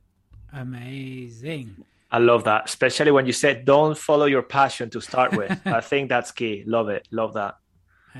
amazing 0.52 1.84
I 2.08 2.18
love 2.18 2.44
that, 2.44 2.66
especially 2.66 3.10
when 3.10 3.26
you 3.26 3.32
said 3.32 3.64
don't 3.64 3.98
follow 3.98 4.26
your 4.26 4.42
passion 4.42 4.90
to 4.90 5.00
start 5.00 5.36
with. 5.36 5.60
I 5.66 5.80
think 5.80 6.08
that's 6.08 6.30
key. 6.30 6.62
Love 6.64 6.88
it. 6.88 7.08
Love 7.10 7.34
that. 7.34 7.56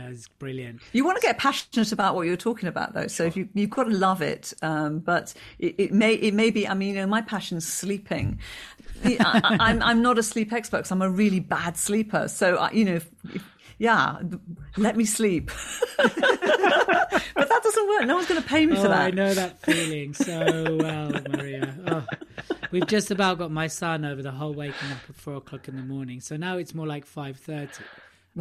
That's 0.05 0.29
brilliant. 0.29 0.81
You 0.93 1.05
want 1.05 1.21
to 1.21 1.27
get 1.27 1.39
passionate 1.39 1.93
about 1.93 2.15
what 2.15 2.27
you're 2.27 2.37
talking 2.37 2.69
about, 2.69 2.95
though. 2.95 3.07
So 3.07 3.25
if 3.25 3.37
you 3.37 3.49
you've 3.55 3.71
got 3.71 3.85
to 3.85 3.91
love 3.91 4.23
it, 4.23 4.53
um, 4.63 5.01
but 5.01 5.35
it, 5.59 5.75
it, 5.79 5.93
may 5.93 6.15
it 6.15 6.35
may 6.35 6.51
be. 6.51 6.67
I 6.69 6.75
mean, 6.75 6.95
you 6.95 7.01
know, 7.01 7.07
my 7.07 7.23
passion's 7.23 7.67
sleeping. 7.67 8.39
I, 9.05 9.11
am 9.11 9.61
I'm, 9.61 9.83
I'm 9.83 10.03
not 10.03 10.19
a 10.19 10.23
sleep 10.23 10.53
expert 10.53 10.79
because 10.79 10.91
I'm 10.91 11.03
a 11.03 11.11
really 11.11 11.41
bad 11.41 11.77
sleeper. 11.77 12.29
So 12.29 12.57
I, 12.57 12.71
you 12.73 12.85
know, 12.85 12.95
if, 12.95 13.09
if, 13.35 13.45
yeah, 13.79 14.19
let 14.77 14.97
me 14.97 15.05
sleep. 15.05 15.51
but 15.97 16.15
that 16.15 17.61
doesn't 17.63 17.89
work. 17.89 18.07
No 18.07 18.15
one's 18.17 18.29
going 18.29 18.43
to 18.43 18.49
pay 18.49 18.67
me 18.67 18.77
oh, 18.77 18.83
for 18.83 18.89
that. 18.89 19.01
I 19.01 19.11
know 19.11 19.35
that 19.35 19.61
feeling 19.63 20.15
so 20.15 20.79
well, 20.81 21.11
Maria. 21.29 21.75
Oh, 21.87 22.07
we've 22.71 22.87
just 22.87 23.11
about 23.11 23.39
got 23.39 23.51
my 23.51 23.67
son 23.67 24.05
over 24.05 24.23
the 24.23 24.31
whole 24.31 24.55
waking 24.55 24.91
up 24.93 24.99
at 25.09 25.17
four 25.17 25.35
o'clock 25.35 25.69
in 25.69 25.77
the 25.77 25.83
morning. 25.83 26.21
So 26.21 26.37
now 26.37 26.57
it's 26.57 26.75
more 26.75 26.87
like 26.87 27.05
five 27.05 27.37
thirty 27.37 27.83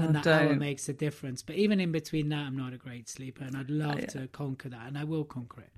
and 0.04 0.16
that 0.16 0.24
don't. 0.24 0.48
hour 0.48 0.56
makes 0.56 0.90
a 0.90 0.94
difference. 0.94 1.42
But 1.42 1.56
even 1.56 1.80
in 1.80 1.92
between 1.92 2.30
that, 2.30 2.46
I'm 2.46 2.58
not 2.58 2.74
a 2.74 2.78
great 2.78 3.10
sleeper, 3.10 3.44
and 3.44 3.56
I'd 3.56 3.70
love 3.70 4.00
yeah. 4.00 4.06
to 4.08 4.28
conquer 4.28 4.70
that, 4.70 4.88
and 4.88 4.98
I 4.98 5.04
will 5.04 5.24
conquer 5.24 5.62
it. 5.62 5.72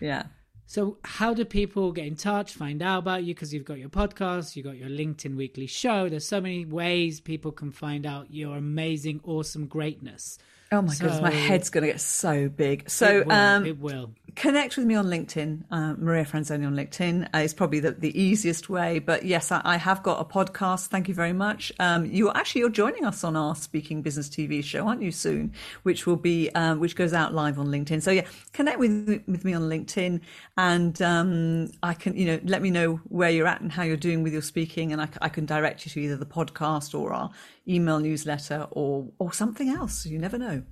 Yeah. 0.00 0.24
So, 0.66 0.98
how 1.02 1.34
do 1.34 1.44
people 1.44 1.90
get 1.90 2.06
in 2.06 2.14
touch, 2.14 2.54
find 2.54 2.80
out 2.80 3.00
about 3.00 3.24
you? 3.24 3.34
Because 3.34 3.52
you've 3.52 3.64
got 3.64 3.78
your 3.78 3.88
podcast, 3.88 4.54
you've 4.54 4.66
got 4.66 4.76
your 4.76 4.88
LinkedIn 4.88 5.34
weekly 5.34 5.66
show. 5.66 6.08
There's 6.08 6.26
so 6.26 6.40
many 6.40 6.64
ways 6.64 7.20
people 7.20 7.50
can 7.50 7.72
find 7.72 8.06
out 8.06 8.32
your 8.32 8.56
amazing, 8.56 9.20
awesome 9.24 9.66
greatness. 9.66 10.38
Oh 10.70 10.82
my 10.82 10.94
so, 10.94 11.06
goodness, 11.06 11.22
my 11.22 11.32
head's 11.32 11.70
going 11.70 11.82
to 11.82 11.90
get 11.90 12.00
so 12.00 12.48
big. 12.48 12.88
So, 12.88 13.18
it 13.18 13.26
will, 13.26 13.32
um, 13.32 13.66
it 13.66 13.80
will. 13.80 14.12
Connect 14.34 14.76
with 14.76 14.86
me 14.86 14.94
on 14.94 15.06
LinkedIn. 15.06 15.64
Uh, 15.70 15.94
Maria 15.96 16.24
Franzoni 16.24 16.66
on 16.66 16.74
LinkedIn 16.74 17.28
uh, 17.34 17.38
is 17.38 17.54
probably 17.54 17.80
the, 17.80 17.92
the 17.92 18.18
easiest 18.20 18.68
way. 18.68 18.98
But 18.98 19.24
yes, 19.24 19.52
I, 19.52 19.60
I, 19.64 19.76
have 19.76 20.02
got 20.02 20.20
a 20.20 20.24
podcast. 20.24 20.88
Thank 20.88 21.08
you 21.08 21.14
very 21.14 21.32
much. 21.32 21.72
Um, 21.78 22.06
you 22.06 22.30
actually 22.32 22.60
you're 22.60 22.70
joining 22.70 23.04
us 23.04 23.24
on 23.24 23.36
our 23.36 23.54
Speaking 23.54 24.02
Business 24.02 24.28
TV 24.28 24.62
show, 24.62 24.86
aren't 24.86 25.02
you? 25.02 25.12
Soon, 25.12 25.52
which 25.82 26.06
will 26.06 26.16
be 26.16 26.50
um, 26.54 26.80
which 26.80 26.96
goes 26.96 27.12
out 27.12 27.34
live 27.34 27.58
on 27.58 27.66
LinkedIn. 27.68 28.02
So 28.02 28.10
yeah, 28.10 28.26
connect 28.52 28.78
with 28.78 29.22
with 29.26 29.44
me 29.44 29.54
on 29.54 29.62
LinkedIn, 29.62 30.20
and 30.56 31.00
um, 31.02 31.70
I 31.82 31.94
can 31.94 32.16
you 32.16 32.26
know 32.26 32.40
let 32.44 32.62
me 32.62 32.70
know 32.70 32.96
where 33.08 33.30
you're 33.30 33.46
at 33.46 33.60
and 33.60 33.70
how 33.70 33.82
you're 33.82 33.96
doing 33.96 34.22
with 34.22 34.32
your 34.32 34.42
speaking, 34.42 34.92
and 34.92 35.00
I, 35.00 35.08
I 35.22 35.28
can 35.28 35.46
direct 35.46 35.86
you 35.86 35.90
to 35.92 36.00
either 36.00 36.16
the 36.16 36.26
podcast 36.26 36.98
or 36.98 37.12
our 37.12 37.30
email 37.68 37.98
newsletter 37.98 38.66
or 38.70 39.08
or 39.18 39.32
something 39.32 39.68
else. 39.68 40.06
You 40.06 40.18
never 40.18 40.38
know. 40.38 40.62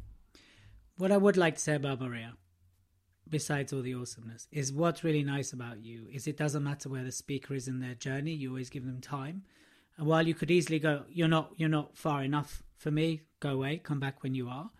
What 0.97 1.13
I 1.13 1.17
would 1.17 1.37
like 1.37 1.55
to 1.55 1.61
say 1.61 1.77
about 1.77 2.01
Maria 2.01 2.35
besides 3.31 3.73
all 3.73 3.83
the 3.83 3.95
awesomeness, 3.95 4.49
is 4.51 4.73
what's 4.73 5.05
really 5.05 5.23
nice 5.23 5.53
about 5.53 5.85
you 5.85 6.07
is 6.13 6.27
it 6.27 6.37
doesn't 6.37 6.65
matter 6.65 6.89
where 6.89 7.05
the 7.05 7.13
speaker 7.13 7.55
is 7.55 7.69
in 7.69 7.81
their 7.81 7.95
journey. 7.95 8.33
You 8.33 8.51
always 8.51 8.71
give 8.71 8.85
them 8.85 9.01
time, 9.01 9.43
and 9.97 10.07
while 10.07 10.27
you 10.27 10.35
could 10.35 10.51
easily 10.51 10.79
go, 10.79 11.03
you're 11.09 11.29
not 11.29 11.53
you're 11.57 11.69
not 11.69 11.97
far 11.97 12.23
enough 12.23 12.63
for 12.77 12.91
me. 12.91 13.23
Go 13.41 13.51
away. 13.51 13.79
Come 13.79 14.01
back 14.01 14.23
when 14.23 14.35
you 14.35 14.49
are. 14.49 14.71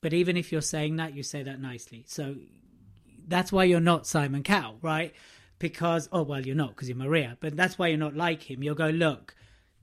But 0.00 0.12
even 0.12 0.36
if 0.36 0.52
you're 0.52 0.60
saying 0.60 0.96
that, 0.96 1.14
you 1.14 1.22
say 1.22 1.42
that 1.42 1.60
nicely. 1.60 2.04
So 2.06 2.36
that's 3.26 3.50
why 3.50 3.64
you're 3.64 3.80
not 3.80 4.06
Simon 4.06 4.42
Cowell, 4.42 4.78
right? 4.82 5.14
Because 5.58 6.08
oh 6.12 6.22
well, 6.22 6.44
you're 6.44 6.56
not 6.56 6.70
because 6.70 6.88
you're 6.88 6.98
Maria. 6.98 7.36
But 7.40 7.56
that's 7.56 7.78
why 7.78 7.88
you're 7.88 7.98
not 7.98 8.14
like 8.14 8.42
him. 8.42 8.62
You'll 8.62 8.74
go 8.74 8.90
look. 8.90 9.34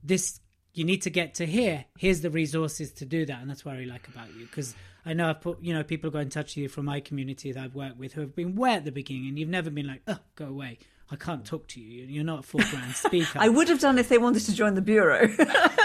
This 0.02 0.40
you 0.72 0.84
need 0.84 1.02
to 1.02 1.10
get 1.10 1.34
to 1.34 1.46
here. 1.46 1.84
Here's 1.98 2.20
the 2.20 2.30
resources 2.30 2.92
to 2.94 3.06
do 3.06 3.26
that, 3.26 3.40
and 3.40 3.48
that's 3.48 3.64
what 3.64 3.72
I 3.72 3.78
really 3.78 3.90
like 3.90 4.08
about 4.08 4.34
you 4.34 4.46
because 4.46 4.74
I 5.06 5.12
know 5.12 5.28
I've 5.28 5.40
put, 5.40 5.62
you 5.62 5.74
know, 5.74 5.84
people 5.84 6.10
got 6.10 6.20
in 6.20 6.30
touch 6.30 6.56
with 6.56 6.62
you 6.62 6.68
from 6.68 6.86
my 6.86 7.00
community 7.00 7.52
that 7.52 7.62
I've 7.62 7.74
worked 7.74 7.98
with 7.98 8.14
who 8.14 8.22
have 8.22 8.34
been 8.34 8.54
way 8.54 8.74
at 8.74 8.84
the 8.84 8.92
beginning, 8.92 9.28
and 9.28 9.38
you've 9.38 9.48
never 9.48 9.70
been 9.70 9.86
like, 9.86 10.02
oh, 10.08 10.18
go 10.34 10.46
away. 10.46 10.78
I 11.10 11.16
can't 11.16 11.42
mm. 11.42 11.46
talk 11.46 11.68
to 11.68 11.80
you. 11.80 12.06
You're 12.06 12.24
not 12.24 12.40
a 12.40 12.42
full 12.42 12.62
brand 12.70 12.96
speaker. 12.96 13.38
I 13.38 13.48
would 13.48 13.68
have 13.68 13.80
done 13.80 13.98
if 13.98 14.08
they 14.08 14.18
wanted 14.18 14.44
to 14.46 14.54
join 14.54 14.74
the 14.74 14.82
bureau. 14.82 15.28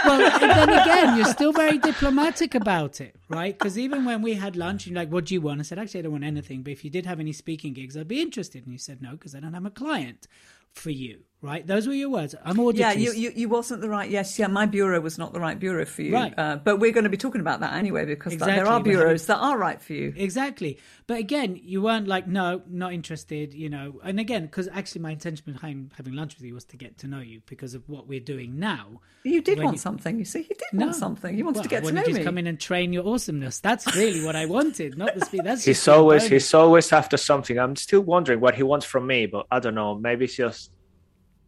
well, 0.04 0.40
then 0.40 0.68
again, 0.80 1.16
you're 1.16 1.26
still 1.26 1.52
very 1.52 1.78
diplomatic 1.78 2.54
about 2.54 3.00
it, 3.00 3.16
right? 3.28 3.56
Because 3.56 3.78
even 3.78 4.04
when 4.04 4.22
we 4.22 4.34
had 4.34 4.56
lunch, 4.56 4.86
you're 4.86 4.96
like, 4.96 5.10
"What 5.10 5.26
do 5.26 5.34
you 5.34 5.42
want?" 5.42 5.60
I 5.60 5.62
said, 5.64 5.78
"Actually, 5.78 6.00
I 6.00 6.02
don't 6.04 6.12
want 6.12 6.24
anything. 6.24 6.62
But 6.62 6.72
if 6.72 6.84
you 6.84 6.90
did 6.90 7.04
have 7.04 7.20
any 7.20 7.32
speaking 7.32 7.74
gigs, 7.74 7.96
I'd 7.96 8.08
be 8.08 8.22
interested." 8.22 8.64
And 8.64 8.72
you 8.72 8.78
said, 8.78 9.02
"No, 9.02 9.12
because 9.12 9.34
I 9.34 9.40
don't 9.40 9.52
have 9.52 9.66
a 9.66 9.70
client 9.70 10.26
for 10.72 10.90
you." 10.90 11.20
Right? 11.42 11.66
Those 11.66 11.86
were 11.86 11.94
your 11.94 12.10
words. 12.10 12.34
I'm 12.44 12.60
auditory. 12.60 12.78
Yeah, 12.78 12.92
you, 12.92 13.12
you, 13.12 13.32
you 13.34 13.48
wasn't 13.48 13.80
the 13.80 13.88
right. 13.88 14.10
Yes, 14.10 14.38
yeah, 14.38 14.46
my 14.46 14.66
bureau 14.66 15.00
was 15.00 15.16
not 15.16 15.32
the 15.32 15.40
right 15.40 15.58
bureau 15.58 15.84
for 15.84 16.02
you. 16.02 16.12
Right. 16.12 16.34
Uh, 16.36 16.56
but 16.56 16.78
we're 16.78 16.92
going 16.92 17.04
to 17.04 17.10
be 17.10 17.16
talking 17.16 17.40
about 17.40 17.60
that 17.60 17.74
anyway 17.74 18.04
because 18.04 18.34
exactly, 18.34 18.56
there 18.56 18.66
are 18.66 18.82
bureaus 18.82 19.26
that 19.26 19.38
are 19.38 19.56
right 19.56 19.80
for 19.80 19.94
you. 19.94 20.12
Exactly. 20.16 20.78
But 21.06 21.18
again, 21.18 21.58
you 21.62 21.82
weren't 21.82 22.06
like, 22.06 22.26
no, 22.26 22.62
not 22.68 22.92
interested. 22.92 23.54
You 23.54 23.70
know, 23.70 24.00
and 24.04 24.20
again, 24.20 24.42
because 24.42 24.68
actually 24.68 25.00
my 25.00 25.12
intention 25.12 25.50
behind 25.50 25.92
having 25.96 26.14
lunch 26.14 26.36
with 26.36 26.44
you 26.44 26.54
was 26.54 26.64
to 26.66 26.76
get 26.76 26.98
to 26.98 27.06
know 27.06 27.20
you 27.20 27.40
because 27.46 27.74
of 27.74 27.88
what 27.88 28.06
we're 28.06 28.20
doing 28.20 28.58
now. 28.58 29.00
You 29.22 29.40
did 29.42 29.62
want 29.62 29.76
you, 29.76 29.78
something. 29.78 30.18
You 30.18 30.24
see, 30.24 30.40
you 30.40 30.48
did 30.48 30.62
no, 30.72 30.86
want 30.86 30.96
something. 30.96 31.36
You 31.36 31.44
wanted 31.44 31.58
well, 31.58 31.62
to 31.64 31.68
get 31.68 31.84
to 31.84 31.92
know 31.92 32.02
just 32.04 32.18
me. 32.18 32.24
come 32.24 32.38
in 32.38 32.46
and 32.46 32.60
train 32.60 32.92
your 32.92 33.06
awesomeness. 33.06 33.60
That's 33.60 33.94
really 33.96 34.24
what 34.24 34.36
I 34.36 34.46
wanted, 34.46 34.96
not 34.96 35.14
the 35.14 35.24
speed. 35.24 35.42
That's 35.44 35.64
he's 35.64 35.88
always 35.88 36.26
he's 36.26 36.52
always 36.54 36.92
after 36.92 37.16
something. 37.16 37.58
I'm 37.58 37.76
still 37.76 38.00
wondering 38.00 38.40
what 38.40 38.54
he 38.54 38.62
wants 38.62 38.86
from 38.86 39.06
me, 39.06 39.26
but 39.26 39.46
I 39.50 39.58
don't 39.58 39.74
know. 39.74 39.94
Maybe 39.94 40.24
it's 40.24 40.36
just 40.36 40.70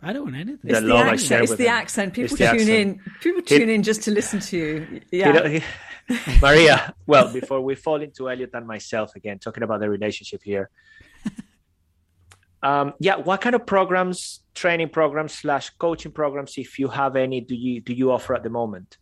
I 0.02 0.12
don't 0.12 0.24
want 0.24 0.36
anything. 0.36 0.58
It's 0.64 0.80
the, 0.80 0.86
the 0.86 0.96
accent. 0.96 1.42
It's 1.44 1.54
the 1.54 1.68
accent. 1.68 2.14
People 2.14 2.36
tune 2.36 2.46
accent. 2.48 2.68
in. 2.68 3.00
People 3.20 3.42
tune 3.42 3.68
in 3.68 3.82
just 3.82 4.02
to 4.02 4.10
listen 4.10 4.40
to 4.40 4.56
you. 4.56 5.00
Yeah. 5.12 5.48
He, 5.48 5.62
he, 6.08 6.40
Maria, 6.40 6.92
well, 7.06 7.32
before 7.40 7.60
we 7.60 7.76
fall 7.76 8.02
into 8.02 8.28
Elliot 8.28 8.50
and 8.54 8.66
myself 8.66 9.14
again, 9.14 9.38
talking 9.38 9.62
about 9.62 9.80
the 9.80 9.88
relationship 9.88 10.42
here. 10.42 10.70
Um, 12.64 12.94
yeah, 13.00 13.16
what 13.16 13.40
kind 13.40 13.54
of 13.54 13.66
programs, 13.66 14.40
training 14.54 14.90
programs 14.90 15.34
slash 15.34 15.70
coaching 15.70 16.12
programs, 16.12 16.56
if 16.58 16.78
you 16.78 16.88
have 16.88 17.16
any, 17.16 17.40
do 17.40 17.54
you 17.54 17.80
do 17.80 17.92
you 17.92 18.12
offer 18.12 18.34
at 18.34 18.42
the 18.42 18.50
moment? 18.50 18.98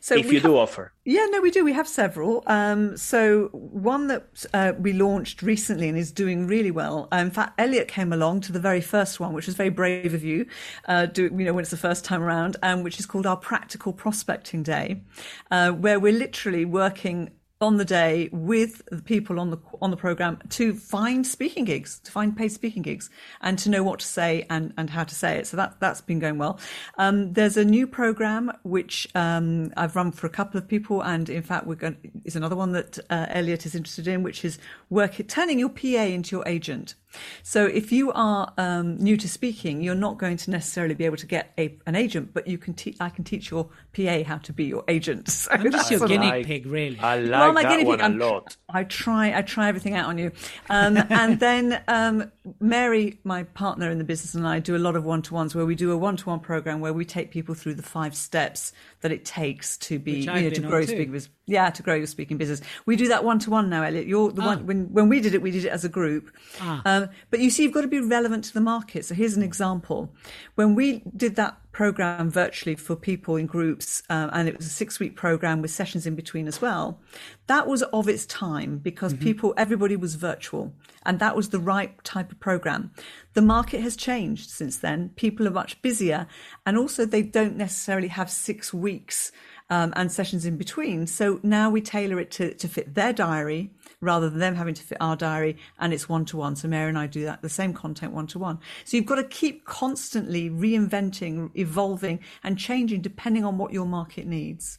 So 0.00 0.16
if 0.16 0.32
you 0.32 0.40
do 0.40 0.56
offer, 0.56 0.92
yeah, 1.04 1.26
no, 1.30 1.40
we 1.40 1.50
do. 1.50 1.64
We 1.64 1.72
have 1.72 1.88
several. 1.88 2.42
Um, 2.46 2.96
so 2.96 3.48
one 3.52 4.08
that 4.08 4.44
uh, 4.52 4.72
we 4.78 4.92
launched 4.92 5.42
recently 5.42 5.88
and 5.88 5.96
is 5.96 6.12
doing 6.12 6.46
really 6.46 6.70
well. 6.70 7.08
Uh, 7.12 7.16
in 7.16 7.30
fact, 7.30 7.60
Elliot 7.60 7.88
came 7.88 8.12
along 8.12 8.40
to 8.42 8.52
the 8.52 8.60
very 8.60 8.80
first 8.80 9.20
one, 9.20 9.32
which 9.32 9.46
was 9.46 9.54
very 9.54 9.70
brave 9.70 10.14
of 10.14 10.24
you. 10.24 10.46
Uh, 10.86 11.06
do 11.06 11.24
you 11.24 11.44
know 11.44 11.52
when 11.52 11.62
it's 11.62 11.70
the 11.70 11.76
first 11.76 12.04
time 12.04 12.22
around, 12.22 12.56
um, 12.62 12.82
which 12.82 12.98
is 12.98 13.06
called 13.06 13.26
our 13.26 13.36
Practical 13.36 13.92
Prospecting 13.92 14.62
Day, 14.62 15.02
uh, 15.50 15.70
where 15.70 15.98
we're 15.98 16.12
literally 16.12 16.64
working 16.64 17.30
on 17.62 17.76
the 17.76 17.84
day 17.84 18.28
with 18.32 18.82
the 18.90 19.02
people 19.02 19.38
on 19.38 19.50
the 19.50 19.58
on 19.80 19.90
the 19.90 19.96
program 19.96 20.38
to 20.50 20.74
find 20.74 21.26
speaking 21.26 21.64
gigs, 21.64 22.00
to 22.00 22.10
find 22.10 22.36
paid 22.36 22.50
speaking 22.50 22.82
gigs, 22.82 23.08
and 23.40 23.58
to 23.60 23.70
know 23.70 23.82
what 23.82 24.00
to 24.00 24.06
say 24.06 24.46
and, 24.50 24.72
and 24.76 24.90
how 24.90 25.04
to 25.04 25.14
say 25.14 25.36
it. 25.36 25.46
So 25.46 25.56
that 25.56 25.78
that's 25.80 26.00
been 26.00 26.18
going 26.18 26.38
well. 26.38 26.58
Um, 26.98 27.32
there's 27.32 27.56
a 27.56 27.64
new 27.64 27.86
program 27.86 28.52
which 28.62 29.08
um, 29.14 29.72
I've 29.76 29.96
run 29.96 30.12
for 30.12 30.26
a 30.26 30.30
couple 30.30 30.58
of 30.58 30.66
people, 30.66 31.02
and 31.02 31.28
in 31.28 31.42
fact, 31.42 31.66
we're 31.66 31.76
going 31.76 31.96
is 32.24 32.36
another 32.36 32.56
one 32.56 32.72
that 32.72 32.98
uh, 33.10 33.26
Elliot 33.30 33.66
is 33.66 33.74
interested 33.74 34.08
in, 34.08 34.22
which 34.22 34.44
is 34.44 34.58
work 34.90 35.20
turning 35.28 35.58
your 35.58 35.68
PA 35.68 36.04
into 36.04 36.36
your 36.36 36.46
agent. 36.46 36.94
So 37.42 37.66
if 37.66 37.92
you 37.92 38.12
are 38.12 38.52
um, 38.58 38.96
new 38.98 39.16
to 39.16 39.28
speaking, 39.28 39.82
you're 39.82 39.94
not 39.94 40.18
going 40.18 40.36
to 40.38 40.50
necessarily 40.50 40.94
be 40.94 41.04
able 41.04 41.16
to 41.18 41.26
get 41.26 41.52
a, 41.58 41.76
an 41.86 41.94
agent, 41.94 42.32
but 42.32 42.46
you 42.46 42.58
can 42.58 42.74
te- 42.74 42.96
I 43.00 43.08
can 43.08 43.24
teach 43.24 43.50
your 43.50 43.68
PA 43.94 44.22
how 44.24 44.38
to 44.38 44.52
be 44.52 44.64
your 44.64 44.84
agent. 44.88 45.28
So 45.42 45.50
I'm 45.50 45.72
just 45.72 45.90
your 45.90 46.06
guinea 46.06 46.26
like, 46.26 46.46
pig, 46.46 46.66
really. 46.66 46.98
I 47.00 47.18
like 47.18 47.40
well, 47.40 47.52
my 47.52 47.62
that 47.62 47.70
guinea 47.70 47.84
one 47.84 47.98
pig. 47.98 48.12
a 48.12 48.24
lot. 48.24 48.56
I 48.68 48.84
try 48.84 49.36
I 49.36 49.42
try 49.42 49.68
everything 49.68 49.94
out 49.94 50.06
on 50.06 50.18
you, 50.18 50.30
um, 50.70 50.96
and 51.10 51.40
then 51.40 51.82
um, 51.88 52.30
Mary, 52.60 53.18
my 53.24 53.42
partner 53.42 53.90
in 53.90 53.98
the 53.98 54.04
business, 54.04 54.34
and 54.34 54.46
I 54.46 54.60
do 54.60 54.76
a 54.76 54.78
lot 54.78 54.94
of 54.94 55.04
one 55.04 55.22
to 55.22 55.34
ones 55.34 55.54
where 55.54 55.66
we 55.66 55.74
do 55.74 55.90
a 55.90 55.96
one 55.96 56.16
to 56.16 56.28
one 56.28 56.38
program 56.38 56.80
where 56.80 56.92
we 56.92 57.04
take 57.04 57.32
people 57.32 57.54
through 57.56 57.74
the 57.74 57.82
five 57.82 58.14
steps 58.14 58.72
that 59.00 59.10
it 59.10 59.24
takes 59.24 59.76
to 59.78 59.98
be 59.98 60.20
you 60.20 60.26
know, 60.26 60.50
to 60.50 60.60
grow 60.60 60.84
speaking 60.84 61.12
business. 61.12 61.34
Yeah, 61.46 61.70
to 61.70 61.82
grow 61.82 61.94
your 61.94 62.06
speaking 62.06 62.36
business. 62.36 62.60
We 62.86 62.94
do 62.96 63.08
that 63.08 63.24
one 63.24 63.38
to 63.40 63.50
one 63.50 63.68
now, 63.68 63.82
Elliot. 63.82 64.06
You're 64.06 64.30
the 64.30 64.42
ah. 64.42 64.46
one 64.46 64.66
when 64.66 64.92
when 64.92 65.08
we 65.08 65.20
did 65.20 65.34
it, 65.34 65.42
we 65.42 65.50
did 65.50 65.64
it 65.64 65.70
as 65.70 65.84
a 65.84 65.88
group. 65.88 66.30
Ah. 66.60 67.01
Um, 67.02 67.10
but 67.30 67.40
you 67.40 67.50
see, 67.50 67.62
you've 67.62 67.72
got 67.72 67.82
to 67.82 67.88
be 67.88 68.00
relevant 68.00 68.44
to 68.44 68.54
the 68.54 68.60
market. 68.60 69.04
So 69.04 69.14
here's 69.14 69.36
an 69.36 69.42
example. 69.42 70.12
When 70.54 70.74
we 70.74 71.02
did 71.16 71.36
that 71.36 71.58
program 71.72 72.30
virtually 72.30 72.76
for 72.76 72.94
people 72.94 73.36
in 73.36 73.46
groups, 73.46 74.02
um, 74.10 74.30
and 74.32 74.48
it 74.48 74.56
was 74.56 74.66
a 74.66 74.70
six 74.70 75.00
week 75.00 75.16
program 75.16 75.62
with 75.62 75.70
sessions 75.70 76.06
in 76.06 76.14
between 76.14 76.46
as 76.46 76.60
well. 76.60 77.00
That 77.46 77.66
was 77.66 77.82
of 77.82 78.08
its 78.08 78.26
time 78.26 78.78
because 78.78 79.14
mm-hmm. 79.14 79.24
people, 79.24 79.54
everybody 79.56 79.96
was 79.96 80.14
virtual, 80.14 80.72
and 81.04 81.18
that 81.18 81.34
was 81.34 81.48
the 81.48 81.58
right 81.58 82.02
type 82.04 82.30
of 82.30 82.38
program. 82.40 82.92
The 83.32 83.42
market 83.42 83.80
has 83.80 83.96
changed 83.96 84.50
since 84.50 84.78
then. 84.78 85.10
People 85.16 85.48
are 85.48 85.52
much 85.52 85.80
busier, 85.82 86.26
and 86.66 86.76
also 86.76 87.04
they 87.04 87.22
don't 87.22 87.56
necessarily 87.56 88.08
have 88.08 88.30
six 88.30 88.72
weeks 88.72 89.32
um, 89.70 89.92
and 89.96 90.10
sessions 90.10 90.44
in 90.44 90.56
between. 90.56 91.06
So 91.06 91.40
now 91.42 91.70
we 91.70 91.80
tailor 91.80 92.18
it 92.20 92.30
to, 92.32 92.54
to 92.54 92.68
fit 92.68 92.94
their 92.94 93.12
diary 93.12 93.70
rather 94.00 94.28
than 94.28 94.38
them 94.38 94.54
having 94.54 94.74
to 94.74 94.82
fit 94.82 94.98
our 95.00 95.16
diary 95.16 95.56
and 95.78 95.92
it's 95.92 96.08
one 96.08 96.24
to 96.26 96.36
one. 96.36 96.56
So 96.56 96.68
Mary 96.68 96.88
and 96.88 96.98
I 96.98 97.06
do 97.06 97.24
that, 97.24 97.42
the 97.42 97.48
same 97.48 97.72
content 97.72 98.12
one 98.12 98.26
to 98.28 98.38
one. 98.38 98.58
So 98.84 98.96
you've 98.96 99.06
got 99.06 99.16
to 99.16 99.24
keep 99.24 99.64
constantly 99.64 100.50
reinventing, 100.50 101.50
evolving 101.54 102.20
and 102.42 102.58
changing 102.58 103.00
depending 103.00 103.44
on 103.44 103.58
what 103.58 103.72
your 103.72 103.86
market 103.86 104.26
needs. 104.26 104.78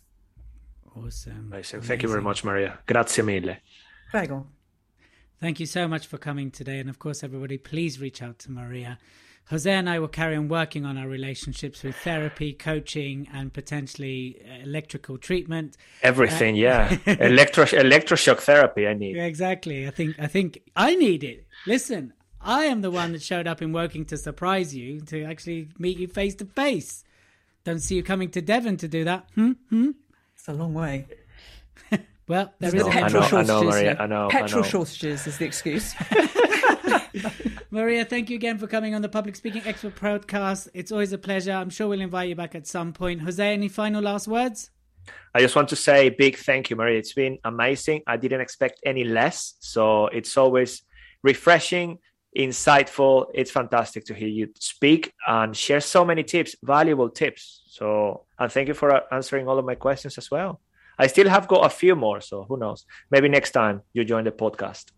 Awesome. 0.96 1.48
Amazing. 1.52 1.82
Thank 1.82 2.04
you 2.04 2.10
very 2.10 2.22
much, 2.22 2.44
Maria. 2.44 2.80
Grazie 2.86 3.24
mille. 3.24 3.58
Prego. 4.12 4.46
Thank 5.42 5.60
you 5.60 5.66
so 5.66 5.88
much 5.88 6.08
for 6.08 6.18
coming 6.18 6.52
today. 6.52 6.80
And 6.80 6.90
of 6.90 7.00
course, 7.00 7.24
everybody, 7.24 7.58
please 7.58 8.00
reach 8.00 8.22
out 8.22 8.40
to 8.40 8.52
Maria. 8.52 9.00
Jose 9.50 9.72
and 9.72 9.90
I 9.90 10.00
will 10.00 10.08
carry 10.08 10.36
on 10.36 10.48
Woking 10.48 10.86
on 10.86 10.98
our 10.98 11.08
relationships 11.08 11.82
through 11.82 11.92
therapy, 11.92 12.54
coaching, 12.54 13.28
and 13.34 13.54
potentially 13.54 14.42
uh, 14.50 14.64
electrical 14.64 15.18
treatment. 15.18 15.78
Everything, 16.02 16.56
uh, 16.56 16.58
yeah. 16.58 16.98
Electro 17.06 17.66
electroshock 17.66 18.40
therapy. 18.40 18.88
I 18.88 18.94
need. 18.94 19.18
Exactly. 19.18 19.86
I 19.88 19.92
think. 19.92 20.16
I 20.18 20.28
think 20.28 20.60
I 20.76 20.96
need 20.96 21.24
it. 21.24 21.46
Listen, 21.68 22.14
I 22.42 22.66
am 22.66 22.82
the 22.82 22.92
one 22.92 23.12
that 23.12 23.22
showed 23.22 23.48
up 23.48 23.62
in 23.62 23.74
working 23.74 24.06
to 24.06 24.18
surprise 24.18 24.76
you, 24.76 25.02
to 25.02 25.24
actually 25.24 25.70
meet 25.78 25.98
you 25.98 26.08
face 26.08 26.36
to 26.36 26.46
face. 26.46 27.04
Don't 27.64 27.80
see 27.80 27.96
you 27.96 28.04
coming 28.04 28.30
to 28.32 28.42
Devon 28.42 28.78
to 28.78 28.88
do 28.88 29.04
that. 29.06 29.30
Hmm. 29.36 29.52
Hmm. 29.70 29.92
It's 30.36 30.48
a 30.48 30.54
long 30.54 30.74
way. 30.74 31.08
well, 32.28 32.54
there 32.60 32.76
is 32.76 32.84
the 32.84 32.90
petrol 32.90 33.24
shortages. 33.24 33.50
I 33.50 33.54
know, 33.54 33.64
Maria, 33.64 33.98
I 34.00 34.06
know, 34.08 34.28
petrol 34.30 34.64
shortages 34.64 35.28
is 35.28 35.38
the 35.38 35.46
excuse. 35.46 35.94
Maria, 37.72 38.06
thank 38.06 38.30
you 38.30 38.36
again 38.36 38.58
for 38.58 38.68
coming 38.68 38.96
on 38.96 39.02
the 39.02 39.10
Public 39.10 39.36
Speaking 39.36 39.62
Expert 39.66 39.96
podcast. 39.96 40.68
It's 40.74 40.92
always 40.92 41.14
a 41.14 41.18
pleasure. 41.18 41.52
I'm 41.52 41.70
sure 41.70 41.88
we'll 41.88 42.02
invite 42.02 42.30
you 42.30 42.36
back 42.36 42.56
at 42.56 42.68
some 42.68 42.94
point. 42.94 43.22
Jose, 43.22 43.54
any 43.54 43.68
final 43.68 44.02
last 44.02 44.28
words? 44.28 44.70
I 45.34 45.40
just 45.40 45.56
want 45.56 45.70
to 45.70 45.76
say 45.76 46.08
a 46.08 46.10
big 46.10 46.38
thank 46.38 46.70
you, 46.70 46.76
Maria. 46.76 47.00
It's 47.00 47.14
been 47.14 47.40
amazing. 47.44 48.04
I 48.08 48.18
didn't 48.18 48.42
expect 48.42 48.80
any 48.86 49.04
less. 49.04 49.56
So 49.60 50.08
it's 50.08 50.38
always 50.38 50.84
refreshing, 51.24 52.00
insightful. 52.38 53.28
It's 53.34 53.52
fantastic 53.52 54.06
to 54.06 54.14
hear 54.14 54.28
you 54.28 54.50
speak 54.60 55.14
and 55.28 55.56
share 55.56 55.82
so 55.82 56.06
many 56.06 56.24
tips, 56.24 56.56
valuable 56.64 57.10
tips. 57.10 57.64
So, 57.68 58.26
and 58.38 58.52
thank 58.52 58.68
you 58.68 58.74
for 58.74 58.94
uh, 58.94 59.02
answering 59.12 59.48
all 59.48 59.58
of 59.58 59.66
my 59.66 59.76
questions 59.76 60.18
as 60.18 60.30
well. 60.30 60.62
I 60.98 61.08
still 61.08 61.28
have 61.28 61.48
got 61.48 61.66
a 61.66 61.70
few 61.70 61.96
more. 61.96 62.22
So 62.22 62.44
who 62.44 62.58
knows? 62.58 62.86
Maybe 63.10 63.28
next 63.28 63.52
time 63.52 63.82
you 63.94 64.06
join 64.06 64.26
the 64.26 64.32
podcast. 64.32 64.92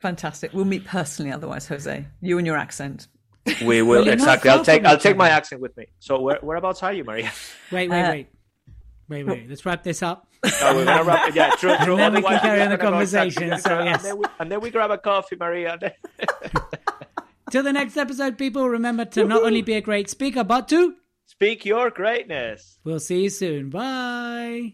Fantastic. 0.00 0.52
We'll 0.52 0.64
meet 0.64 0.84
personally 0.84 1.30
otherwise, 1.32 1.66
Jose. 1.68 2.06
You 2.20 2.38
and 2.38 2.46
your 2.46 2.56
accent. 2.56 3.08
We 3.64 3.82
will 3.82 4.00
Well, 4.04 4.08
exactly. 4.08 4.50
I'll 4.50 4.64
take 4.64 4.84
I'll 4.84 4.98
take 4.98 5.16
my 5.16 5.28
accent 5.30 5.60
with 5.60 5.76
me. 5.76 5.86
So 5.98 6.20
where, 6.20 6.38
whereabouts 6.42 6.82
are 6.82 6.92
you, 6.92 7.04
Maria? 7.04 7.30
Wait, 7.70 7.88
wait, 7.90 8.02
Uh, 8.02 8.10
wait. 8.10 8.26
Wait, 9.08 9.24
wait. 9.24 9.48
Let's 9.48 9.64
wrap 9.66 9.82
this 9.82 10.02
up. 10.02 10.26
No, 10.62 10.74
we're 10.74 10.84
gonna 10.86 11.04
wrap 11.04 11.28
it. 11.28 11.34
Yeah, 11.34 11.50
true, 11.58 11.76
true. 11.84 11.96
then 11.96 12.14
we 12.14 12.22
can 12.22 12.40
carry 12.40 12.62
on 12.62 12.70
the 12.70 12.78
conversation, 12.78 13.52
exactly. 13.52 13.70
so 13.70 13.78
And 13.78 13.86
yes. 13.90 14.02
then 14.02 14.16
we- 14.18 14.24
and 14.38 14.50
then 14.52 14.60
we 14.60 14.70
grab 14.70 14.90
a 14.90 14.96
coffee, 14.98 15.36
Maria. 15.38 15.78
Till 17.50 17.62
the 17.62 17.72
next 17.72 17.96
episode, 17.96 18.38
people, 18.38 18.68
remember 18.68 19.04
to 19.04 19.24
not 19.24 19.42
only 19.42 19.60
be 19.62 19.74
a 19.74 19.80
great 19.82 20.08
speaker, 20.08 20.44
but 20.44 20.68
to. 20.68 20.94
Speak 21.26 21.64
your 21.66 21.90
greatness. 21.90 22.78
We'll 22.84 23.00
see 23.00 23.22
you 23.24 23.28
soon. 23.30 23.68
Bye. 23.70 24.68